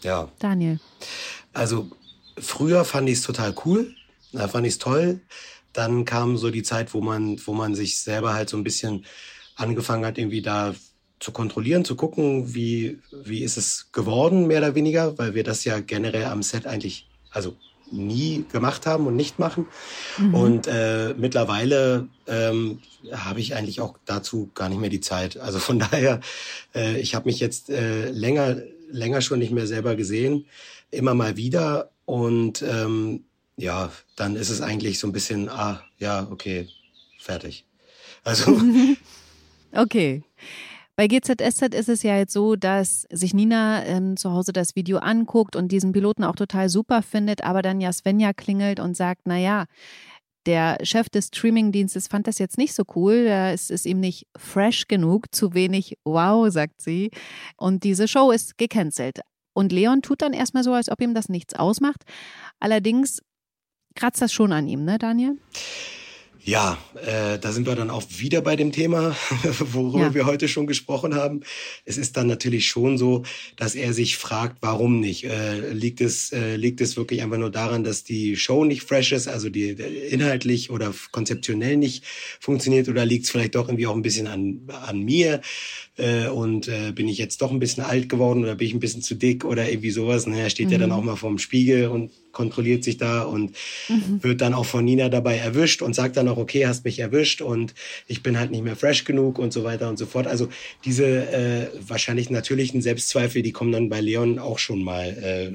Ja. 0.02 0.28
Daniel. 0.38 0.80
Also 1.52 1.90
früher 2.38 2.84
fand 2.84 3.08
ich 3.08 3.18
es 3.18 3.22
total 3.22 3.54
cool, 3.64 3.94
da 4.32 4.48
fand 4.48 4.66
ich 4.66 4.74
es 4.74 4.78
toll 4.78 5.20
dann 5.76 6.04
kam 6.04 6.36
so 6.36 6.50
die 6.50 6.62
Zeit, 6.62 6.94
wo 6.94 7.00
man, 7.00 7.38
wo 7.44 7.52
man 7.52 7.74
sich 7.74 8.00
selber 8.00 8.34
halt 8.34 8.48
so 8.48 8.56
ein 8.56 8.64
bisschen 8.64 9.04
angefangen 9.56 10.04
hat, 10.04 10.18
irgendwie 10.18 10.42
da 10.42 10.74
zu 11.18 11.32
kontrollieren, 11.32 11.84
zu 11.84 11.96
gucken, 11.96 12.54
wie, 12.54 12.98
wie 13.24 13.42
ist 13.42 13.56
es 13.56 13.90
geworden, 13.92 14.46
mehr 14.46 14.58
oder 14.58 14.74
weniger, 14.74 15.16
weil 15.18 15.34
wir 15.34 15.44
das 15.44 15.64
ja 15.64 15.80
generell 15.80 16.26
am 16.26 16.42
Set 16.42 16.66
eigentlich, 16.66 17.08
also 17.30 17.56
nie 17.90 18.44
gemacht 18.50 18.86
haben 18.86 19.06
und 19.06 19.16
nicht 19.16 19.38
machen. 19.38 19.66
Mhm. 20.18 20.34
Und 20.34 20.66
äh, 20.66 21.14
mittlerweile 21.16 22.08
ähm, 22.26 22.80
habe 23.12 23.40
ich 23.40 23.54
eigentlich 23.54 23.80
auch 23.80 23.96
dazu 24.04 24.50
gar 24.54 24.68
nicht 24.68 24.80
mehr 24.80 24.90
die 24.90 25.00
Zeit. 25.00 25.38
Also 25.38 25.58
von 25.58 25.78
daher, 25.90 26.20
äh, 26.74 26.98
ich 26.98 27.14
habe 27.14 27.26
mich 27.26 27.40
jetzt 27.40 27.70
äh, 27.70 28.10
länger, 28.10 28.56
länger 28.90 29.20
schon 29.20 29.38
nicht 29.38 29.52
mehr 29.52 29.66
selber 29.66 29.96
gesehen, 29.96 30.46
immer 30.90 31.14
mal 31.14 31.36
wieder. 31.36 31.90
Und 32.04 32.62
ähm, 32.62 33.24
ja, 33.56 33.90
dann 34.16 34.36
ist 34.36 34.50
es 34.50 34.60
eigentlich 34.60 34.98
so 34.98 35.06
ein 35.06 35.12
bisschen, 35.12 35.48
ah, 35.48 35.82
ja, 35.98 36.28
okay, 36.30 36.68
fertig. 37.18 37.64
Also. 38.24 38.60
okay. 39.72 40.22
Bei 40.96 41.08
GZSZ 41.08 41.74
ist 41.74 41.90
es 41.90 42.02
ja 42.02 42.16
jetzt 42.16 42.32
so, 42.32 42.56
dass 42.56 43.06
sich 43.10 43.34
Nina 43.34 43.84
ähm, 43.84 44.16
zu 44.16 44.32
Hause 44.32 44.54
das 44.54 44.76
Video 44.76 44.96
anguckt 44.98 45.54
und 45.54 45.70
diesen 45.70 45.92
Piloten 45.92 46.24
auch 46.24 46.36
total 46.36 46.70
super 46.70 47.02
findet, 47.02 47.44
aber 47.44 47.60
dann 47.60 47.82
ja 47.82 47.92
Svenja 47.92 48.32
klingelt 48.32 48.80
und 48.80 48.96
sagt, 48.96 49.26
naja, 49.26 49.66
der 50.46 50.78
Chef 50.82 51.10
des 51.10 51.26
Streamingdienstes 51.26 52.06
fand 52.06 52.26
das 52.26 52.38
jetzt 52.38 52.56
nicht 52.56 52.72
so 52.72 52.84
cool. 52.94 53.26
Es 53.26 53.68
ist 53.68 53.84
ihm 53.84 54.00
nicht 54.00 54.26
fresh 54.38 54.86
genug, 54.86 55.34
zu 55.34 55.54
wenig 55.54 55.98
wow, 56.04 56.50
sagt 56.50 56.80
sie. 56.80 57.10
Und 57.56 57.84
diese 57.84 58.08
Show 58.08 58.30
ist 58.30 58.56
gecancelt. 58.56 59.20
Und 59.52 59.72
Leon 59.72 60.02
tut 60.02 60.22
dann 60.22 60.32
erstmal 60.32 60.62
so, 60.62 60.72
als 60.72 60.88
ob 60.88 61.00
ihm 61.00 61.14
das 61.14 61.28
nichts 61.28 61.54
ausmacht. 61.54 62.04
Allerdings 62.60 63.20
kratzt 63.96 64.22
das 64.22 64.32
schon 64.32 64.52
an 64.52 64.68
ihm, 64.68 64.84
ne, 64.84 64.98
Daniel? 64.98 65.36
Ja, 66.46 66.78
äh, 67.04 67.40
da 67.40 67.50
sind 67.50 67.66
wir 67.66 67.74
dann 67.74 67.90
auch 67.90 68.04
wieder 68.18 68.40
bei 68.40 68.54
dem 68.54 68.70
Thema, 68.70 69.16
worüber 69.58 69.98
ja. 69.98 70.14
wir 70.14 70.26
heute 70.26 70.46
schon 70.46 70.68
gesprochen 70.68 71.16
haben. 71.16 71.40
Es 71.84 71.98
ist 71.98 72.16
dann 72.16 72.28
natürlich 72.28 72.68
schon 72.68 72.98
so, 72.98 73.24
dass 73.56 73.74
er 73.74 73.92
sich 73.92 74.16
fragt, 74.16 74.58
warum 74.60 75.00
nicht? 75.00 75.24
Äh, 75.24 75.72
liegt 75.72 76.00
es 76.00 76.32
äh, 76.32 76.54
liegt 76.54 76.80
es 76.80 76.96
wirklich 76.96 77.22
einfach 77.24 77.38
nur 77.38 77.50
daran, 77.50 77.82
dass 77.82 78.04
die 78.04 78.36
Show 78.36 78.64
nicht 78.64 78.82
fresh 78.82 79.10
ist, 79.10 79.26
also 79.26 79.50
die 79.50 79.70
inhaltlich 79.70 80.70
oder 80.70 80.94
konzeptionell 81.10 81.76
nicht 81.76 82.04
funktioniert, 82.38 82.88
oder 82.88 83.04
liegt 83.04 83.24
es 83.24 83.32
vielleicht 83.32 83.56
doch 83.56 83.66
irgendwie 83.66 83.88
auch 83.88 83.96
ein 83.96 84.02
bisschen 84.02 84.28
an 84.28 84.60
an 84.68 85.00
mir? 85.00 85.40
Äh, 85.96 86.28
und 86.28 86.68
äh, 86.68 86.92
bin 86.92 87.08
ich 87.08 87.18
jetzt 87.18 87.40
doch 87.40 87.50
ein 87.50 87.58
bisschen 87.58 87.82
alt 87.82 88.08
geworden 88.08 88.42
oder 88.42 88.54
bin 88.54 88.66
ich 88.66 88.74
ein 88.74 88.80
bisschen 88.80 89.02
zu 89.02 89.14
dick 89.14 89.44
oder 89.44 89.68
irgendwie 89.68 89.90
sowas? 89.90 90.26
Ne, 90.26 90.40
er 90.40 90.50
steht 90.50 90.66
mhm. 90.66 90.72
ja 90.72 90.78
dann 90.78 90.90
mhm. 90.90 90.96
auch 90.96 91.02
mal 91.02 91.16
vorm 91.16 91.38
Spiegel 91.38 91.88
und 91.88 92.10
kontrolliert 92.36 92.84
sich 92.84 92.98
da 92.98 93.22
und 93.22 93.52
mhm. 93.88 94.22
wird 94.22 94.42
dann 94.42 94.52
auch 94.52 94.66
von 94.66 94.84
Nina 94.84 95.08
dabei 95.08 95.38
erwischt 95.38 95.80
und 95.80 95.94
sagt 95.94 96.18
dann 96.18 96.28
auch, 96.28 96.36
okay, 96.36 96.66
hast 96.66 96.84
mich 96.84 96.98
erwischt 96.98 97.40
und 97.40 97.72
ich 98.08 98.22
bin 98.22 98.38
halt 98.38 98.50
nicht 98.50 98.62
mehr 98.62 98.76
fresh 98.76 99.04
genug 99.04 99.38
und 99.38 99.54
so 99.54 99.64
weiter 99.64 99.88
und 99.88 99.98
so 99.98 100.04
fort. 100.04 100.26
Also 100.26 100.48
diese 100.84 101.06
äh, 101.06 101.68
wahrscheinlich 101.80 102.28
natürlichen 102.28 102.82
Selbstzweifel, 102.82 103.40
die 103.40 103.52
kommen 103.52 103.72
dann 103.72 103.88
bei 103.88 104.02
Leon 104.02 104.38
auch 104.38 104.58
schon 104.58 104.84
mal 104.84 105.06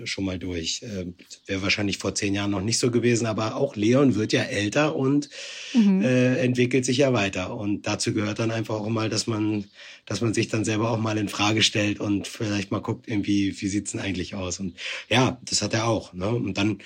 äh, 0.01 0.07
schon 0.07 0.25
mal 0.25 0.39
durch. 0.39 0.81
Äh, 0.81 1.05
Wäre 1.45 1.61
wahrscheinlich 1.61 1.99
vor 1.99 2.15
zehn 2.15 2.33
Jahren 2.33 2.49
noch 2.49 2.61
nicht 2.61 2.79
so 2.79 2.89
gewesen, 2.89 3.27
aber 3.27 3.57
auch 3.57 3.75
Leon 3.75 4.15
wird 4.15 4.33
ja 4.33 4.41
älter 4.41 4.95
und 4.95 5.29
mhm. 5.75 6.01
äh, 6.01 6.37
entwickelt 6.37 6.85
sich 6.85 6.97
ja 6.97 7.13
weiter. 7.13 7.55
Und 7.55 7.85
dazu 7.85 8.11
gehört 8.11 8.39
dann 8.39 8.49
einfach 8.49 8.79
auch 8.79 8.89
mal, 8.89 9.07
dass 9.07 9.27
man 9.27 9.65
dass 10.05 10.21
man 10.21 10.33
sich 10.33 10.47
dann 10.47 10.65
selber 10.65 10.91
auch 10.91 10.97
mal 10.97 11.17
in 11.17 11.29
Frage 11.29 11.61
stellt 11.61 11.99
und 11.99 12.27
vielleicht 12.27 12.71
mal 12.71 12.81
guckt, 12.81 13.07
irgendwie, 13.07 13.59
wie 13.61 13.67
sieht's 13.67 13.91
denn 13.91 14.01
eigentlich 14.01 14.35
aus? 14.35 14.59
Und 14.59 14.75
ja, 15.09 15.37
das 15.43 15.61
hat 15.61 15.73
er 15.73 15.87
auch. 15.87 16.13
Ne? 16.13 16.29
Und 16.29 16.57
dann 16.57 16.79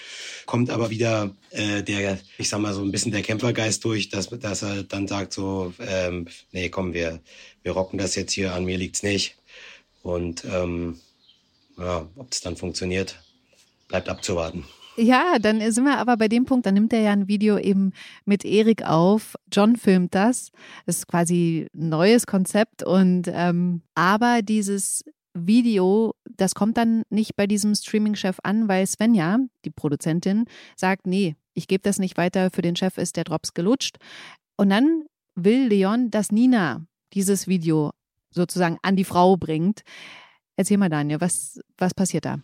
kommt 0.45 0.69
aber 0.69 0.89
wieder 0.89 1.35
äh, 1.51 1.81
der, 1.83 2.19
ich 2.37 2.49
sag 2.49 2.59
mal, 2.59 2.73
so 2.73 2.81
ein 2.81 2.91
bisschen 2.91 3.11
der 3.11 3.21
Kämpfergeist 3.21 3.83
durch, 3.83 4.09
dass, 4.09 4.29
dass 4.29 4.61
er 4.61 4.83
dann 4.83 5.07
sagt 5.07 5.33
so, 5.33 5.73
ähm, 5.79 6.27
nee, 6.51 6.69
komm, 6.69 6.93
wir, 6.93 7.21
wir 7.63 7.71
rocken 7.71 7.97
das 7.97 8.15
jetzt 8.15 8.33
hier, 8.33 8.53
an 8.53 8.65
mir 8.65 8.77
liegt's 8.77 9.03
nicht. 9.03 9.37
Und 10.03 10.45
ähm, 10.45 10.99
ja, 11.77 12.07
ob 12.15 12.31
es 12.31 12.41
dann 12.41 12.57
funktioniert, 12.57 13.19
bleibt 13.87 14.09
abzuwarten. 14.09 14.65
Ja, 14.97 15.39
dann 15.39 15.59
sind 15.71 15.83
wir 15.83 15.97
aber 15.97 16.15
bei 16.15 16.27
dem 16.27 16.45
Punkt, 16.45 16.65
dann 16.65 16.73
nimmt 16.73 16.93
er 16.93 17.01
ja 17.01 17.11
ein 17.11 17.27
Video 17.27 17.57
eben 17.57 17.91
mit 18.23 18.45
Erik 18.45 18.83
auf. 18.83 19.35
John 19.51 19.75
filmt 19.75 20.15
das. 20.15 20.51
Das 20.85 20.97
ist 20.97 21.07
quasi 21.07 21.67
ein 21.75 21.89
neues 21.89 22.27
Konzept 22.27 22.81
und 22.83 23.29
ähm, 23.31 23.81
aber 23.93 24.41
dieses 24.41 25.03
Video, 25.33 26.15
das 26.37 26.55
kommt 26.55 26.77
dann 26.77 27.03
nicht 27.09 27.35
bei 27.35 27.45
diesem 27.45 27.75
Streaming-Chef 27.75 28.37
an, 28.43 28.69
weil 28.69 28.87
Svenja, 28.87 29.39
die 29.65 29.69
Produzentin, 29.69 30.45
sagt, 30.77 31.05
nee, 31.07 31.35
ich 31.53 31.67
gebe 31.67 31.81
das 31.81 31.99
nicht 31.99 32.17
weiter, 32.17 32.49
für 32.51 32.61
den 32.61 32.77
Chef 32.77 32.97
ist 32.97 33.17
der 33.17 33.25
Drops 33.25 33.53
gelutscht. 33.53 33.97
Und 34.55 34.69
dann 34.69 35.03
will 35.35 35.67
Leon, 35.67 36.09
dass 36.09 36.31
Nina 36.31 36.85
dieses 37.13 37.47
Video 37.47 37.91
sozusagen 38.31 38.77
an 38.81 38.95
die 38.95 39.03
Frau 39.03 39.35
bringt. 39.35 39.81
Erzähl 40.55 40.77
mal, 40.77 40.89
Daniel, 40.89 41.19
was, 41.19 41.59
was 41.77 41.93
passiert 41.93 42.23
da? 42.23 42.39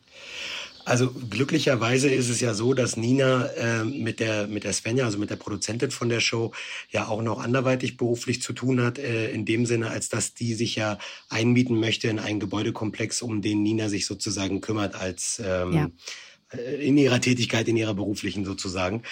Also 0.91 1.10
glücklicherweise 1.10 2.10
ist 2.10 2.27
es 2.27 2.41
ja 2.41 2.54
so, 2.54 2.73
dass 2.73 2.97
Nina 2.97 3.45
äh, 3.56 3.86
mit 3.86 4.19
der 4.19 4.47
mit 4.47 4.65
der 4.65 4.73
Svenja, 4.73 5.06
also 5.06 5.17
mit 5.17 5.30
der 5.30 5.38
Produzentin 5.38 5.89
von 5.89 6.10
der 6.10 6.19
Show, 6.19 6.51
ja 6.89 7.08
auch 7.08 7.21
noch 7.21 7.41
anderweitig 7.41 7.95
beruflich 7.95 8.41
zu 8.41 8.51
tun 8.51 8.82
hat, 8.84 8.99
äh, 8.99 9.32
in 9.32 9.45
dem 9.45 9.65
Sinne, 9.65 9.89
als 9.89 10.10
dass 10.10 10.34
die 10.34 10.54
sich 10.54 10.75
ja 10.75 10.97
einmieten 11.30 11.80
möchte 11.80 12.10
in 12.10 12.19
einen 12.19 12.41
Gebäudekomplex, 12.41 13.21
um 13.21 13.41
den 13.41 13.63
Nina 13.63 13.88
sich 13.88 14.06
sozusagen 14.06 14.60
kümmert 14.60 14.93
als 14.93 15.41
ähm, 15.41 15.73
ja. 15.73 15.89
Äh, 16.51 16.87
in 16.87 16.97
ihrer 16.97 17.21
Tätigkeit, 17.21 17.67
in 17.67 17.77
ihrer 17.77 17.93
beruflichen 17.93 18.45
sozusagen. 18.45 19.03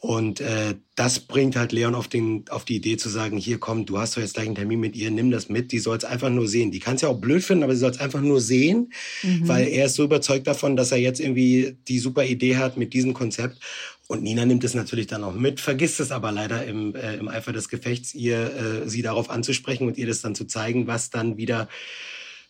Und 0.00 0.40
äh, 0.40 0.74
das 0.96 1.20
bringt 1.20 1.56
halt 1.56 1.72
Leon 1.72 1.94
auf, 1.94 2.08
den, 2.08 2.44
auf 2.50 2.66
die 2.66 2.76
Idee 2.76 2.98
zu 2.98 3.08
sagen, 3.08 3.38
hier 3.38 3.58
komm, 3.58 3.86
du 3.86 3.98
hast 3.98 4.16
doch 4.16 4.20
jetzt 4.20 4.34
gleich 4.34 4.46
einen 4.46 4.54
Termin 4.54 4.80
mit 4.80 4.96
ihr, 4.96 5.10
nimm 5.10 5.30
das 5.30 5.48
mit, 5.48 5.72
die 5.72 5.78
soll 5.78 5.96
es 5.96 6.04
einfach 6.04 6.28
nur 6.28 6.46
sehen. 6.46 6.70
Die 6.70 6.80
kann 6.80 6.96
es 6.96 7.02
ja 7.02 7.08
auch 7.08 7.18
blöd 7.18 7.42
finden, 7.42 7.64
aber 7.64 7.72
sie 7.72 7.80
soll 7.80 7.92
es 7.92 8.00
einfach 8.00 8.20
nur 8.20 8.40
sehen, 8.40 8.92
mhm. 9.22 9.48
weil 9.48 9.66
er 9.68 9.86
ist 9.86 9.94
so 9.94 10.04
überzeugt 10.04 10.46
davon, 10.46 10.76
dass 10.76 10.92
er 10.92 10.98
jetzt 10.98 11.20
irgendwie 11.20 11.76
die 11.88 11.98
super 11.98 12.24
Idee 12.24 12.58
hat 12.58 12.76
mit 12.76 12.92
diesem 12.92 13.14
Konzept. 13.14 13.58
Und 14.06 14.22
Nina 14.22 14.44
nimmt 14.44 14.64
es 14.64 14.74
natürlich 14.74 15.06
dann 15.06 15.24
auch 15.24 15.32
mit, 15.32 15.60
vergisst 15.60 16.00
es 16.00 16.12
aber 16.12 16.30
leider 16.30 16.66
im, 16.66 16.94
äh, 16.94 17.14
im 17.14 17.28
Eifer 17.28 17.54
des 17.54 17.70
Gefechts, 17.70 18.12
ihr 18.12 18.82
äh, 18.84 18.88
sie 18.88 19.00
darauf 19.00 19.30
anzusprechen 19.30 19.86
und 19.86 19.96
ihr 19.96 20.06
das 20.06 20.20
dann 20.20 20.34
zu 20.34 20.44
zeigen, 20.44 20.86
was 20.86 21.08
dann 21.08 21.38
wieder 21.38 21.70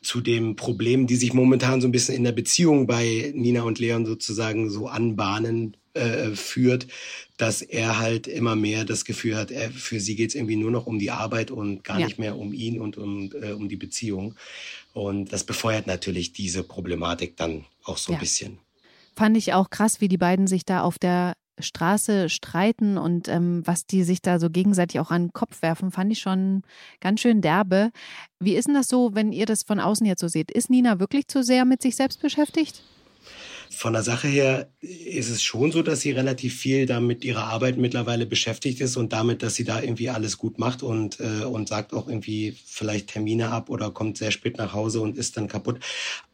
zu 0.05 0.21
dem 0.21 0.57
Problem, 0.57 1.07
die 1.07 1.17
sich 1.17 1.33
momentan 1.33 1.81
so 1.81 1.89
ein 1.89 1.93
bisschen 1.93 2.15
in 2.15 2.25
der 2.25 2.33
Beziehung 2.33 2.87
bei 2.87 3.33
Nina 3.35 3.63
und 3.63 3.79
Leon 3.79 4.07
sozusagen 4.07 4.71
so 4.71 4.87
anbahnen, 4.87 5.77
äh, 5.95 6.31
führt, 6.31 6.89
dass 7.37 7.63
er 7.63 7.99
halt 7.99 8.27
immer 8.27 8.57
mehr 8.57 8.85
das 8.85 9.05
Gefühl 9.05 9.37
hat, 9.37 9.51
er, 9.51 9.71
für 9.71 10.01
sie 10.01 10.17
geht's 10.17 10.35
irgendwie 10.35 10.57
nur 10.57 10.71
noch 10.71 10.87
um 10.87 10.99
die 10.99 11.11
Arbeit 11.11 11.51
und 11.51 11.85
gar 11.85 12.01
ja. 12.01 12.07
nicht 12.07 12.19
mehr 12.19 12.37
um 12.37 12.53
ihn 12.53 12.81
und 12.81 12.97
um, 12.97 13.31
äh, 13.41 13.53
um 13.53 13.69
die 13.69 13.77
Beziehung. 13.77 14.35
Und 14.93 15.33
das 15.33 15.45
befeuert 15.45 15.87
natürlich 15.87 16.33
diese 16.33 16.63
Problematik 16.63 17.37
dann 17.37 17.65
auch 17.85 17.97
so 17.97 18.13
ja. 18.13 18.19
ein 18.19 18.21
bisschen. 18.21 18.59
Fand 19.15 19.37
ich 19.37 19.53
auch 19.53 19.71
krass, 19.71 20.01
wie 20.01 20.09
die 20.09 20.19
beiden 20.19 20.49
sich 20.49 20.65
da 20.65 20.83
auf 20.83 20.99
der 20.99 21.35
Straße 21.59 22.29
streiten 22.29 22.99
und 22.99 23.29
ähm, 23.29 23.63
was 23.65 23.87
die 23.87 24.03
sich 24.03 24.23
da 24.23 24.39
so 24.39 24.51
gegenseitig 24.51 25.01
auch 25.01 25.11
an 25.11 25.27
den 25.27 25.33
Kopf 25.33 25.63
werfen, 25.63 25.91
fand 25.91 26.13
ich 26.13 26.19
schon 26.19 26.63
ganz 27.01 27.21
schön 27.21 27.41
derbe. 27.41 27.91
Wie 28.41 28.55
ist 28.55 28.67
denn 28.67 28.75
das 28.75 28.89
so, 28.89 29.15
wenn 29.15 29.33
ihr 29.33 29.47
das 29.47 29.63
von 29.63 29.81
außen 29.81 30.07
jetzt 30.07 30.21
so 30.21 30.29
seht? 30.29 30.51
Ist 30.51 30.71
Nina 30.71 30.99
wirklich 30.99 31.29
zu 31.29 31.43
sehr 31.43 31.65
mit 31.65 31.83
sich 31.83 31.97
selbst 31.97 32.21
beschäftigt? 32.21 32.83
Von 33.71 33.95
der 33.95 34.03
Sache 34.03 34.29
her 34.29 34.69
ist 34.81 35.31
es 35.31 35.43
schon 35.43 35.73
so, 35.73 35.83
dass 35.83 36.01
sie 36.01 36.13
relativ 36.13 36.55
viel 36.55 36.87
da 36.87 37.01
mit 37.01 37.25
ihrer 37.25 37.45
Arbeit 37.45 37.77
mittlerweile 37.77 38.27
beschäftigt 38.27 38.81
ist 38.81 38.97
und 38.97 39.13
damit, 39.13 39.43
dass 39.43 39.55
sie 39.55 39.65
da 39.65 39.81
irgendwie 39.81 40.11
alles 40.11 40.39
gut 40.39 40.59
macht 40.59 40.83
und, 40.83 41.19
äh, 41.21 41.45
und 41.45 41.69
sagt 41.69 41.93
auch 41.95 42.07
irgendwie 42.09 42.57
vielleicht 42.67 43.09
Termine 43.09 43.49
ab 43.51 43.71
oder 43.71 43.91
kommt 43.91 44.19
sehr 44.19 44.31
spät 44.31 44.59
nach 44.59 44.75
Hause 44.75 45.01
und 45.01 45.17
ist 45.17 45.37
dann 45.37 45.49
kaputt. 45.49 45.81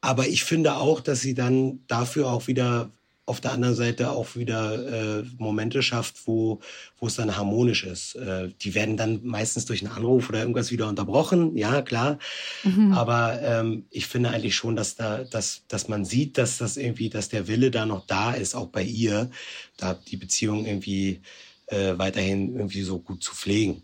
Aber 0.01 0.27
ich 0.27 0.45
finde 0.45 0.77
auch, 0.77 1.01
dass 1.01 1.21
sie 1.21 1.35
dann 1.35 1.81
dafür 1.87 2.29
auch 2.29 2.47
wieder 2.47 2.91
auf 3.31 3.41
der 3.41 3.53
anderen 3.53 3.77
Seite 3.77 4.11
auch 4.11 4.35
wieder 4.35 5.21
äh, 5.21 5.25
Momente 5.39 5.83
schafft, 5.83 6.27
wo, 6.27 6.59
wo 6.99 7.07
es 7.07 7.15
dann 7.15 7.37
harmonisch 7.37 7.85
ist. 7.85 8.17
Äh, 8.17 8.49
die 8.61 8.75
werden 8.75 8.97
dann 8.97 9.21
meistens 9.23 9.67
durch 9.67 9.85
einen 9.85 9.93
Anruf 9.93 10.29
oder 10.29 10.41
irgendwas 10.41 10.73
wieder 10.73 10.89
unterbrochen, 10.89 11.57
ja, 11.57 11.81
klar. 11.81 12.19
Mhm. 12.65 12.93
Aber 12.93 13.41
ähm, 13.41 13.85
ich 13.91 14.07
finde 14.07 14.31
eigentlich 14.31 14.57
schon, 14.57 14.75
dass 14.75 14.97
da, 14.97 15.23
dass, 15.23 15.63
dass 15.69 15.87
man 15.87 16.05
sieht, 16.05 16.39
dass 16.39 16.59
das 16.59 16.77
irgendwie, 16.77 17.09
dass 17.09 17.29
der 17.29 17.47
Wille 17.47 17.71
da 17.71 17.87
noch 17.87 18.05
da 18.07 18.33
ist, 18.33 18.57
auch 18.57 18.67
bei 18.67 18.83
ihr, 18.83 19.31
da 19.77 19.95
die 19.95 20.17
Beziehung 20.17 20.67
irgendwie 20.67 21.21
äh, 21.67 21.97
weiterhin 21.97 22.57
irgendwie 22.57 22.83
so 22.83 22.99
gut 22.99 23.23
zu 23.23 23.33
pflegen. 23.33 23.83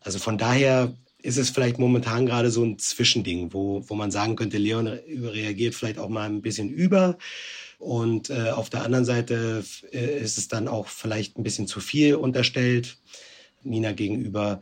Also 0.00 0.18
von 0.18 0.38
daher 0.38 0.92
ist 1.22 1.36
es 1.36 1.50
vielleicht 1.50 1.78
momentan 1.78 2.26
gerade 2.26 2.50
so 2.50 2.64
ein 2.64 2.78
Zwischending, 2.78 3.52
wo, 3.52 3.84
wo 3.88 3.94
man 3.94 4.10
sagen 4.10 4.34
könnte, 4.34 4.58
Leon 4.58 4.86
reagiert 4.86 5.74
vielleicht 5.74 5.98
auch 5.98 6.08
mal 6.08 6.28
ein 6.28 6.42
bisschen 6.42 6.68
über. 6.68 7.18
Und 7.78 8.30
äh, 8.30 8.50
auf 8.50 8.70
der 8.70 8.82
anderen 8.82 9.04
Seite 9.04 9.64
äh, 9.92 10.20
ist 10.20 10.36
es 10.36 10.48
dann 10.48 10.66
auch 10.68 10.88
vielleicht 10.88 11.38
ein 11.38 11.44
bisschen 11.44 11.66
zu 11.66 11.80
viel 11.80 12.16
unterstellt 12.16 12.98
Nina 13.62 13.92
gegenüber. 13.92 14.60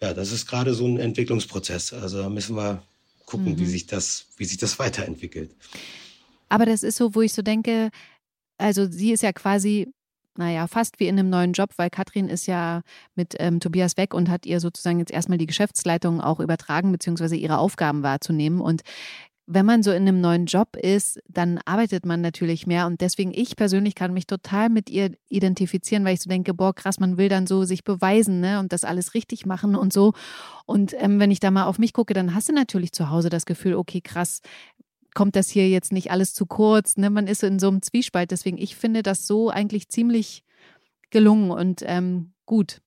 Ja, 0.00 0.14
das 0.14 0.32
ist 0.32 0.46
gerade 0.46 0.74
so 0.74 0.86
ein 0.86 0.98
Entwicklungsprozess. 0.98 1.92
Also 1.92 2.22
da 2.22 2.28
müssen 2.28 2.56
wir 2.56 2.82
gucken, 3.26 3.52
mhm. 3.52 3.58
wie 3.58 3.66
sich 3.66 3.86
das, 3.86 4.26
wie 4.36 4.44
sich 4.44 4.58
das 4.58 4.78
weiterentwickelt. 4.78 5.54
Aber 6.48 6.66
das 6.66 6.82
ist 6.82 6.96
so, 6.96 7.14
wo 7.14 7.22
ich 7.22 7.32
so 7.32 7.42
denke, 7.42 7.90
also 8.58 8.90
sie 8.90 9.12
ist 9.12 9.22
ja 9.22 9.32
quasi 9.32 9.92
naja, 10.36 10.66
fast 10.66 10.98
wie 10.98 11.08
in 11.08 11.18
einem 11.18 11.28
neuen 11.28 11.52
Job, 11.52 11.72
weil 11.76 11.90
Katrin 11.90 12.28
ist 12.28 12.46
ja 12.46 12.80
mit 13.14 13.34
ähm, 13.38 13.60
Tobias 13.60 13.98
weg 13.98 14.14
und 14.14 14.30
hat 14.30 14.46
ihr 14.46 14.60
sozusagen 14.60 14.98
jetzt 14.98 15.12
erstmal 15.12 15.38
die 15.38 15.46
Geschäftsleitung 15.46 16.20
auch 16.20 16.40
übertragen, 16.40 16.90
beziehungsweise 16.90 17.36
ihre 17.36 17.58
Aufgaben 17.58 18.02
wahrzunehmen. 18.02 18.60
Und 18.60 18.82
wenn 19.46 19.66
man 19.66 19.82
so 19.82 19.90
in 19.90 20.02
einem 20.02 20.20
neuen 20.20 20.46
Job 20.46 20.76
ist, 20.76 21.20
dann 21.28 21.58
arbeitet 21.64 22.06
man 22.06 22.20
natürlich 22.20 22.66
mehr 22.66 22.86
und 22.86 23.00
deswegen 23.00 23.32
ich 23.34 23.56
persönlich 23.56 23.94
kann 23.94 24.12
mich 24.12 24.26
total 24.26 24.68
mit 24.68 24.88
ihr 24.88 25.10
identifizieren, 25.28 26.04
weil 26.04 26.14
ich 26.14 26.22
so 26.22 26.30
denke, 26.30 26.54
boah, 26.54 26.74
krass, 26.74 27.00
man 27.00 27.16
will 27.16 27.28
dann 27.28 27.46
so 27.46 27.64
sich 27.64 27.84
beweisen, 27.84 28.40
ne, 28.40 28.60
und 28.60 28.72
das 28.72 28.84
alles 28.84 29.14
richtig 29.14 29.44
machen 29.44 29.74
und 29.74 29.92
so. 29.92 30.12
Und 30.64 30.94
ähm, 30.98 31.18
wenn 31.18 31.30
ich 31.30 31.40
da 31.40 31.50
mal 31.50 31.64
auf 31.64 31.78
mich 31.78 31.92
gucke, 31.92 32.14
dann 32.14 32.34
hast 32.34 32.48
du 32.48 32.52
natürlich 32.52 32.92
zu 32.92 33.10
Hause 33.10 33.30
das 33.30 33.46
Gefühl, 33.46 33.74
okay, 33.74 34.00
krass, 34.00 34.40
kommt 35.14 35.36
das 35.36 35.48
hier 35.48 35.68
jetzt 35.68 35.92
nicht 35.92 36.10
alles 36.10 36.34
zu 36.34 36.46
kurz, 36.46 36.96
ne? 36.96 37.10
Man 37.10 37.26
ist 37.26 37.40
so 37.40 37.46
in 37.46 37.58
so 37.58 37.68
einem 37.68 37.82
Zwiespalt. 37.82 38.30
Deswegen, 38.30 38.58
ich 38.58 38.76
finde 38.76 39.02
das 39.02 39.26
so 39.26 39.50
eigentlich 39.50 39.88
ziemlich 39.88 40.44
gelungen 41.10 41.50
und 41.50 41.82
ähm, 41.84 42.32
gut. 42.46 42.80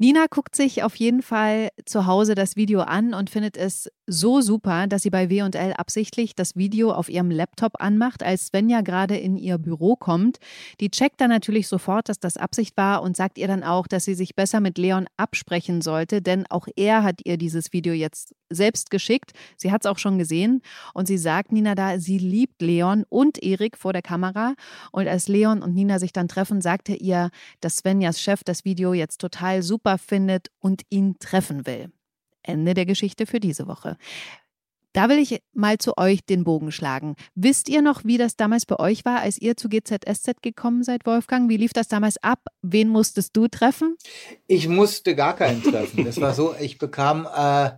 Nina 0.00 0.26
guckt 0.30 0.54
sich 0.54 0.84
auf 0.84 0.94
jeden 0.94 1.22
Fall 1.22 1.70
zu 1.84 2.06
Hause 2.06 2.36
das 2.36 2.54
Video 2.54 2.82
an 2.82 3.14
und 3.14 3.30
findet 3.30 3.56
es 3.56 3.90
so 4.06 4.40
super, 4.40 4.86
dass 4.86 5.02
sie 5.02 5.10
bei 5.10 5.28
W&L 5.28 5.72
absichtlich 5.72 6.36
das 6.36 6.54
Video 6.54 6.92
auf 6.92 7.08
ihrem 7.08 7.32
Laptop 7.32 7.82
anmacht, 7.82 8.22
als 8.22 8.46
Svenja 8.46 8.80
gerade 8.82 9.16
in 9.16 9.36
ihr 9.36 9.58
Büro 9.58 9.96
kommt. 9.96 10.38
Die 10.80 10.90
checkt 10.90 11.20
dann 11.20 11.30
natürlich 11.30 11.66
sofort, 11.66 12.08
dass 12.08 12.20
das 12.20 12.36
Absicht 12.36 12.76
war 12.76 13.02
und 13.02 13.16
sagt 13.16 13.38
ihr 13.38 13.48
dann 13.48 13.64
auch, 13.64 13.88
dass 13.88 14.04
sie 14.04 14.14
sich 14.14 14.36
besser 14.36 14.60
mit 14.60 14.78
Leon 14.78 15.08
absprechen 15.16 15.82
sollte, 15.82 16.22
denn 16.22 16.46
auch 16.48 16.68
er 16.76 17.02
hat 17.02 17.20
ihr 17.24 17.36
dieses 17.36 17.72
Video 17.72 17.92
jetzt 17.92 18.36
selbst 18.50 18.90
geschickt. 18.90 19.32
Sie 19.56 19.72
hat 19.72 19.84
es 19.84 19.90
auch 19.90 19.98
schon 19.98 20.16
gesehen 20.16 20.62
und 20.94 21.06
sie 21.06 21.18
sagt 21.18 21.50
Nina 21.50 21.74
da, 21.74 21.98
sie 21.98 22.18
liebt 22.18 22.62
Leon 22.62 23.04
und 23.08 23.42
Erik 23.42 23.76
vor 23.76 23.92
der 23.92 24.02
Kamera 24.02 24.54
und 24.92 25.08
als 25.08 25.26
Leon 25.28 25.60
und 25.60 25.74
Nina 25.74 25.98
sich 25.98 26.12
dann 26.12 26.28
treffen, 26.28 26.60
sagte 26.60 26.94
ihr, 26.94 27.30
dass 27.60 27.76
Svenjas 27.78 28.22
Chef 28.22 28.44
das 28.44 28.64
Video 28.64 28.94
jetzt 28.94 29.20
total 29.20 29.62
super 29.62 29.87
super 29.88 29.98
findet 29.98 30.50
und 30.60 30.82
ihn 30.90 31.16
treffen 31.18 31.66
will. 31.66 31.90
Ende 32.42 32.74
der 32.74 32.86
Geschichte 32.86 33.26
für 33.26 33.40
diese 33.40 33.66
Woche. 33.66 33.96
Da 34.92 35.08
will 35.08 35.18
ich 35.18 35.40
mal 35.52 35.78
zu 35.78 35.96
euch 35.96 36.24
den 36.24 36.44
Bogen 36.44 36.72
schlagen. 36.72 37.14
Wisst 37.34 37.68
ihr 37.68 37.82
noch, 37.82 38.04
wie 38.04 38.18
das 38.18 38.36
damals 38.36 38.66
bei 38.66 38.78
euch 38.78 39.04
war, 39.04 39.20
als 39.20 39.38
ihr 39.38 39.56
zu 39.56 39.68
GZSZ 39.68 40.42
gekommen 40.42 40.82
seid, 40.82 41.06
Wolfgang? 41.06 41.48
Wie 41.48 41.56
lief 41.56 41.72
das 41.72 41.88
damals 41.88 42.16
ab? 42.22 42.40
Wen 42.62 42.88
musstest 42.88 43.36
du 43.36 43.48
treffen? 43.48 43.96
Ich 44.46 44.66
musste 44.66 45.14
gar 45.14 45.36
keinen 45.36 45.62
treffen. 45.62 46.04
Das 46.04 46.20
war 46.20 46.34
so, 46.34 46.54
ich 46.58 46.78
bekam, 46.78 47.28
äh, 47.34 47.70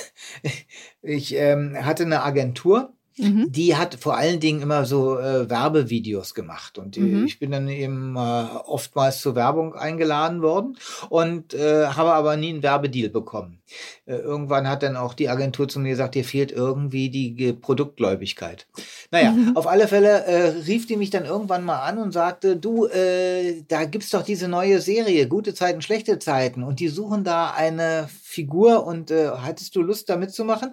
ich 1.02 1.34
ähm, 1.34 1.76
hatte 1.84 2.04
eine 2.04 2.22
Agentur 2.22 2.94
Mhm. 3.18 3.50
Die 3.50 3.76
hat 3.76 3.96
vor 3.96 4.16
allen 4.16 4.40
Dingen 4.40 4.62
immer 4.62 4.84
so 4.84 5.18
äh, 5.18 5.48
Werbevideos 5.48 6.34
gemacht 6.34 6.78
und 6.78 6.96
mhm. 6.96 7.26
ich 7.26 7.38
bin 7.38 7.50
dann 7.50 7.68
eben 7.68 8.16
äh, 8.16 8.18
oftmals 8.18 9.20
zur 9.20 9.34
Werbung 9.34 9.74
eingeladen 9.74 10.42
worden 10.42 10.78
und 11.08 11.54
äh, 11.54 11.86
habe 11.86 12.12
aber 12.12 12.36
nie 12.36 12.50
einen 12.50 12.62
Werbedeal 12.62 13.10
bekommen. 13.10 13.62
Äh, 14.06 14.16
irgendwann 14.16 14.68
hat 14.68 14.82
dann 14.82 14.96
auch 14.96 15.14
die 15.14 15.28
Agentur 15.28 15.68
zu 15.68 15.80
mir 15.80 15.90
gesagt, 15.90 16.14
dir 16.14 16.24
fehlt 16.24 16.52
irgendwie 16.52 17.10
die 17.10 17.52
Produktgläubigkeit. 17.52 18.66
Naja, 19.10 19.32
mhm. 19.32 19.56
auf 19.56 19.66
alle 19.66 19.88
Fälle 19.88 20.24
äh, 20.24 20.48
rief 20.66 20.86
die 20.86 20.96
mich 20.96 21.10
dann 21.10 21.24
irgendwann 21.24 21.64
mal 21.64 21.80
an 21.80 21.98
und 21.98 22.12
sagte, 22.12 22.56
du, 22.56 22.86
äh, 22.86 23.62
da 23.68 23.84
gibt's 23.84 24.10
doch 24.10 24.22
diese 24.22 24.48
neue 24.48 24.80
Serie, 24.80 25.28
gute 25.28 25.54
Zeiten, 25.54 25.82
schlechte 25.82 26.18
Zeiten 26.18 26.62
und 26.62 26.80
die 26.80 26.88
suchen 26.88 27.24
da 27.24 27.50
eine 27.50 28.08
Figur 28.22 28.86
und 28.86 29.10
äh, 29.10 29.28
hattest 29.28 29.76
du 29.76 29.82
Lust 29.82 30.08
da 30.08 30.16
mitzumachen? 30.16 30.72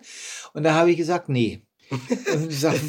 Und 0.53 0.63
da 0.63 0.73
habe 0.73 0.91
ich 0.91 0.97
gesagt, 0.97 1.29
nee. 1.29 1.61
Und 1.89 2.01
sagt, 2.51 2.81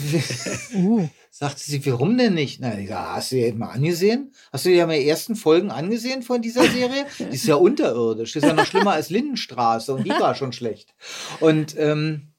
uh. 0.75 1.09
sagte 1.31 1.63
sie, 1.63 1.85
warum 1.87 2.19
denn 2.19 2.35
nicht? 2.35 2.61
Na, 2.61 2.73
sag, 2.73 3.15
hast 3.15 3.33
du 3.33 3.37
dir 3.37 3.55
mal 3.55 3.71
angesehen? 3.71 4.33
Hast 4.53 4.65
du 4.65 4.69
dir 4.69 4.77
ja 4.77 4.87
mal 4.87 4.99
die 4.99 5.09
ersten 5.09 5.37
Folgen 5.37 5.71
angesehen 5.71 6.23
von 6.23 6.43
dieser 6.43 6.65
Serie? 6.65 7.07
Die 7.19 7.35
ist 7.35 7.47
ja 7.47 7.55
unterirdisch. 7.55 8.37
Ist 8.37 8.45
ja 8.45 8.53
noch 8.53 8.67
schlimmer 8.67 8.93
als 8.93 9.11
Lindenstraße 9.11 9.95
und 9.95 10.05
die 10.05 10.11
war 10.11 10.35
schon 10.35 10.53
schlecht. 10.53 10.95
Und 11.41 11.77
ähm, 11.79 12.33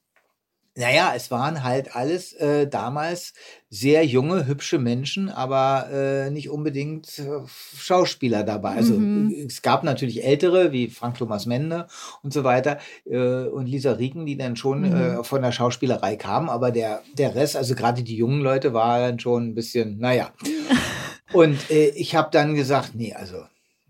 naja, 0.74 1.12
es 1.14 1.30
waren 1.30 1.62
halt 1.62 1.94
alles 1.94 2.32
äh, 2.34 2.66
damals 2.66 3.34
sehr 3.74 4.04
junge, 4.04 4.46
hübsche 4.46 4.78
Menschen, 4.78 5.30
aber 5.30 5.88
äh, 5.90 6.30
nicht 6.30 6.50
unbedingt 6.50 7.18
äh, 7.18 7.40
Schauspieler 7.74 8.44
dabei. 8.44 8.72
Also 8.72 8.92
mhm. 8.92 9.34
es 9.46 9.62
gab 9.62 9.82
natürlich 9.82 10.22
ältere 10.22 10.72
wie 10.72 10.88
Frank 10.88 11.16
Thomas 11.16 11.46
Mende 11.46 11.86
und 12.22 12.34
so 12.34 12.44
weiter 12.44 12.80
äh, 13.06 13.46
und 13.46 13.64
Lisa 13.64 13.92
Rieken, 13.92 14.26
die 14.26 14.36
dann 14.36 14.56
schon 14.56 14.80
mhm. 14.80 14.94
äh, 14.94 15.24
von 15.24 15.40
der 15.40 15.52
Schauspielerei 15.52 16.16
kamen, 16.16 16.50
aber 16.50 16.70
der, 16.70 17.02
der 17.16 17.34
Rest, 17.34 17.56
also 17.56 17.74
gerade 17.74 18.02
die 18.02 18.14
jungen 18.14 18.42
Leute, 18.42 18.74
waren 18.74 19.18
schon 19.18 19.48
ein 19.48 19.54
bisschen, 19.54 19.96
naja. 19.96 20.34
und 21.32 21.70
äh, 21.70 21.88
ich 21.88 22.14
habe 22.14 22.28
dann 22.30 22.54
gesagt, 22.54 22.90
nee, 22.94 23.14
also 23.14 23.38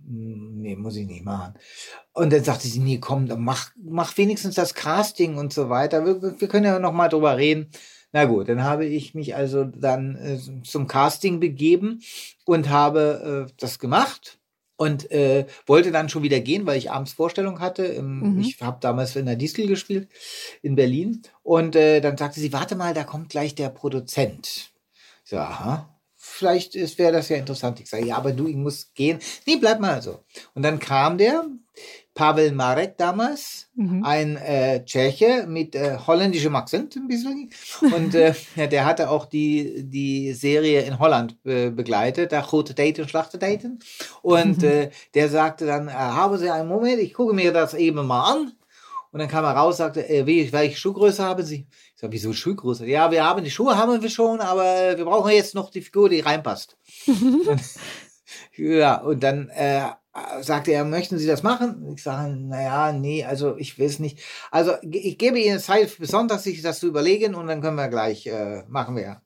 nee, 0.07 0.77
muss 0.77 0.95
ich 0.95 1.09
nicht 1.09 1.25
machen. 1.25 1.55
Und 2.13 2.33
dann 2.33 2.45
sagte 2.45 2.69
sie, 2.69 2.79
nee, 2.79 2.99
komm, 2.99 3.27
dann 3.27 3.43
mach, 3.43 3.71
mach 3.83 4.17
wenigstens 4.17 4.55
das 4.55 4.75
Casting 4.75 5.39
und 5.39 5.53
so 5.53 5.71
weiter. 5.71 6.05
Wir, 6.05 6.41
wir 6.41 6.47
können 6.47 6.67
ja 6.67 6.79
noch 6.79 6.93
mal 6.93 7.09
drüber 7.09 7.37
reden. 7.37 7.69
Na 8.13 8.27
gut, 8.27 8.49
dann 8.49 8.63
habe 8.63 8.85
ich 8.85 9.15
mich 9.15 9.35
also 9.35 9.65
dann 9.65 10.17
äh, 10.17 10.39
zum 10.65 10.87
Casting 10.87 11.41
begeben 11.41 12.03
und 12.45 12.69
habe 12.69 13.47
äh, 13.49 13.53
das 13.59 13.79
gemacht 13.79 14.39
und 14.77 15.11
äh, 15.11 15.47
wollte 15.67 15.93
dann 15.93 16.09
schon 16.09 16.23
wieder 16.23 16.41
gehen, 16.41 16.67
weil 16.67 16.77
ich 16.77 16.91
abends 16.91 17.15
Vorstellung 17.15 17.61
hatte. 17.61 17.85
Im, 17.85 18.35
mhm. 18.35 18.41
Ich 18.41 18.61
habe 18.61 18.79
damals 18.81 19.17
in 19.17 19.27
der 19.27 19.37
Distel 19.37 19.67
gespielt 19.67 20.09
in 20.61 20.75
Berlin 20.75 21.23
und 21.43 21.75
äh, 21.75 22.01
dann 22.01 22.19
sagte 22.19 22.41
sie, 22.41 22.53
warte 22.53 22.77
mal, 22.77 22.93
da 22.93 23.05
kommt 23.05 23.31
gleich 23.31 23.55
der 23.55 23.71
Produzent. 23.71 24.73
Ich 25.25 25.31
so, 25.31 25.39
aha, 25.39 25.89
vielleicht 26.17 26.75
wäre 26.99 27.13
das 27.13 27.29
ja 27.29 27.37
interessant. 27.37 27.81
Ich 27.81 27.89
sage, 27.89 28.07
ja, 28.07 28.17
aber 28.17 28.33
du, 28.33 28.47
ich 28.47 28.57
muss 28.57 28.93
gehen. 28.93 29.21
Nee, 29.47 29.57
bleib 29.57 29.81
mal 29.81 30.03
so. 30.03 30.25
Und 30.55 30.63
dann 30.63 30.79
kam 30.79 31.17
der, 31.17 31.47
Pavel 32.15 32.53
Marek 32.53 32.99
damals, 32.99 33.69
mhm. 33.75 34.05
ein 34.05 34.37
äh, 34.37 34.85
Tscheche 34.85 35.47
mit 35.49 35.75
äh, 35.75 35.97
holländischem 36.07 36.55
Akzent 36.55 36.95
ein 36.97 37.09
bisschen. 37.09 37.51
Und 37.81 38.15
äh, 38.15 38.35
ja, 38.57 38.67
der 38.67 38.85
hatte 38.85 39.09
auch 39.09 39.25
die, 39.25 39.85
die 39.89 40.35
Serie 40.35 40.83
in 40.83 40.99
Holland 40.99 41.37
äh, 41.45 41.71
begleitet, 41.71 42.33
da 42.33 42.43
Gute 42.43 42.75
Daten, 42.75 43.09
Schlachte 43.09 43.39
Daten. 43.39 43.79
Und 44.21 44.59
mhm. 44.59 44.69
äh, 44.69 44.91
der 45.15 45.31
sagte 45.31 45.65
dann, 45.65 45.89
äh, 45.89 45.93
haben 45.93 46.37
Sie 46.37 46.51
einen 46.51 46.69
Moment, 46.69 47.01
ich 47.01 47.15
gucke 47.15 47.33
mir 47.33 47.53
das 47.53 47.73
eben 47.73 48.07
mal 48.07 48.33
an. 48.33 48.53
Und 49.11 49.19
dann 49.19 49.29
kam 49.29 49.45
er 49.45 49.53
raus, 49.53 49.79
sagte, 49.79 50.09
äh, 50.09 50.27
wie, 50.27 50.53
welche 50.53 50.77
Schuhgröße 50.77 51.23
haben 51.25 51.43
Sie? 51.45 51.67
Ich 51.95 52.01
sage, 52.01 52.13
wieso 52.13 52.33
Schuhgröße? 52.33 52.87
Ja, 52.87 53.11
wir 53.11 53.25
haben 53.25 53.43
die 53.43 53.51
Schuhe, 53.51 53.77
haben 53.77 54.03
wir 54.03 54.11
schon, 54.11 54.41
aber 54.41 54.97
wir 54.97 55.05
brauchen 55.05 55.33
jetzt 55.33 55.55
noch 55.55 55.71
die 55.71 55.83
Figur, 55.83 56.11
die 56.11 56.21
reinpasst. 56.21 56.77
und, 57.07 57.61
ja, 58.57 58.97
und 58.97 59.23
dann 59.23 59.51
sagte 60.41 60.73
er, 60.73 60.85
möchten 60.85 61.19
Sie 61.19 61.27
das 61.27 61.43
machen? 61.43 61.93
Ich 61.95 62.03
sage, 62.03 62.35
naja, 62.35 62.93
nee, 62.93 63.25
also 63.25 63.57
ich 63.57 63.79
will 63.79 63.95
nicht. 63.99 64.19
Also 64.51 64.73
ich 64.83 65.19
gebe 65.19 65.39
Ihnen 65.41 65.59
Zeit 65.59 65.97
Sonntag, 66.01 66.41
sich 66.41 66.63
das 66.63 66.81
zu 66.81 66.89
überlegen 66.89 67.35
und 67.35 67.47
dann 67.47 67.61
können 67.61 67.77
wir 67.77 67.89
gleich, 67.89 68.27
äh, 68.27 68.65
machen 68.69 68.97
wir. 68.97 69.23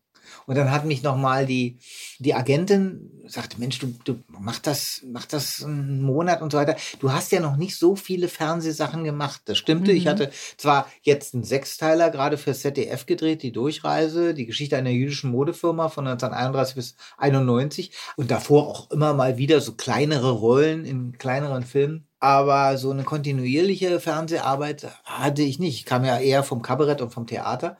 Und 0.46 0.56
dann 0.56 0.70
hat 0.70 0.84
mich 0.84 1.02
nochmal 1.02 1.46
die, 1.46 1.78
die 2.18 2.34
Agentin 2.34 3.16
sagte, 3.28 3.58
Mensch, 3.58 3.78
du, 3.78 3.94
du 4.04 4.18
mach 4.28 4.58
das, 4.58 5.02
mach 5.10 5.26
das 5.26 5.62
einen 5.64 6.02
Monat 6.02 6.42
und 6.42 6.52
so 6.52 6.58
weiter. 6.58 6.76
Du 7.00 7.12
hast 7.12 7.32
ja 7.32 7.40
noch 7.40 7.56
nicht 7.56 7.76
so 7.76 7.96
viele 7.96 8.28
Fernsehsachen 8.28 9.04
gemacht. 9.04 9.42
Das 9.46 9.58
stimmte. 9.58 9.92
Mhm. 9.92 9.96
Ich 9.96 10.06
hatte 10.06 10.30
zwar 10.56 10.88
jetzt 11.02 11.34
einen 11.34 11.44
Sechsteiler 11.44 12.10
gerade 12.10 12.38
für 12.38 12.54
ZDF 12.54 13.06
gedreht, 13.06 13.42
die 13.42 13.52
Durchreise, 13.52 14.34
die 14.34 14.46
Geschichte 14.46 14.76
einer 14.76 14.90
jüdischen 14.90 15.30
Modefirma 15.30 15.88
von 15.88 16.06
1931 16.06 16.74
bis 16.74 16.96
91 17.18 17.90
und 18.16 18.30
davor 18.30 18.68
auch 18.68 18.90
immer 18.90 19.14
mal 19.14 19.38
wieder 19.38 19.60
so 19.60 19.72
kleinere 19.72 20.30
Rollen 20.30 20.84
in 20.84 21.18
kleineren 21.18 21.64
Filmen. 21.64 22.06
Aber 22.18 22.78
so 22.78 22.90
eine 22.90 23.04
kontinuierliche 23.04 24.00
Fernseharbeit 24.00 24.88
hatte 25.04 25.42
ich 25.42 25.58
nicht. 25.58 25.76
Ich 25.76 25.84
kam 25.84 26.04
ja 26.04 26.18
eher 26.18 26.42
vom 26.42 26.62
Kabarett 26.62 27.02
und 27.02 27.12
vom 27.12 27.26
Theater. 27.26 27.76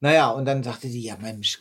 Naja, 0.00 0.30
und 0.30 0.44
dann 0.44 0.62
sagte 0.62 0.88
sie, 0.88 1.00
ja 1.00 1.16
Mensch, 1.20 1.60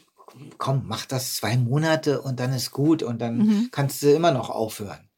komm, 0.58 0.84
mach 0.86 1.06
das 1.06 1.36
zwei 1.36 1.58
Monate 1.58 2.22
und 2.22 2.40
dann 2.40 2.54
ist 2.54 2.72
gut 2.72 3.04
und 3.04 3.22
dann 3.22 3.38
mhm. 3.38 3.70
kannst 3.72 4.02
du 4.04 4.14
immer 4.14 4.32
noch 4.32 4.50
aufhören. 4.50 5.10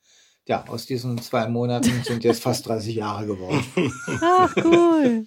Ja, 0.46 0.66
aus 0.68 0.86
diesen 0.86 1.22
zwei 1.22 1.48
Monaten 1.48 2.04
sind 2.04 2.24
jetzt 2.24 2.44
fast 2.44 2.68
30 2.68 2.96
Jahre 2.96 3.28
geworden. 3.28 3.64
Ach, 4.22 4.54
cool. 4.64 5.26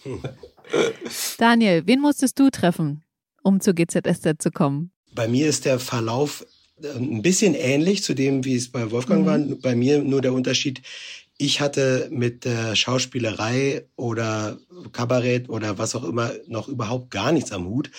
Daniel, 1.38 1.86
wen 1.86 2.00
musstest 2.00 2.38
du 2.38 2.50
treffen, 2.50 3.02
um 3.42 3.60
zur 3.60 3.74
GZSZ 3.74 4.34
zu 4.38 4.50
kommen? 4.50 4.90
Bei 5.14 5.26
mir 5.26 5.48
ist 5.48 5.64
der 5.64 5.78
Verlauf 5.78 6.44
äh, 6.82 6.88
ein 6.88 7.22
bisschen 7.22 7.54
ähnlich 7.54 8.02
zu 8.02 8.12
dem, 8.14 8.44
wie 8.44 8.56
es 8.56 8.70
bei 8.70 8.90
Wolfgang 8.90 9.22
mhm. 9.22 9.26
war. 9.26 9.38
Bei 9.62 9.74
mir 9.74 10.02
nur 10.02 10.20
der 10.20 10.34
Unterschied, 10.34 10.82
ich 11.38 11.60
hatte 11.60 12.08
mit 12.10 12.44
der 12.44 12.76
Schauspielerei 12.76 13.86
oder 13.96 14.58
Kabarett 14.92 15.48
oder 15.48 15.78
was 15.78 15.94
auch 15.94 16.04
immer 16.04 16.32
noch 16.46 16.68
überhaupt 16.68 17.10
gar 17.10 17.32
nichts 17.32 17.52
am 17.52 17.66
Hut. 17.66 17.90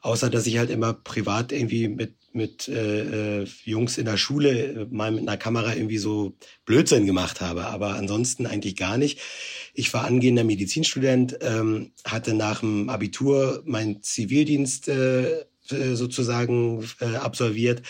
Außer 0.00 0.30
dass 0.30 0.46
ich 0.46 0.58
halt 0.58 0.70
immer 0.70 0.94
privat 0.94 1.52
irgendwie 1.52 1.88
mit, 1.88 2.14
mit 2.32 2.68
äh, 2.68 3.42
äh, 3.42 3.46
Jungs 3.64 3.98
in 3.98 4.06
der 4.06 4.16
Schule 4.16 4.50
äh, 4.50 4.86
mal 4.90 5.10
mit 5.10 5.22
einer 5.22 5.36
Kamera 5.36 5.74
irgendwie 5.74 5.98
so 5.98 6.36
Blödsinn 6.64 7.06
gemacht 7.06 7.40
habe. 7.40 7.66
Aber 7.66 7.94
ansonsten 7.94 8.46
eigentlich 8.46 8.76
gar 8.76 8.96
nicht. 8.96 9.20
Ich 9.74 9.92
war 9.92 10.04
angehender 10.04 10.44
Medizinstudent, 10.44 11.38
ähm, 11.42 11.92
hatte 12.04 12.34
nach 12.34 12.60
dem 12.60 12.88
Abitur 12.88 13.62
meinen 13.66 14.02
Zivildienst 14.02 14.88
äh, 14.88 15.44
äh, 15.72 15.94
sozusagen 15.94 16.88
äh, 17.00 17.16
absolviert 17.16 17.82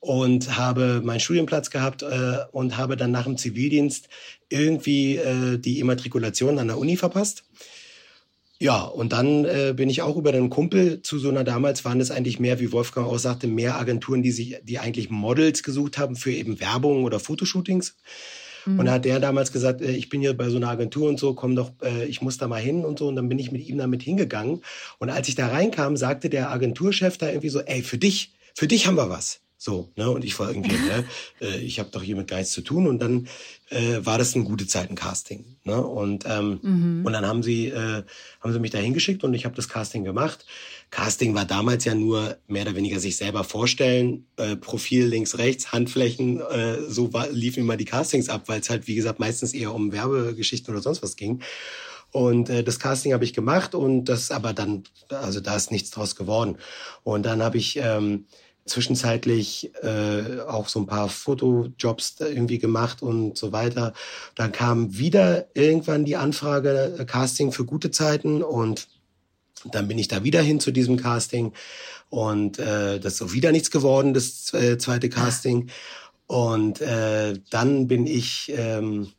und 0.00 0.56
habe 0.56 1.00
meinen 1.02 1.20
Studienplatz 1.20 1.70
gehabt 1.70 2.02
äh, 2.02 2.38
und 2.52 2.76
habe 2.76 2.96
dann 2.96 3.10
nach 3.10 3.24
dem 3.24 3.38
Zivildienst 3.38 4.08
irgendwie 4.50 5.16
äh, 5.16 5.58
die 5.58 5.80
Immatrikulation 5.80 6.58
an 6.58 6.68
der 6.68 6.78
Uni 6.78 6.96
verpasst 6.96 7.44
ja, 8.60 8.82
und 8.82 9.12
dann 9.12 9.44
äh, 9.44 9.74
bin 9.76 9.90
ich 9.90 10.02
auch 10.02 10.16
über 10.16 10.32
den 10.32 10.48
Kumpel 10.48 11.02
zu 11.02 11.18
so 11.18 11.28
einer, 11.28 11.44
damals 11.44 11.84
waren 11.84 12.00
es 12.00 12.10
eigentlich 12.10 12.38
mehr, 12.38 12.60
wie 12.60 12.72
Wolfgang 12.72 13.06
auch 13.06 13.18
sagte, 13.18 13.46
mehr 13.46 13.78
Agenturen, 13.78 14.22
die 14.22 14.30
sich, 14.30 14.58
die 14.62 14.78
eigentlich 14.78 15.10
Models 15.10 15.62
gesucht 15.62 15.98
haben 15.98 16.14
für 16.14 16.32
eben 16.32 16.60
Werbung 16.60 17.04
oder 17.04 17.18
Fotoshootings. 17.18 17.96
Mhm. 18.64 18.78
Und 18.78 18.86
da 18.86 18.92
hat 18.92 19.04
der 19.04 19.18
damals 19.20 19.52
gesagt, 19.52 19.82
äh, 19.82 19.90
ich 19.90 20.08
bin 20.08 20.20
hier 20.20 20.36
bei 20.36 20.48
so 20.48 20.56
einer 20.56 20.68
Agentur 20.68 21.08
und 21.08 21.18
so, 21.18 21.34
komm 21.34 21.56
doch, 21.56 21.72
äh, 21.82 22.04
ich 22.06 22.22
muss 22.22 22.38
da 22.38 22.46
mal 22.46 22.60
hin 22.60 22.84
und 22.84 22.98
so. 22.98 23.08
Und 23.08 23.16
dann 23.16 23.28
bin 23.28 23.38
ich 23.38 23.52
mit 23.52 23.66
ihm 23.66 23.78
damit 23.78 24.02
hingegangen. 24.02 24.62
Und 24.98 25.10
als 25.10 25.28
ich 25.28 25.34
da 25.34 25.48
reinkam, 25.48 25.96
sagte 25.96 26.30
der 26.30 26.50
Agenturchef 26.50 27.18
da 27.18 27.28
irgendwie 27.28 27.48
so, 27.48 27.60
ey, 27.60 27.82
für 27.82 27.98
dich, 27.98 28.34
für 28.54 28.68
dich 28.68 28.86
haben 28.86 28.96
wir 28.96 29.10
was. 29.10 29.40
So, 29.64 29.88
ne? 29.96 30.10
Und 30.10 30.26
ich 30.26 30.38
war 30.38 30.50
irgendwie, 30.50 30.76
ne, 30.76 31.06
äh, 31.40 31.56
ich 31.60 31.78
habe 31.78 31.88
doch 31.90 32.02
hier 32.02 32.16
mit 32.16 32.28
Geist 32.28 32.52
zu 32.52 32.60
tun. 32.60 32.86
Und 32.86 32.98
dann 32.98 33.28
äh, 33.70 34.04
war 34.04 34.18
das 34.18 34.34
ein 34.34 34.44
gute 34.44 34.66
Zeiten-Casting. 34.66 35.56
Ne? 35.64 35.80
Und, 35.82 36.26
ähm, 36.28 36.58
mhm. 36.60 37.06
und 37.06 37.14
dann 37.14 37.24
haben 37.24 37.42
sie, 37.42 37.68
äh, 37.68 38.02
haben 38.42 38.52
sie 38.52 38.58
mich 38.58 38.72
da 38.72 38.78
hingeschickt 38.78 39.24
und 39.24 39.32
ich 39.32 39.46
habe 39.46 39.56
das 39.56 39.70
Casting 39.70 40.04
gemacht. 40.04 40.44
Casting 40.90 41.34
war 41.34 41.46
damals 41.46 41.86
ja 41.86 41.94
nur 41.94 42.36
mehr 42.46 42.64
oder 42.64 42.76
weniger 42.76 43.00
sich 43.00 43.16
selber 43.16 43.42
vorstellen, 43.42 44.26
äh, 44.36 44.54
Profil 44.54 45.06
links, 45.06 45.38
rechts, 45.38 45.72
Handflächen, 45.72 46.40
äh, 46.40 46.82
so 46.86 47.14
war, 47.14 47.30
liefen 47.30 47.60
immer 47.60 47.78
die 47.78 47.86
Castings 47.86 48.28
ab, 48.28 48.42
weil 48.48 48.60
es 48.60 48.68
halt, 48.68 48.86
wie 48.86 48.94
gesagt, 48.94 49.18
meistens 49.18 49.54
eher 49.54 49.74
um 49.74 49.92
Werbegeschichten 49.92 50.74
oder 50.74 50.82
sonst 50.82 51.02
was 51.02 51.16
ging. 51.16 51.40
Und 52.12 52.50
äh, 52.50 52.62
das 52.62 52.78
Casting 52.78 53.14
habe 53.14 53.24
ich 53.24 53.32
gemacht 53.32 53.74
und 53.74 54.04
das 54.04 54.30
aber 54.30 54.52
dann, 54.52 54.84
also 55.08 55.40
da 55.40 55.56
ist 55.56 55.72
nichts 55.72 55.90
draus 55.90 56.16
geworden. 56.16 56.58
Und 57.02 57.24
dann 57.24 57.42
habe 57.42 57.56
ich 57.56 57.78
ähm, 57.78 58.26
zwischenzeitlich 58.66 59.72
äh, 59.82 60.40
auch 60.40 60.68
so 60.68 60.80
ein 60.80 60.86
paar 60.86 61.08
Fotojobs 61.08 62.16
irgendwie 62.20 62.58
gemacht 62.58 63.02
und 63.02 63.36
so 63.36 63.52
weiter. 63.52 63.92
Dann 64.34 64.52
kam 64.52 64.96
wieder 64.96 65.46
irgendwann 65.54 66.04
die 66.04 66.16
Anfrage 66.16 66.96
äh, 66.98 67.04
Casting 67.04 67.52
für 67.52 67.64
gute 67.64 67.90
Zeiten 67.90 68.42
und 68.42 68.88
dann 69.70 69.88
bin 69.88 69.98
ich 69.98 70.08
da 70.08 70.24
wieder 70.24 70.42
hin 70.42 70.60
zu 70.60 70.70
diesem 70.70 70.96
Casting 70.96 71.52
und 72.10 72.58
äh, 72.58 73.00
das 73.00 73.14
ist 73.14 73.18
so 73.18 73.32
wieder 73.32 73.50
nichts 73.50 73.70
geworden, 73.70 74.14
das 74.14 74.52
äh, 74.54 74.78
zweite 74.78 75.08
Casting. 75.08 75.68
Und 76.26 76.80
äh, 76.80 77.34
dann 77.50 77.86
bin 77.86 78.06
ich 78.06 78.52
ähm, 78.56 79.12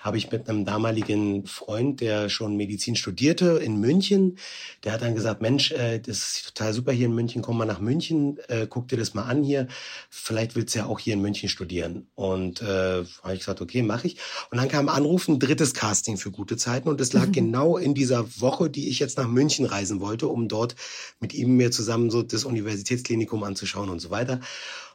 habe 0.00 0.16
ich 0.16 0.30
mit 0.30 0.48
einem 0.48 0.64
damaligen 0.64 1.46
Freund, 1.46 2.00
der 2.00 2.28
schon 2.28 2.56
Medizin 2.56 2.96
studierte 2.96 3.60
in 3.62 3.78
München, 3.78 4.38
der 4.82 4.92
hat 4.92 5.02
dann 5.02 5.14
gesagt, 5.14 5.42
Mensch, 5.42 5.72
äh, 5.72 6.00
das 6.00 6.18
ist 6.18 6.46
total 6.48 6.72
super 6.72 6.92
hier 6.92 7.06
in 7.06 7.14
München, 7.14 7.42
komm 7.42 7.58
mal 7.58 7.66
nach 7.66 7.80
München, 7.80 8.38
äh, 8.48 8.66
guck 8.68 8.88
dir 8.88 8.96
das 8.96 9.14
mal 9.14 9.24
an 9.24 9.42
hier, 9.42 9.68
vielleicht 10.08 10.56
willst 10.56 10.74
du 10.74 10.80
ja 10.80 10.86
auch 10.86 10.98
hier 10.98 11.14
in 11.14 11.20
München 11.20 11.48
studieren. 11.48 12.08
Und 12.14 12.62
äh, 12.62 13.04
habe 13.22 13.34
ich 13.34 13.40
gesagt, 13.40 13.60
okay, 13.60 13.82
mache 13.82 14.06
ich. 14.06 14.16
Und 14.50 14.58
dann 14.58 14.68
kam 14.68 14.88
Anruf, 14.88 15.28
ein 15.28 15.38
drittes 15.38 15.74
Casting 15.74 16.16
für 16.16 16.30
gute 16.30 16.56
Zeiten 16.56 16.88
und 16.88 17.00
es 17.00 17.12
lag 17.12 17.26
mhm. 17.26 17.32
genau 17.32 17.76
in 17.76 17.94
dieser 17.94 18.40
Woche, 18.40 18.70
die 18.70 18.88
ich 18.88 18.98
jetzt 18.98 19.18
nach 19.18 19.28
München 19.28 19.66
reisen 19.66 20.00
wollte, 20.00 20.28
um 20.28 20.48
dort 20.48 20.76
mit 21.20 21.34
ihm 21.34 21.56
mir 21.56 21.70
zusammen 21.70 22.10
so 22.10 22.22
das 22.22 22.44
Universitätsklinikum 22.44 23.42
anzuschauen 23.42 23.90
und 23.90 24.00
so 24.00 24.10
weiter. 24.10 24.40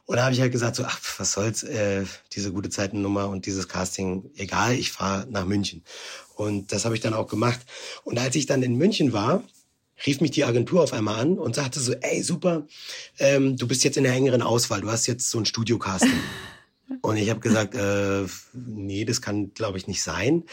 Und 0.06 0.16
da 0.16 0.24
habe 0.24 0.34
ich 0.34 0.40
halt 0.40 0.52
gesagt, 0.52 0.76
so, 0.76 0.84
ach, 0.84 1.00
was 1.18 1.32
soll's, 1.32 1.64
äh, 1.64 2.04
diese 2.32 2.52
gute 2.52 2.70
Zeitennummer 2.70 3.28
und 3.28 3.44
dieses 3.46 3.68
Casting, 3.68 4.30
egal, 4.36 4.74
ich 4.74 4.92
fahre 4.92 5.26
nach 5.28 5.44
München. 5.44 5.84
Und 6.36 6.72
das 6.72 6.84
habe 6.84 6.94
ich 6.94 7.00
dann 7.00 7.12
auch 7.12 7.26
gemacht. 7.26 7.60
Und 8.04 8.18
als 8.18 8.36
ich 8.36 8.46
dann 8.46 8.62
in 8.62 8.76
München 8.76 9.12
war, 9.12 9.42
rief 10.06 10.20
mich 10.20 10.30
die 10.30 10.44
Agentur 10.44 10.82
auf 10.82 10.92
einmal 10.92 11.18
an 11.20 11.38
und 11.38 11.56
sagte 11.56 11.80
so, 11.80 11.92
ey, 11.92 12.22
super, 12.22 12.66
ähm, 13.18 13.56
du 13.56 13.66
bist 13.66 13.82
jetzt 13.82 13.96
in 13.96 14.04
der 14.04 14.12
engeren 14.12 14.42
Auswahl, 14.42 14.80
du 14.80 14.90
hast 14.90 15.06
jetzt 15.06 15.28
so 15.28 15.38
ein 15.38 15.46
Studio-Casting. 15.46 16.12
und 17.02 17.16
ich 17.16 17.28
habe 17.30 17.40
gesagt, 17.40 17.74
äh, 17.74 18.26
nee, 18.52 19.04
das 19.04 19.20
kann, 19.20 19.54
glaube 19.54 19.78
ich, 19.78 19.88
nicht 19.88 20.02
sein. 20.02 20.44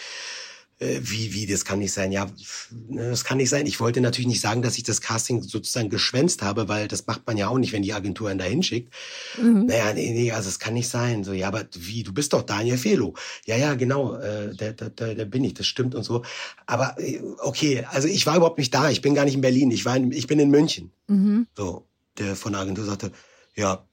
Äh, 0.83 0.99
wie, 1.01 1.33
wie, 1.33 1.45
das 1.45 1.63
kann 1.63 1.79
nicht 1.79 1.93
sein. 1.93 2.11
Ja, 2.11 2.29
ne, 2.71 3.09
das 3.09 3.23
kann 3.23 3.37
nicht 3.37 3.49
sein. 3.49 3.65
Ich 3.65 3.79
wollte 3.79 4.01
natürlich 4.01 4.27
nicht 4.27 4.41
sagen, 4.41 4.61
dass 4.61 4.77
ich 4.77 4.83
das 4.83 5.01
Casting 5.01 5.41
sozusagen 5.41 5.89
geschwänzt 5.89 6.41
habe, 6.41 6.67
weil 6.67 6.87
das 6.87 7.07
macht 7.07 7.25
man 7.25 7.37
ja 7.37 7.47
auch 7.47 7.57
nicht, 7.57 7.71
wenn 7.71 7.83
die 7.83 7.93
Agentur 7.93 8.29
einen 8.29 8.39
da 8.39 8.45
hinschickt. 8.45 8.93
Mhm. 9.41 9.65
Naja, 9.67 9.93
nee, 9.93 10.11
nee, 10.11 10.31
also 10.31 10.49
es 10.49 10.59
kann 10.59 10.73
nicht 10.73 10.89
sein. 10.89 11.23
So, 11.23 11.31
ja, 11.31 11.47
aber 11.47 11.65
wie, 11.73 12.03
du 12.03 12.13
bist 12.13 12.33
doch 12.33 12.43
Daniel 12.43 12.77
Felo. 12.77 13.13
Ja, 13.45 13.55
ja, 13.55 13.75
genau, 13.75 14.15
äh, 14.15 14.53
der, 14.55 14.73
der, 14.73 14.89
der, 14.89 15.15
der 15.15 15.25
bin 15.25 15.43
ich, 15.43 15.53
das 15.53 15.67
stimmt 15.67 15.95
und 15.95 16.03
so. 16.03 16.23
Aber 16.65 16.95
äh, 16.99 17.21
okay, 17.39 17.85
also 17.89 18.07
ich 18.07 18.25
war 18.25 18.35
überhaupt 18.35 18.57
nicht 18.57 18.73
da, 18.73 18.89
ich 18.89 19.01
bin 19.01 19.15
gar 19.15 19.25
nicht 19.25 19.35
in 19.35 19.41
Berlin, 19.41 19.71
ich 19.71 19.85
war 19.85 19.95
in, 19.95 20.11
ich 20.11 20.27
bin 20.27 20.39
in 20.39 20.49
München. 20.49 20.91
Mhm. 21.07 21.47
So, 21.55 21.87
der 22.17 22.35
von 22.35 22.53
der 22.53 22.61
Agentur 22.61 22.85
sagte, 22.85 23.11
ja, 23.55 23.87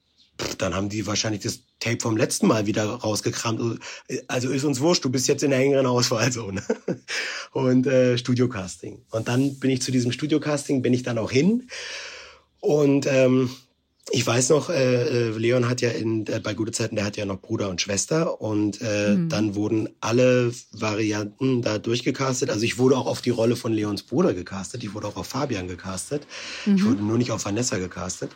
dann 0.58 0.74
haben 0.74 0.88
die 0.88 1.06
wahrscheinlich 1.06 1.42
das 1.42 1.60
Tape 1.78 1.98
vom 2.00 2.16
letzten 2.16 2.46
Mal 2.46 2.66
wieder 2.66 2.84
rausgekramt. 2.84 3.80
Also 4.28 4.50
ist 4.50 4.64
uns 4.64 4.80
wurscht, 4.80 5.04
du 5.04 5.10
bist 5.10 5.28
jetzt 5.28 5.42
in 5.42 5.50
der 5.50 5.60
engeren 5.60 5.86
Auswahl 5.86 6.30
so. 6.32 6.50
Ne? 6.50 6.62
Und 7.52 7.86
äh, 7.86 8.18
Studiocasting. 8.18 9.02
Und 9.10 9.28
dann 9.28 9.58
bin 9.58 9.70
ich 9.70 9.82
zu 9.82 9.90
diesem 9.90 10.12
Studiocasting, 10.12 10.82
bin 10.82 10.94
ich 10.94 11.02
dann 11.02 11.18
auch 11.18 11.30
hin. 11.30 11.68
Und 12.60 13.06
ähm, 13.06 13.50
ich 14.12 14.26
weiß 14.26 14.48
noch, 14.50 14.70
äh, 14.70 15.28
äh, 15.28 15.38
Leon 15.38 15.68
hat 15.68 15.80
ja 15.80 15.90
in, 15.90 16.26
äh, 16.26 16.40
bei 16.40 16.54
gute 16.54 16.72
Zeiten, 16.72 16.96
der 16.96 17.04
hat 17.04 17.16
ja 17.16 17.24
noch 17.24 17.40
Bruder 17.40 17.68
und 17.68 17.80
Schwester 17.80 18.40
und 18.40 18.80
äh, 18.80 19.14
mhm. 19.14 19.28
dann 19.28 19.54
wurden 19.54 19.88
alle 20.00 20.52
Varianten 20.72 21.62
da 21.62 21.78
durchgecastet. 21.78 22.50
Also 22.50 22.64
ich 22.64 22.78
wurde 22.78 22.96
auch 22.96 23.06
auf 23.06 23.20
die 23.20 23.30
Rolle 23.30 23.56
von 23.56 23.72
Leons 23.72 24.02
Bruder 24.02 24.34
gecastet, 24.34 24.82
ich 24.82 24.94
wurde 24.94 25.06
auch 25.06 25.16
auf 25.16 25.28
Fabian 25.28 25.68
gecastet. 25.68 26.26
Mhm. 26.66 26.76
Ich 26.76 26.84
wurde 26.84 27.02
nur 27.02 27.18
nicht 27.18 27.30
auf 27.30 27.44
Vanessa 27.44 27.78
gecastet. 27.78 28.32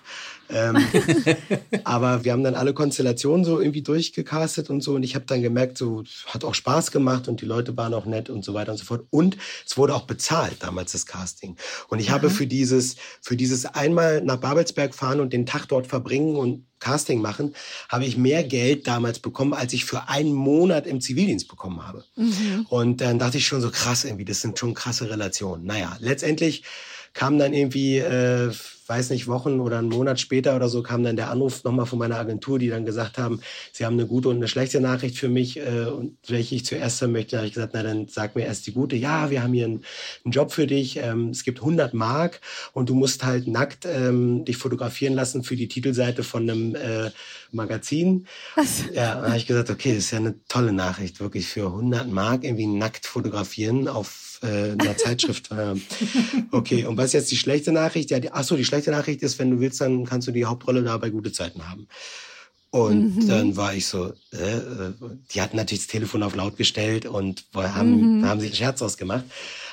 Ähm, 0.50 0.76
aber 1.84 2.24
wir 2.24 2.32
haben 2.32 2.44
dann 2.44 2.54
alle 2.54 2.74
Konstellationen 2.74 3.44
so 3.44 3.58
irgendwie 3.58 3.82
durchgecastet 3.82 4.70
und 4.70 4.82
so 4.82 4.94
und 4.94 5.02
ich 5.02 5.14
habe 5.14 5.24
dann 5.24 5.42
gemerkt, 5.42 5.78
so 5.78 6.04
hat 6.26 6.44
auch 6.44 6.54
Spaß 6.54 6.90
gemacht 6.90 7.26
und 7.26 7.40
die 7.40 7.46
Leute 7.46 7.76
waren 7.76 7.94
auch 7.94 8.04
nett 8.04 8.30
und 8.30 8.44
so 8.44 8.54
weiter 8.54 8.72
und 8.72 8.78
so 8.78 8.84
fort. 8.84 9.06
Und 9.10 9.38
es 9.66 9.76
wurde 9.76 9.94
auch 9.94 10.04
bezahlt 10.04 10.56
damals 10.60 10.92
das 10.92 11.06
Casting. 11.06 11.56
Und 11.88 11.98
ich 11.98 12.10
mhm. 12.10 12.12
habe 12.12 12.30
für 12.30 12.46
dieses, 12.46 12.96
für 13.22 13.36
dieses 13.36 13.64
einmal 13.64 14.22
nach 14.22 14.36
Babelsberg 14.36 14.94
fahren 14.94 15.20
und 15.20 15.32
den 15.32 15.46
Tag 15.54 15.68
dort 15.68 15.86
verbringen 15.86 16.36
und 16.36 16.64
Casting 16.80 17.20
machen, 17.20 17.54
habe 17.88 18.04
ich 18.04 18.16
mehr 18.16 18.44
Geld 18.44 18.86
damals 18.86 19.18
bekommen, 19.18 19.54
als 19.54 19.72
ich 19.72 19.84
für 19.84 20.08
einen 20.08 20.34
Monat 20.34 20.86
im 20.86 21.00
Zivildienst 21.00 21.48
bekommen 21.48 21.86
habe. 21.86 22.04
Mhm. 22.16 22.66
Und 22.68 23.00
dann 23.00 23.18
dachte 23.18 23.38
ich 23.38 23.46
schon 23.46 23.60
so 23.60 23.70
krass 23.70 24.04
irgendwie, 24.04 24.24
das 24.24 24.40
sind 24.40 24.58
schon 24.58 24.74
krasse 24.74 25.08
Relationen. 25.08 25.64
Naja, 25.64 25.96
letztendlich 26.00 26.64
kam 27.12 27.38
dann 27.38 27.54
irgendwie 27.54 27.98
äh, 27.98 28.52
weiß 28.86 29.10
nicht, 29.10 29.26
Wochen 29.26 29.60
oder 29.60 29.78
einen 29.78 29.88
Monat 29.88 30.20
später 30.20 30.54
oder 30.56 30.68
so 30.68 30.82
kam 30.82 31.02
dann 31.02 31.16
der 31.16 31.30
Anruf 31.30 31.64
nochmal 31.64 31.86
von 31.86 31.98
meiner 31.98 32.18
Agentur, 32.18 32.58
die 32.58 32.68
dann 32.68 32.84
gesagt 32.84 33.18
haben, 33.18 33.40
sie 33.72 33.86
haben 33.86 33.94
eine 33.94 34.06
gute 34.06 34.28
und 34.28 34.36
eine 34.36 34.48
schlechte 34.48 34.80
Nachricht 34.80 35.18
für 35.18 35.28
mich, 35.28 35.58
äh, 35.58 35.86
und 35.86 36.16
welche 36.28 36.54
ich 36.54 36.64
zuerst 36.64 37.00
hören 37.00 37.12
möchte. 37.12 37.32
Da 37.32 37.38
habe 37.38 37.46
ich 37.46 37.54
gesagt, 37.54 37.72
na 37.74 37.82
dann 37.82 38.08
sag 38.08 38.36
mir 38.36 38.44
erst 38.44 38.66
die 38.66 38.72
gute. 38.72 38.96
Ja, 38.96 39.30
wir 39.30 39.42
haben 39.42 39.52
hier 39.52 39.66
einen, 39.66 39.84
einen 40.24 40.32
Job 40.32 40.52
für 40.52 40.66
dich. 40.66 40.98
Ähm, 40.98 41.30
es 41.30 41.44
gibt 41.44 41.60
100 41.60 41.94
Mark 41.94 42.40
und 42.72 42.88
du 42.88 42.94
musst 42.94 43.24
halt 43.24 43.46
nackt 43.46 43.86
ähm, 43.86 44.44
dich 44.44 44.56
fotografieren 44.56 45.14
lassen 45.14 45.42
für 45.42 45.56
die 45.56 45.68
Titelseite 45.68 46.22
von 46.22 46.42
einem 46.42 46.74
äh, 46.74 47.10
Magazin. 47.52 48.26
Was? 48.56 48.84
Ja, 48.92 49.20
da 49.20 49.26
habe 49.28 49.36
ich 49.36 49.46
gesagt, 49.46 49.70
okay, 49.70 49.94
das 49.94 50.04
ist 50.04 50.10
ja 50.10 50.18
eine 50.18 50.34
tolle 50.48 50.72
Nachricht, 50.72 51.20
wirklich 51.20 51.46
für 51.46 51.66
100 51.66 52.08
Mark 52.10 52.44
irgendwie 52.44 52.66
nackt 52.66 53.06
fotografieren 53.06 53.88
auf 53.88 54.33
äh, 54.44 54.72
einer 54.72 54.96
Zeitschrift. 54.96 55.50
okay, 56.50 56.84
und 56.84 56.96
was 56.96 57.06
ist 57.06 57.12
jetzt 57.14 57.30
die 57.30 57.36
schlechte 57.36 57.72
Nachricht? 57.72 58.10
Ja, 58.10 58.20
die, 58.20 58.30
ach 58.30 58.44
so, 58.44 58.56
die 58.56 58.64
schlechte 58.64 58.90
Nachricht 58.90 59.22
ist, 59.22 59.38
wenn 59.38 59.50
du 59.50 59.60
willst, 59.60 59.80
dann 59.80 60.04
kannst 60.04 60.28
du 60.28 60.32
die 60.32 60.44
Hauptrolle 60.44 60.82
da 60.82 60.96
bei 60.98 61.10
gute 61.10 61.32
Zeiten 61.32 61.68
haben. 61.68 61.88
Und 62.70 63.16
mhm. 63.16 63.28
dann 63.28 63.56
war 63.56 63.72
ich 63.72 63.86
so, 63.86 64.08
äh, 64.32 64.60
die 65.30 65.40
hatten 65.40 65.56
natürlich 65.56 65.84
das 65.84 65.92
Telefon 65.92 66.24
auf 66.24 66.34
laut 66.34 66.56
gestellt 66.56 67.06
und 67.06 67.44
haben, 67.54 68.18
mhm. 68.18 68.26
haben 68.26 68.40
sich 68.40 68.50
einen 68.50 68.56
Scherz 68.56 68.82
ausgemacht. 68.82 69.24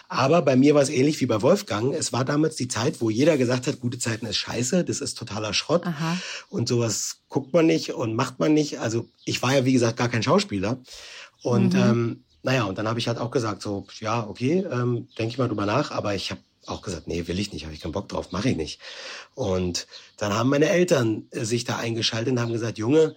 Aber 0.07 0.41
bei 0.41 0.57
mir 0.57 0.76
war 0.76 0.82
es 0.82 0.89
ähnlich 0.89 1.22
wie 1.22 1.26
bei 1.26 1.41
Wolfgang. 1.41 1.95
Es 1.95 2.11
war 2.11 2.26
damals 2.26 2.57
die 2.57 2.67
Zeit, 2.67 2.99
wo 2.99 3.09
jeder 3.09 3.38
gesagt 3.38 3.65
hat, 3.65 3.80
gute 3.80 3.97
Zeiten 3.97 4.26
ist 4.26 4.36
scheiße, 4.38 4.84
das 4.84 4.99
ist 4.99 5.17
totaler 5.17 5.53
Schrott. 5.53 5.88
Aha. 5.88 6.17
Und 6.49 6.67
sowas 6.67 7.22
guckt 7.30 7.53
man 7.53 7.65
nicht 7.65 7.93
und 7.93 8.13
macht 8.13 8.38
man 8.38 8.53
nicht. 8.53 8.80
Also 8.80 9.07
ich 9.24 9.41
war 9.41 9.55
ja, 9.55 9.65
wie 9.65 9.72
gesagt, 9.74 9.97
gar 9.97 10.09
kein 10.09 10.22
Schauspieler. 10.22 10.80
Und 11.41 11.74
mhm. 11.74 11.80
ähm, 11.80 12.24
naja, 12.43 12.63
und 12.63 12.77
dann 12.77 12.87
habe 12.87 12.99
ich 12.99 13.07
halt 13.07 13.19
auch 13.19 13.31
gesagt, 13.31 13.61
so, 13.61 13.85
ja, 13.99 14.27
okay, 14.27 14.65
ähm, 14.71 15.07
denke 15.17 15.31
ich 15.31 15.37
mal 15.37 15.47
drüber 15.47 15.65
nach, 15.65 15.91
aber 15.91 16.15
ich 16.15 16.31
habe 16.31 16.41
auch 16.65 16.81
gesagt, 16.81 17.07
nee, 17.07 17.27
will 17.27 17.39
ich 17.39 17.53
nicht, 17.53 17.65
habe 17.65 17.73
ich 17.73 17.81
keinen 17.81 17.91
Bock 17.91 18.09
drauf, 18.09 18.31
mache 18.31 18.49
ich 18.49 18.57
nicht. 18.57 18.79
Und 19.35 19.87
dann 20.17 20.33
haben 20.33 20.49
meine 20.49 20.69
Eltern 20.69 21.27
äh, 21.31 21.43
sich 21.43 21.63
da 21.65 21.77
eingeschaltet 21.77 22.33
und 22.33 22.39
haben 22.39 22.53
gesagt, 22.53 22.77
Junge, 22.77 23.15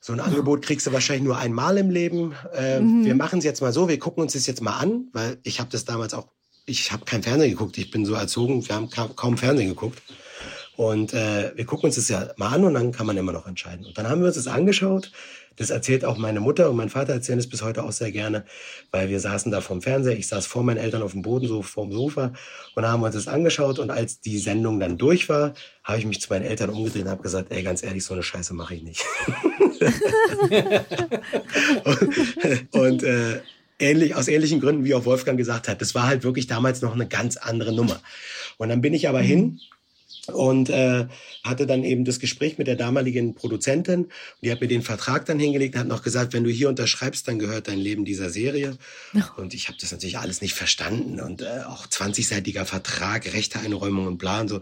so 0.00 0.12
ein 0.12 0.20
Angebot 0.20 0.62
kriegst 0.62 0.86
du 0.86 0.92
wahrscheinlich 0.92 1.24
nur 1.24 1.38
einmal 1.38 1.78
im 1.78 1.90
Leben. 1.90 2.34
Äh, 2.54 2.80
mhm. 2.80 3.04
Wir 3.04 3.14
machen 3.14 3.38
es 3.38 3.44
jetzt 3.44 3.62
mal 3.62 3.72
so, 3.72 3.88
wir 3.88 3.98
gucken 3.98 4.22
uns 4.22 4.34
das 4.34 4.46
jetzt 4.46 4.60
mal 4.60 4.76
an, 4.76 5.08
weil 5.12 5.38
ich 5.44 5.60
habe 5.60 5.70
das 5.70 5.84
damals 5.84 6.12
auch, 6.12 6.28
ich 6.66 6.92
habe 6.92 7.04
kein 7.04 7.22
Fernsehen 7.22 7.50
geguckt, 7.50 7.78
ich 7.78 7.90
bin 7.90 8.04
so 8.04 8.14
erzogen, 8.14 8.66
wir 8.68 8.74
haben 8.74 8.90
kaum 8.90 9.38
Fernsehen 9.38 9.68
geguckt. 9.68 10.02
Und 10.76 11.14
äh, 11.14 11.52
wir 11.54 11.64
gucken 11.66 11.86
uns 11.86 11.94
das 11.94 12.08
ja 12.08 12.28
mal 12.36 12.48
an 12.48 12.64
und 12.64 12.74
dann 12.74 12.90
kann 12.92 13.06
man 13.06 13.16
immer 13.16 13.32
noch 13.32 13.46
entscheiden. 13.46 13.86
Und 13.86 13.96
dann 13.96 14.08
haben 14.08 14.20
wir 14.20 14.26
uns 14.26 14.36
das 14.36 14.48
angeschaut. 14.48 15.12
Das 15.56 15.70
erzählt 15.70 16.04
auch 16.04 16.18
meine 16.18 16.40
Mutter 16.40 16.68
und 16.70 16.76
mein 16.76 16.88
Vater 16.88 17.12
erzählen 17.12 17.38
es 17.38 17.48
bis 17.48 17.62
heute 17.62 17.84
auch 17.84 17.92
sehr 17.92 18.10
gerne, 18.12 18.44
weil 18.90 19.08
wir 19.08 19.20
saßen 19.20 19.52
da 19.52 19.60
vorm 19.60 19.82
Fernseher. 19.82 20.16
Ich 20.16 20.26
saß 20.26 20.46
vor 20.46 20.62
meinen 20.62 20.78
Eltern 20.78 21.02
auf 21.02 21.12
dem 21.12 21.22
Boden, 21.22 21.46
so 21.46 21.62
vorm 21.62 21.92
Sofa 21.92 22.32
und 22.74 22.86
haben 22.86 23.02
uns 23.02 23.14
das 23.14 23.28
angeschaut. 23.28 23.78
Und 23.78 23.90
als 23.90 24.20
die 24.20 24.38
Sendung 24.38 24.80
dann 24.80 24.98
durch 24.98 25.28
war, 25.28 25.54
habe 25.82 25.98
ich 25.98 26.06
mich 26.06 26.20
zu 26.20 26.28
meinen 26.30 26.44
Eltern 26.44 26.70
umgedreht 26.70 27.02
und 27.02 27.10
habe 27.10 27.22
gesagt, 27.22 27.52
ey, 27.52 27.62
ganz 27.62 27.82
ehrlich, 27.82 28.04
so 28.04 28.14
eine 28.14 28.22
Scheiße 28.22 28.54
mache 28.54 28.74
ich 28.74 28.82
nicht. 28.82 29.04
und, 31.84 32.74
und 32.74 33.02
äh, 33.02 33.40
ähnlich, 33.78 34.14
aus 34.14 34.28
ähnlichen 34.28 34.60
Gründen, 34.60 34.84
wie 34.84 34.94
auch 34.94 35.04
Wolfgang 35.04 35.38
gesagt 35.38 35.68
hat, 35.68 35.80
das 35.80 35.94
war 35.94 36.06
halt 36.06 36.24
wirklich 36.24 36.46
damals 36.46 36.82
noch 36.82 36.94
eine 36.94 37.06
ganz 37.06 37.36
andere 37.36 37.74
Nummer. 37.74 38.00
Und 38.56 38.68
dann 38.68 38.80
bin 38.80 38.94
ich 38.94 39.08
aber 39.08 39.20
mhm. 39.20 39.26
hin 39.26 39.60
und 40.28 40.70
äh, 40.70 41.06
hatte 41.42 41.66
dann 41.66 41.84
eben 41.84 42.04
das 42.04 42.18
Gespräch 42.18 42.58
mit 42.58 42.66
der 42.66 42.76
damaligen 42.76 43.34
Produzentin. 43.34 44.08
Die 44.42 44.50
hat 44.50 44.60
mir 44.60 44.68
den 44.68 44.82
Vertrag 44.82 45.26
dann 45.26 45.38
hingelegt, 45.38 45.76
hat 45.76 45.86
noch 45.86 46.02
gesagt, 46.02 46.32
wenn 46.32 46.44
du 46.44 46.50
hier 46.50 46.68
unterschreibst, 46.68 47.28
dann 47.28 47.38
gehört 47.38 47.68
dein 47.68 47.78
Leben 47.78 48.04
dieser 48.04 48.30
Serie. 48.30 48.76
Oh. 49.14 49.40
Und 49.40 49.54
ich 49.54 49.68
habe 49.68 49.78
das 49.80 49.92
natürlich 49.92 50.18
alles 50.18 50.40
nicht 50.40 50.54
verstanden 50.54 51.20
und 51.20 51.42
äh, 51.42 51.62
auch 51.66 51.86
20-seitiger 51.86 52.64
Vertrag, 52.64 53.32
rechte 53.32 53.58
Einräumung 53.60 54.06
und 54.06 54.18
Plan 54.18 54.48
so. 54.48 54.60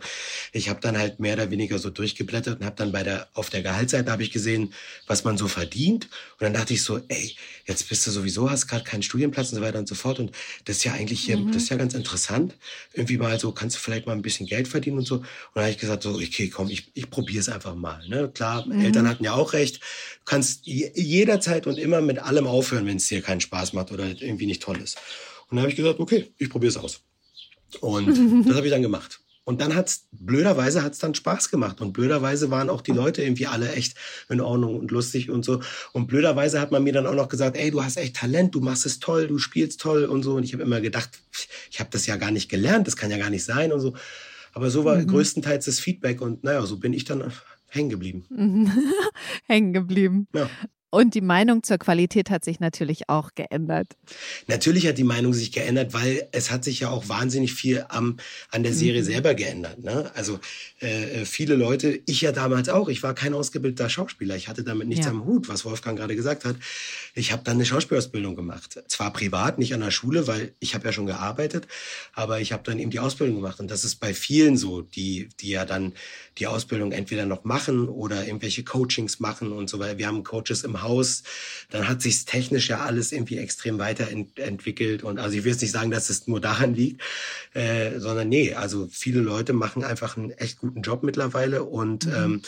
Ich 0.52 0.68
habe 0.68 0.80
dann 0.80 0.98
halt 0.98 1.20
mehr 1.20 1.34
oder 1.34 1.50
weniger 1.50 1.78
so 1.78 1.90
durchgeblättert 1.90 2.60
und 2.60 2.66
habe 2.66 2.76
dann 2.76 2.92
bei 2.92 3.02
der 3.02 3.28
auf 3.34 3.50
der 3.50 3.62
Gehaltsseite 3.62 4.10
habe 4.10 4.22
ich 4.22 4.30
gesehen, 4.30 4.72
was 5.06 5.24
man 5.24 5.36
so 5.36 5.48
verdient. 5.48 6.08
Und 6.38 6.42
dann 6.42 6.54
dachte 6.54 6.74
ich 6.74 6.82
so, 6.82 7.00
ey, 7.08 7.36
jetzt 7.66 7.88
bist 7.88 8.06
du 8.06 8.10
sowieso 8.10 8.50
hast 8.50 8.66
gerade 8.66 8.84
keinen 8.84 9.02
Studienplatz 9.02 9.50
und 9.50 9.56
so 9.56 9.62
weiter 9.62 9.78
und 9.78 9.88
so 9.88 9.94
fort. 9.94 10.18
Und 10.18 10.32
das 10.64 10.78
ist 10.78 10.84
ja 10.84 10.92
eigentlich 10.92 11.20
hier, 11.20 11.36
mhm. 11.38 11.52
das 11.52 11.64
ist 11.64 11.68
ja 11.68 11.76
ganz 11.76 11.94
interessant. 11.94 12.54
Irgendwie 12.92 13.18
mal 13.18 13.38
so 13.40 13.52
kannst 13.52 13.76
du 13.76 13.80
vielleicht 13.80 14.06
mal 14.06 14.12
ein 14.12 14.22
bisschen 14.22 14.46
Geld 14.46 14.68
verdienen 14.68 14.98
und 14.98 15.06
so. 15.06 15.22
Und 15.55 15.57
dann 15.57 15.64
habe 15.64 15.72
ich 15.72 15.78
gesagt 15.78 16.03
so, 16.03 16.14
okay, 16.14 16.48
komm, 16.48 16.70
ich, 16.70 16.90
ich 16.94 17.11
probiere 17.11 17.40
es 17.40 17.50
einfach 17.50 17.74
mal. 17.74 18.03
Ne? 18.09 18.30
Klar, 18.32 18.64
mhm. 18.66 18.80
Eltern 18.80 19.07
hatten 19.07 19.22
ja 19.22 19.34
auch 19.34 19.53
recht. 19.53 19.76
Du 19.76 20.24
kannst 20.24 20.66
jederzeit 20.66 21.66
und 21.66 21.78
immer 21.78 22.00
mit 22.00 22.18
allem 22.18 22.46
aufhören, 22.46 22.86
wenn 22.86 22.96
es 22.96 23.09
dir 23.09 23.20
keinen 23.20 23.42
Spaß 23.42 23.74
macht 23.74 23.92
oder 23.92 24.07
irgendwie 24.07 24.46
nicht 24.46 24.62
toll 24.62 24.80
ist. 24.80 24.96
Und 25.50 25.57
dann 25.57 25.61
habe 25.61 25.70
ich 25.70 25.76
gesagt, 25.76 26.00
okay, 26.00 26.32
ich 26.38 26.48
probiere 26.48 26.70
es 26.70 26.78
aus. 26.78 27.00
Und 27.80 28.07
das 28.46 28.57
habe 28.57 28.66
ich 28.66 28.72
dann 28.72 28.80
gemacht. 28.80 29.20
Und 29.44 29.61
dann 29.61 29.74
hat's, 29.74 30.07
blöderweise 30.12 30.82
hat's 30.82 31.00
dann 31.00 31.14
Spaß 31.14 31.50
gemacht. 31.50 31.82
Und 31.82 31.92
blöderweise 31.92 32.50
waren 32.50 32.70
auch 32.70 32.80
die 32.80 32.92
Leute 32.92 33.22
irgendwie 33.22 33.46
alle 33.46 33.72
echt 33.72 33.96
in 34.30 34.40
Ordnung 34.40 34.78
und 34.78 34.90
lustig 34.90 35.28
und 35.28 35.44
so. 35.44 35.61
Und 35.92 36.07
blöderweise 36.07 36.61
hat 36.61 36.70
man 36.70 36.84
mir 36.84 36.94
dann 36.94 37.07
auch 37.07 37.14
noch 37.14 37.28
gesagt, 37.28 37.59
ey, 37.59 37.70
du 37.70 37.84
hast 37.84 37.98
echt 37.98 38.16
Talent, 38.16 38.55
du 38.55 38.61
machst 38.61 38.86
es 38.86 39.00
toll, 39.00 39.26
du 39.26 39.36
spielst 39.36 39.80
toll 39.80 40.05
und 40.05 40.22
so. 40.22 40.36
Und 40.36 40.44
ich 40.44 40.55
habe 40.55 40.62
immer 40.62 40.80
gedacht, 40.80 41.11
ich 41.70 41.78
habe 41.78 41.90
das 41.92 42.07
ja 42.07 42.16
gar 42.16 42.30
nicht 42.30 42.48
gelernt, 42.48 42.86
das 42.86 42.96
kann 42.96 43.11
ja 43.11 43.18
gar 43.18 43.30
nicht 43.30 43.44
sein 43.44 43.72
und 43.72 43.80
so. 43.80 43.94
Aber 44.53 44.70
so 44.70 44.84
war 44.84 44.96
mhm. 44.96 45.07
größtenteils 45.07 45.64
das 45.64 45.80
Feedback 45.80 46.20
und 46.20 46.44
naja, 46.44 46.64
so 46.66 46.78
bin 46.78 46.92
ich 46.92 47.05
dann 47.05 47.32
hängen 47.68 47.90
geblieben. 47.90 48.24
hängen 49.46 49.72
geblieben. 49.72 50.28
Ja. 50.34 50.48
Und 50.95 51.14
die 51.14 51.22
Meinung 51.22 51.62
zur 51.62 51.78
Qualität 51.78 52.28
hat 52.28 52.45
sich 52.45 52.61
natürlich 52.61 53.09
auch 53.09 53.30
geändert. 53.34 53.88
Natürlich 54.47 54.86
hat 54.86 54.99
die 54.99 55.05
Meinung 55.05 55.32
sich 55.32 55.51
geändert, 55.51 55.95
weil 55.95 56.28
es 56.32 56.51
hat 56.51 56.64
sich 56.64 56.80
ja 56.80 56.90
auch 56.90 57.09
wahnsinnig 57.09 57.55
viel 57.55 57.86
am, 57.88 58.18
an 58.51 58.62
der 58.62 58.74
Serie 58.74 59.01
mhm. 59.01 59.07
selber 59.07 59.32
geändert. 59.32 59.82
Ne? 59.82 60.11
Also 60.14 60.38
äh, 60.80 61.24
viele 61.24 61.55
Leute, 61.55 61.99
ich 62.05 62.20
ja 62.20 62.30
damals 62.30 62.68
auch, 62.68 62.90
ich 62.90 63.03
war 63.03 63.14
kein 63.14 63.32
ausgebildeter 63.32 63.88
Schauspieler, 63.88 64.36
ich 64.36 64.49
hatte 64.49 64.64
damit 64.64 64.86
nichts 64.86 65.07
ja. 65.07 65.12
am 65.12 65.24
Hut, 65.24 65.49
was 65.49 65.64
Wolfgang 65.64 65.99
gerade 65.99 66.14
gesagt 66.14 66.45
hat. 66.45 66.57
Ich 67.14 67.32
habe 67.32 67.43
dann 67.43 67.55
eine 67.55 67.64
Schauspielausbildung 67.64 68.36
gemacht. 68.36 68.82
Zwar 68.88 69.14
privat, 69.14 69.59
nicht 69.59 69.72
an 69.72 69.80
der 69.80 69.93
Schule, 69.93 70.26
weil 70.26 70.53
ich 70.61 70.74
habe 70.74 70.84
ja 70.84 70.93
schon 70.93 71.07
gearbeitet, 71.07 71.68
aber 72.12 72.40
ich 72.40 72.53
habe 72.53 72.64
dann 72.64 72.78
eben 72.78 72.90
die 72.90 73.01
Ausbildung 73.01 73.36
gemacht. 73.36 73.61
Und 73.61 73.70
das 73.70 73.84
ist 73.84 73.95
bei 73.97 74.12
vielen 74.12 74.59
so, 74.59 74.82
die, 74.82 75.30
die 75.40 75.49
ja 75.49 75.64
dann 75.64 75.95
die 76.36 76.49
Ausbildung 76.49 76.93
entweder 76.93 77.24
noch 77.24 77.45
machen 77.45 77.88
oder 77.88 78.26
irgendwelche 78.26 78.62
Coachings 78.62 79.20
machen 79.20 79.53
und 79.53 79.70
so 79.70 79.78
weiter. 79.78 79.97
Wir 79.97 80.07
haben 80.07 80.22
Coaches 80.22 80.64
im 80.64 80.82
Haus. 80.83 81.22
Dann 81.70 81.89
hat 81.89 82.03
sich 82.03 82.24
technisch 82.24 82.68
ja 82.68 82.80
alles 82.80 83.12
irgendwie 83.12 83.39
extrem 83.39 83.78
weiterentwickelt. 83.78 85.03
Und 85.03 85.18
also 85.18 85.37
ich 85.37 85.45
will 85.45 85.53
jetzt 85.53 85.62
nicht 85.62 85.72
sagen, 85.72 85.91
dass 85.91 86.11
es 86.11 86.26
nur 86.26 86.41
daran 86.41 86.74
liegt, 86.74 87.01
äh, 87.55 87.99
sondern 87.99 88.28
nee, 88.28 88.55
also 88.55 88.89
viele 88.91 89.20
Leute 89.20 89.53
machen 89.53 89.85
einfach 89.85 90.16
einen 90.16 90.30
echt 90.33 90.59
guten 90.59 90.83
Job 90.83 91.03
mittlerweile 91.03 91.64
und 91.64 92.07
mhm. 92.07 92.12
ähm, 92.14 92.43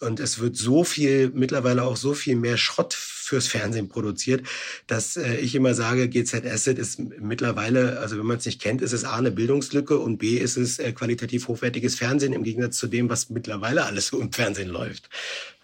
und 0.00 0.20
es 0.20 0.38
wird 0.38 0.56
so 0.56 0.84
viel, 0.84 1.30
mittlerweile 1.34 1.82
auch 1.82 1.96
so 1.96 2.14
viel 2.14 2.36
mehr 2.36 2.56
Schrott 2.56 2.94
fürs 2.94 3.48
Fernsehen 3.48 3.88
produziert, 3.88 4.46
dass 4.86 5.16
äh, 5.16 5.36
ich 5.36 5.54
immer 5.54 5.74
sage, 5.74 6.08
GZS 6.08 6.68
ist 6.68 6.98
mittlerweile, 6.98 7.98
also 7.98 8.16
wenn 8.16 8.26
man 8.26 8.38
es 8.38 8.46
nicht 8.46 8.60
kennt, 8.60 8.80
ist 8.80 8.92
es 8.92 9.04
A 9.04 9.16
eine 9.16 9.30
Bildungslücke 9.30 9.98
und 9.98 10.18
B 10.18 10.36
ist 10.38 10.56
es 10.56 10.78
äh, 10.78 10.92
qualitativ 10.92 11.48
hochwertiges 11.48 11.96
Fernsehen 11.96 12.32
im 12.32 12.44
Gegensatz 12.44 12.76
zu 12.76 12.86
dem, 12.86 13.10
was 13.10 13.28
mittlerweile 13.28 13.84
alles 13.84 14.08
so 14.08 14.20
im 14.20 14.32
Fernsehen 14.32 14.68
läuft. 14.68 15.10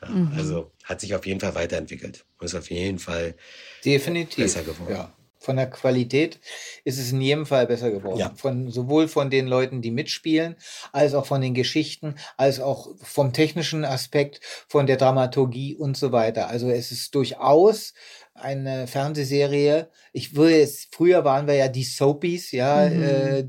Ja, 0.03 0.09
mhm. 0.09 0.33
Also 0.37 0.73
hat 0.85 1.01
sich 1.01 1.15
auf 1.15 1.27
jeden 1.27 1.41
Fall 1.41 1.55
weiterentwickelt 1.55 2.25
und 2.39 2.47
ist 2.47 2.55
auf 2.55 2.71
jeden 2.71 2.99
Fall 2.99 3.35
Definitiv. 3.85 4.45
besser 4.45 4.63
geworden. 4.63 4.95
Ja 4.95 5.15
von 5.45 5.57
der 5.57 5.69
Qualität 5.69 6.41
ist 6.85 6.99
es 6.99 7.13
in 7.13 7.21
jedem 7.21 7.47
Fall 7.47 7.67
besser 7.67 7.91
geworden. 7.91 8.19
Ja. 8.19 8.33
Von, 8.35 8.71
sowohl 8.71 9.07
von 9.09 9.31
den 9.31 9.47
Leuten, 9.47 9.83
die 9.83 9.91
mitspielen, 9.91 10.57
als 10.91 11.15
auch 11.15 11.27
von 11.27 11.41
den 11.41 11.55
Geschichten, 11.55 12.17
als 12.37 12.61
auch 12.61 12.89
vom 13.03 13.33
technischen 13.33 13.85
Aspekt, 13.85 14.41
von 14.67 14.87
der 14.87 14.97
Dramaturgie 14.97 15.77
und 15.77 15.97
so 15.97 16.13
weiter. 16.13 16.49
Also 16.49 16.71
es 16.71 16.91
ist 16.91 17.15
durchaus 17.15 17.93
eine 18.35 18.89
Fernsehserie. 18.89 19.89
Ich 20.13 20.35
würde 20.35 20.59
jetzt, 20.59 20.95
früher 20.95 21.25
waren 21.25 21.47
wir 21.47 21.55
ja 21.55 21.69
die 21.69 21.85
Soapies, 21.85 22.51
ja. 22.51 22.89
Mhm. 22.89 23.03
Äh, 23.03 23.45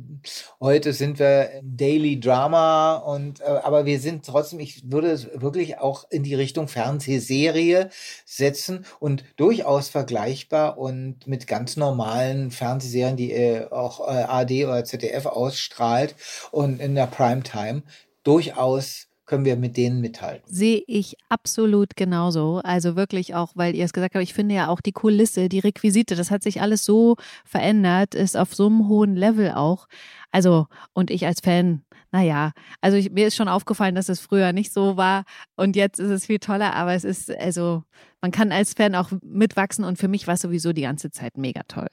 heute 0.60 0.94
sind 0.94 1.18
wir 1.18 1.50
Daily 1.64 2.20
Drama 2.20 2.98
und, 2.98 3.42
äh, 3.42 3.46
aber 3.46 3.86
wir 3.86 4.00
sind 4.00 4.26
trotzdem, 4.26 4.60
ich 4.60 4.90
würde 4.92 5.12
es 5.12 5.28
wirklich 5.34 5.80
auch 5.80 6.06
in 6.12 6.22
die 6.24 6.36
Richtung 6.36 6.68
Fernsehserie 6.68 7.90
setzen 8.26 8.86
und 9.00 9.24
durchaus 9.38 9.90
vergleichbar 9.90 10.78
und 10.78 11.26
mit 11.26 11.48
ganz 11.48 11.78
normalen 11.78 12.52
Fernsehserien, 12.52 13.18
die 13.18 13.32
äh, 13.32 13.68
auch 13.72 14.08
äh, 14.08 14.12
AD 14.12 14.66
oder 14.66 14.86
ZDF 14.86 15.26
ausstrahlt 15.26 16.16
und 16.52 16.80
in 16.80 16.94
der 16.94 17.08
Primetime 17.08 17.84
durchaus 18.24 19.08
können 19.26 19.46
wir 19.46 19.56
mit 19.56 19.78
denen 19.78 20.02
mithalten. 20.02 20.44
Sehe 20.52 20.84
ich 20.88 21.18
absolut 21.30 21.96
genauso. 21.96 22.62
Also 22.64 22.96
wirklich 22.96 23.36
auch, 23.36 23.52
weil 23.56 23.76
ihr 23.76 23.86
es 23.86 23.94
gesagt 23.94 24.16
habt, 24.16 24.24
ich 24.24 24.34
finde 24.34 24.56
ja 24.56 24.68
auch 24.68 24.82
die 24.82 24.92
Kulisse, 24.92 25.50
die 25.50 25.60
Requisite, 25.60 26.16
das 26.16 26.32
hat 26.32 26.44
sich 26.44 26.62
alles 26.62 26.86
so 26.86 27.16
verändert, 27.44 28.16
ist 28.16 28.38
auf 28.38 28.54
so 28.54 28.68
einem 28.68 28.88
hohen 28.88 29.16
Level 29.16 29.52
auch. 29.52 29.88
Also, 30.32 30.68
und 30.94 31.12
ich 31.12 31.26
als 31.26 31.40
Fan, 31.40 31.84
naja, 32.12 32.52
also 32.82 32.98
ich, 32.98 33.12
mir 33.12 33.28
ist 33.28 33.36
schon 33.36 33.48
aufgefallen, 33.48 33.96
dass 33.96 34.10
es 34.10 34.20
früher 34.20 34.54
nicht 34.54 34.72
so 34.72 34.98
war 34.98 35.24
und 35.56 35.76
jetzt 35.76 36.00
ist 36.00 36.10
es 36.10 36.26
viel 36.26 36.40
toller, 36.40 36.74
aber 36.76 36.94
es 36.94 37.04
ist, 37.04 37.32
also, 37.32 37.84
man 38.22 38.32
kann 38.32 38.52
als 38.52 38.74
Fan 38.74 38.96
auch 38.96 39.12
mitwachsen 39.24 39.86
und 39.86 39.98
für 39.98 40.08
mich 40.08 40.28
war 40.28 40.36
es 40.36 40.42
sowieso 40.42 40.74
die 40.74 40.82
ganze 40.82 41.12
Zeit 41.12 41.38
mega 41.38 41.62
toll. 41.68 41.88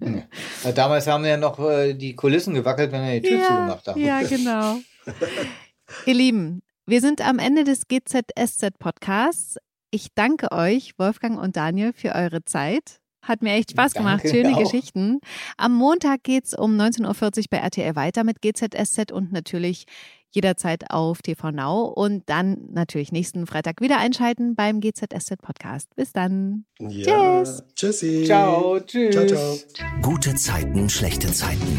ja. 0.00 0.72
Damals 0.72 1.06
haben 1.06 1.22
wir 1.24 1.30
ja 1.30 1.36
noch 1.36 1.58
äh, 1.60 1.94
die 1.94 2.16
Kulissen 2.16 2.54
gewackelt, 2.54 2.90
wenn 2.92 3.06
wir 3.06 3.20
die 3.20 3.28
Tür 3.28 3.38
ja, 3.38 3.46
zugemacht 3.46 3.86
haben. 3.86 4.00
Ja, 4.00 4.22
genau. 4.22 4.78
Ihr 6.06 6.14
Lieben, 6.14 6.62
wir 6.86 7.00
sind 7.00 7.20
am 7.26 7.38
Ende 7.38 7.64
des 7.64 7.82
GZSZ-Podcasts. 7.88 9.58
Ich 9.90 10.08
danke 10.14 10.52
euch, 10.52 10.98
Wolfgang 10.98 11.38
und 11.38 11.56
Daniel, 11.56 11.92
für 11.92 12.14
eure 12.14 12.44
Zeit. 12.44 13.00
Hat 13.22 13.42
mir 13.42 13.52
echt 13.52 13.72
Spaß 13.72 13.94
gemacht. 13.94 14.24
Danke 14.24 14.36
Schöne 14.36 14.56
auch. 14.56 14.60
Geschichten. 14.60 15.20
Am 15.56 15.74
Montag 15.74 16.22
geht 16.22 16.46
es 16.46 16.54
um 16.54 16.78
19.40 16.78 17.38
Uhr 17.38 17.44
bei 17.50 17.58
RTL 17.58 17.96
weiter 17.96 18.24
mit 18.24 18.40
GZSZ 18.40 19.12
und 19.12 19.32
natürlich 19.32 19.84
jederzeit 20.30 20.90
auf 20.90 21.20
TV 21.22 21.50
Now 21.50 21.84
und 21.84 22.22
dann 22.26 22.68
natürlich 22.70 23.12
nächsten 23.12 23.46
Freitag 23.46 23.80
wieder 23.80 23.98
einschalten 23.98 24.54
beim 24.54 24.80
GZSZ 24.80 25.36
Podcast. 25.42 25.94
Bis 25.96 26.12
dann. 26.12 26.64
Ja, 26.78 27.42
tschüss. 27.42 27.64
Tschüssi. 27.74 28.24
Ciao. 28.24 28.80
Tschüss. 28.80 29.14
Ciao, 29.14 29.26
ciao. 29.26 29.58
Gute 30.02 30.34
Zeiten, 30.34 30.88
schlechte 30.88 31.32
Zeiten. 31.32 31.78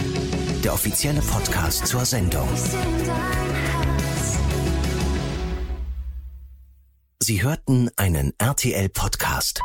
Der 0.64 0.74
offizielle 0.74 1.22
Podcast 1.22 1.88
zur 1.88 2.06
Sendung. 2.06 2.48
Sie 7.30 7.44
hörten 7.44 7.92
einen 7.96 8.34
RTL-Podcast. 8.40 9.62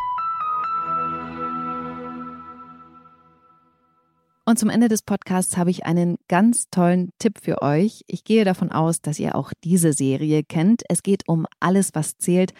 Und 4.45 4.59
zum 4.59 4.69
Ende 4.69 4.89
des 4.89 5.01
Podcasts 5.01 5.57
habe 5.57 5.71
ich 5.71 5.87
einen 5.87 6.19
ganz 6.29 6.69
tollen 6.69 7.09
Tipp 7.19 7.39
für 7.43 7.63
euch. 7.63 8.03
Ich 8.07 8.25
gehe 8.25 8.45
davon 8.45 8.71
aus, 8.71 9.01
dass 9.01 9.19
ihr 9.19 9.35
auch 9.35 9.55
diese 9.65 9.95
Serie 9.95 10.45
kennt. 10.45 10.83
Es 10.91 11.03
geht 11.03 11.27
um 11.27 11.47
alles, 11.59 11.95
was 11.95 12.19
zählt. 12.19 12.53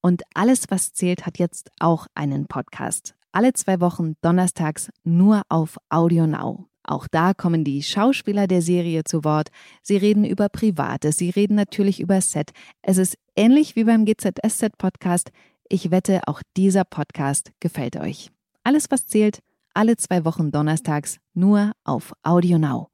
Und 0.00 0.24
alles, 0.34 0.64
was 0.68 0.94
zählt, 0.94 1.26
hat 1.26 1.38
jetzt 1.38 1.70
auch 1.78 2.08
einen 2.16 2.48
Podcast. 2.48 3.14
Alle 3.30 3.52
zwei 3.52 3.80
Wochen 3.80 4.14
donnerstags 4.20 4.90
nur 5.04 5.42
auf 5.48 5.76
Audio 5.90 6.26
Now. 6.26 6.69
Auch 6.82 7.06
da 7.10 7.34
kommen 7.34 7.64
die 7.64 7.82
Schauspieler 7.82 8.46
der 8.46 8.62
Serie 8.62 9.04
zu 9.04 9.24
Wort. 9.24 9.48
Sie 9.82 9.96
reden 9.96 10.24
über 10.24 10.48
Privates, 10.48 11.16
sie 11.16 11.30
reden 11.30 11.54
natürlich 11.54 12.00
über 12.00 12.20
Set. 12.20 12.50
Es 12.82 12.98
ist 12.98 13.16
ähnlich 13.36 13.76
wie 13.76 13.84
beim 13.84 14.04
GZSZ-Podcast. 14.04 15.30
Ich 15.68 15.90
wette, 15.90 16.22
auch 16.26 16.42
dieser 16.56 16.84
Podcast 16.84 17.52
gefällt 17.60 17.96
euch. 17.96 18.30
Alles, 18.64 18.90
was 18.90 19.06
zählt, 19.06 19.40
alle 19.74 19.96
zwei 19.96 20.24
Wochen 20.24 20.50
donnerstags 20.50 21.18
nur 21.34 21.72
auf 21.84 22.12
Audio 22.22 22.58
Now. 22.58 22.88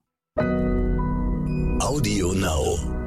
Audio 1.81 2.33
Now. 2.33 3.06